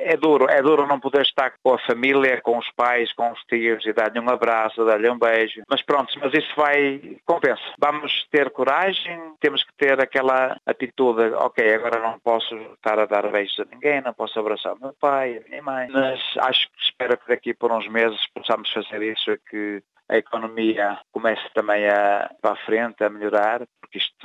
É 0.00 0.16
duro, 0.16 0.46
é 0.48 0.62
duro 0.62 0.86
não 0.86 1.00
poder 1.00 1.22
estar 1.22 1.54
com 1.62 1.74
a 1.74 1.78
família, 1.78 2.40
com 2.40 2.58
os 2.58 2.70
pais, 2.72 3.12
com 3.12 3.30
os 3.30 3.40
tios 3.44 3.84
e 3.86 3.92
dar-lhe 3.92 4.20
um 4.20 4.28
abraço, 4.28 4.84
dar-lhe 4.84 5.08
um 5.10 5.18
beijo. 5.18 5.62
Mas 5.68 5.82
pronto, 5.82 6.12
mas 6.20 6.32
isso 6.32 6.52
vai, 6.56 7.18
compensa. 7.24 7.62
Vamos 7.78 8.26
ter 8.30 8.50
coragem, 8.50 9.18
temos 9.40 9.62
que 9.62 9.72
ter 9.76 10.00
aquela 10.00 10.56
atitude, 10.66 11.34
ok, 11.34 11.74
agora 11.74 12.00
não 12.00 12.18
posso 12.18 12.54
estar 12.74 12.98
a 12.98 13.06
dar 13.06 13.30
beijos 13.30 13.58
a 13.60 13.64
ninguém, 13.64 14.00
não 14.00 14.12
posso 14.12 14.38
abraçar 14.38 14.74
o 14.74 14.80
meu 14.80 14.94
pai, 15.00 15.38
a 15.38 15.48
minha 15.48 15.62
mãe, 15.62 15.88
mas 15.90 16.20
acho 16.38 16.68
que 16.68 16.82
espero 16.82 17.16
que 17.18 17.28
daqui 17.28 17.54
por 17.54 17.72
uns 17.72 17.88
meses 17.88 18.20
possamos 18.34 18.70
fazer 18.72 19.02
isso 19.02 19.36
que 19.48 19.82
a 20.08 20.16
economia 20.16 20.98
comece 21.12 21.42
também 21.54 21.88
a 21.88 22.30
para 22.40 22.52
a 22.52 22.56
frente, 22.56 23.02
a 23.02 23.08
melhorar, 23.08 23.62
porque 23.80 23.98
isto 23.98 24.23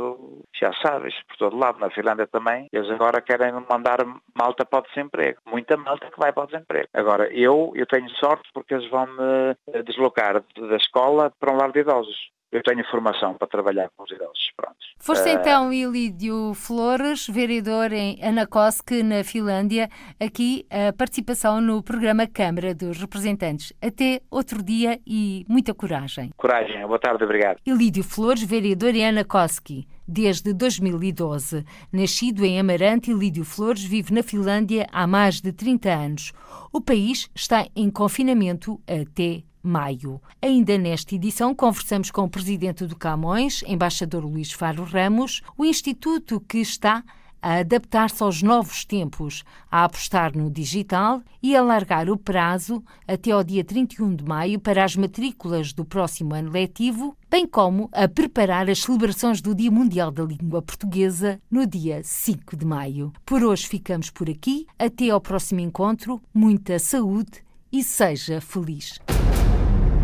já 0.59 0.73
sabes, 0.81 1.13
por 1.27 1.37
todo 1.37 1.57
lado, 1.57 1.79
na 1.79 1.89
Finlândia 1.89 2.27
também, 2.27 2.67
eles 2.71 2.89
agora 2.89 3.21
querem 3.21 3.51
mandar 3.69 3.99
malta 4.35 4.65
para 4.65 4.79
o 4.79 4.87
desemprego, 4.87 5.39
muita 5.45 5.77
malta 5.77 6.09
que 6.09 6.19
vai 6.19 6.31
para 6.31 6.43
o 6.43 6.47
desemprego. 6.47 6.87
Agora, 6.93 7.31
eu, 7.33 7.71
eu 7.75 7.85
tenho 7.85 8.09
sorte 8.11 8.49
porque 8.53 8.73
eles 8.73 8.89
vão 8.89 9.05
me 9.05 9.83
deslocar 9.83 10.41
da 10.41 10.75
escola 10.75 11.31
para 11.39 11.53
um 11.53 11.57
lar 11.57 11.71
de 11.71 11.79
idosos 11.79 12.29
eu 12.51 12.63
tenho 12.63 12.83
formação 12.89 13.35
para 13.35 13.47
trabalhar 13.47 13.89
com 13.95 14.03
os 14.03 14.11
idosos. 14.11 14.51
Pronto. 14.55 14.77
Foste 14.97 15.29
uh... 15.29 15.33
então 15.33 15.73
Ilídio 15.73 16.53
Flores, 16.53 17.27
vereador 17.27 17.91
em 17.93 18.23
Anakosk, 18.23 18.91
na 19.03 19.23
Finlândia, 19.23 19.89
aqui 20.19 20.65
a 20.69 20.91
participação 20.91 21.61
no 21.61 21.81
programa 21.83 22.27
Câmara 22.27 22.73
dos 22.73 22.97
Representantes. 22.99 23.73
Até 23.81 24.21
outro 24.31 24.63
dia 24.63 24.99
e 25.05 25.45
muita 25.47 25.73
coragem. 25.73 26.31
Coragem, 26.35 26.85
boa 26.85 26.99
tarde, 26.99 27.23
obrigado. 27.23 27.59
Ilídio 27.65 28.03
Flores, 28.03 28.43
vereador 28.43 28.95
em 28.95 29.07
Anakoski 29.07 29.87
desde 30.07 30.53
2012. 30.53 31.63
Nascido 31.93 32.43
em 32.43 32.59
Amarante, 32.59 33.11
Ilídio 33.11 33.45
Flores 33.45 33.83
vive 33.83 34.11
na 34.11 34.23
Finlândia 34.23 34.87
há 34.91 35.05
mais 35.05 35.39
de 35.39 35.53
30 35.53 35.89
anos. 35.89 36.33
O 36.73 36.81
país 36.81 37.29
está 37.35 37.67
em 37.75 37.91
confinamento 37.91 38.81
até 38.87 39.43
maio. 39.61 40.21
Ainda 40.41 40.77
nesta 40.77 41.15
edição, 41.15 41.53
conversamos 41.53 42.11
com 42.11 42.23
o 42.23 42.29
presidente 42.29 42.85
do 42.85 42.95
Camões, 42.95 43.63
embaixador 43.67 44.23
Luís 44.23 44.51
Faro 44.51 44.83
Ramos, 44.83 45.41
o 45.57 45.65
instituto 45.65 46.39
que 46.39 46.59
está 46.59 47.03
a 47.41 47.59
adaptar-se 47.59 48.21
aos 48.21 48.41
novos 48.41 48.83
tempos, 48.85 49.43
a 49.71 49.85
apostar 49.85 50.35
no 50.35 50.49
digital 50.49 51.21
e 51.41 51.55
a 51.55 51.59
alargar 51.59 52.09
o 52.09 52.17
prazo 52.17 52.83
até 53.07 53.31
ao 53.31 53.43
dia 53.43 53.63
31 53.63 54.15
de 54.15 54.23
maio 54.23 54.59
para 54.59 54.83
as 54.83 54.95
matrículas 54.95 55.73
do 55.73 55.85
próximo 55.85 56.35
ano 56.35 56.51
letivo, 56.51 57.15
bem 57.29 57.47
como 57.47 57.89
a 57.91 58.07
preparar 58.07 58.69
as 58.69 58.79
celebrações 58.79 59.41
do 59.41 59.55
Dia 59.55 59.71
Mundial 59.71 60.11
da 60.11 60.23
Língua 60.23 60.61
Portuguesa 60.61 61.39
no 61.49 61.65
dia 61.65 62.01
5 62.03 62.57
de 62.57 62.65
maio. 62.65 63.13
Por 63.25 63.43
hoje 63.43 63.67
ficamos 63.67 64.09
por 64.09 64.29
aqui. 64.29 64.67
Até 64.77 65.09
ao 65.09 65.21
próximo 65.21 65.59
encontro. 65.59 66.21
Muita 66.33 66.77
saúde 66.79 67.43
e 67.71 67.83
seja 67.83 68.41
feliz. 68.41 68.99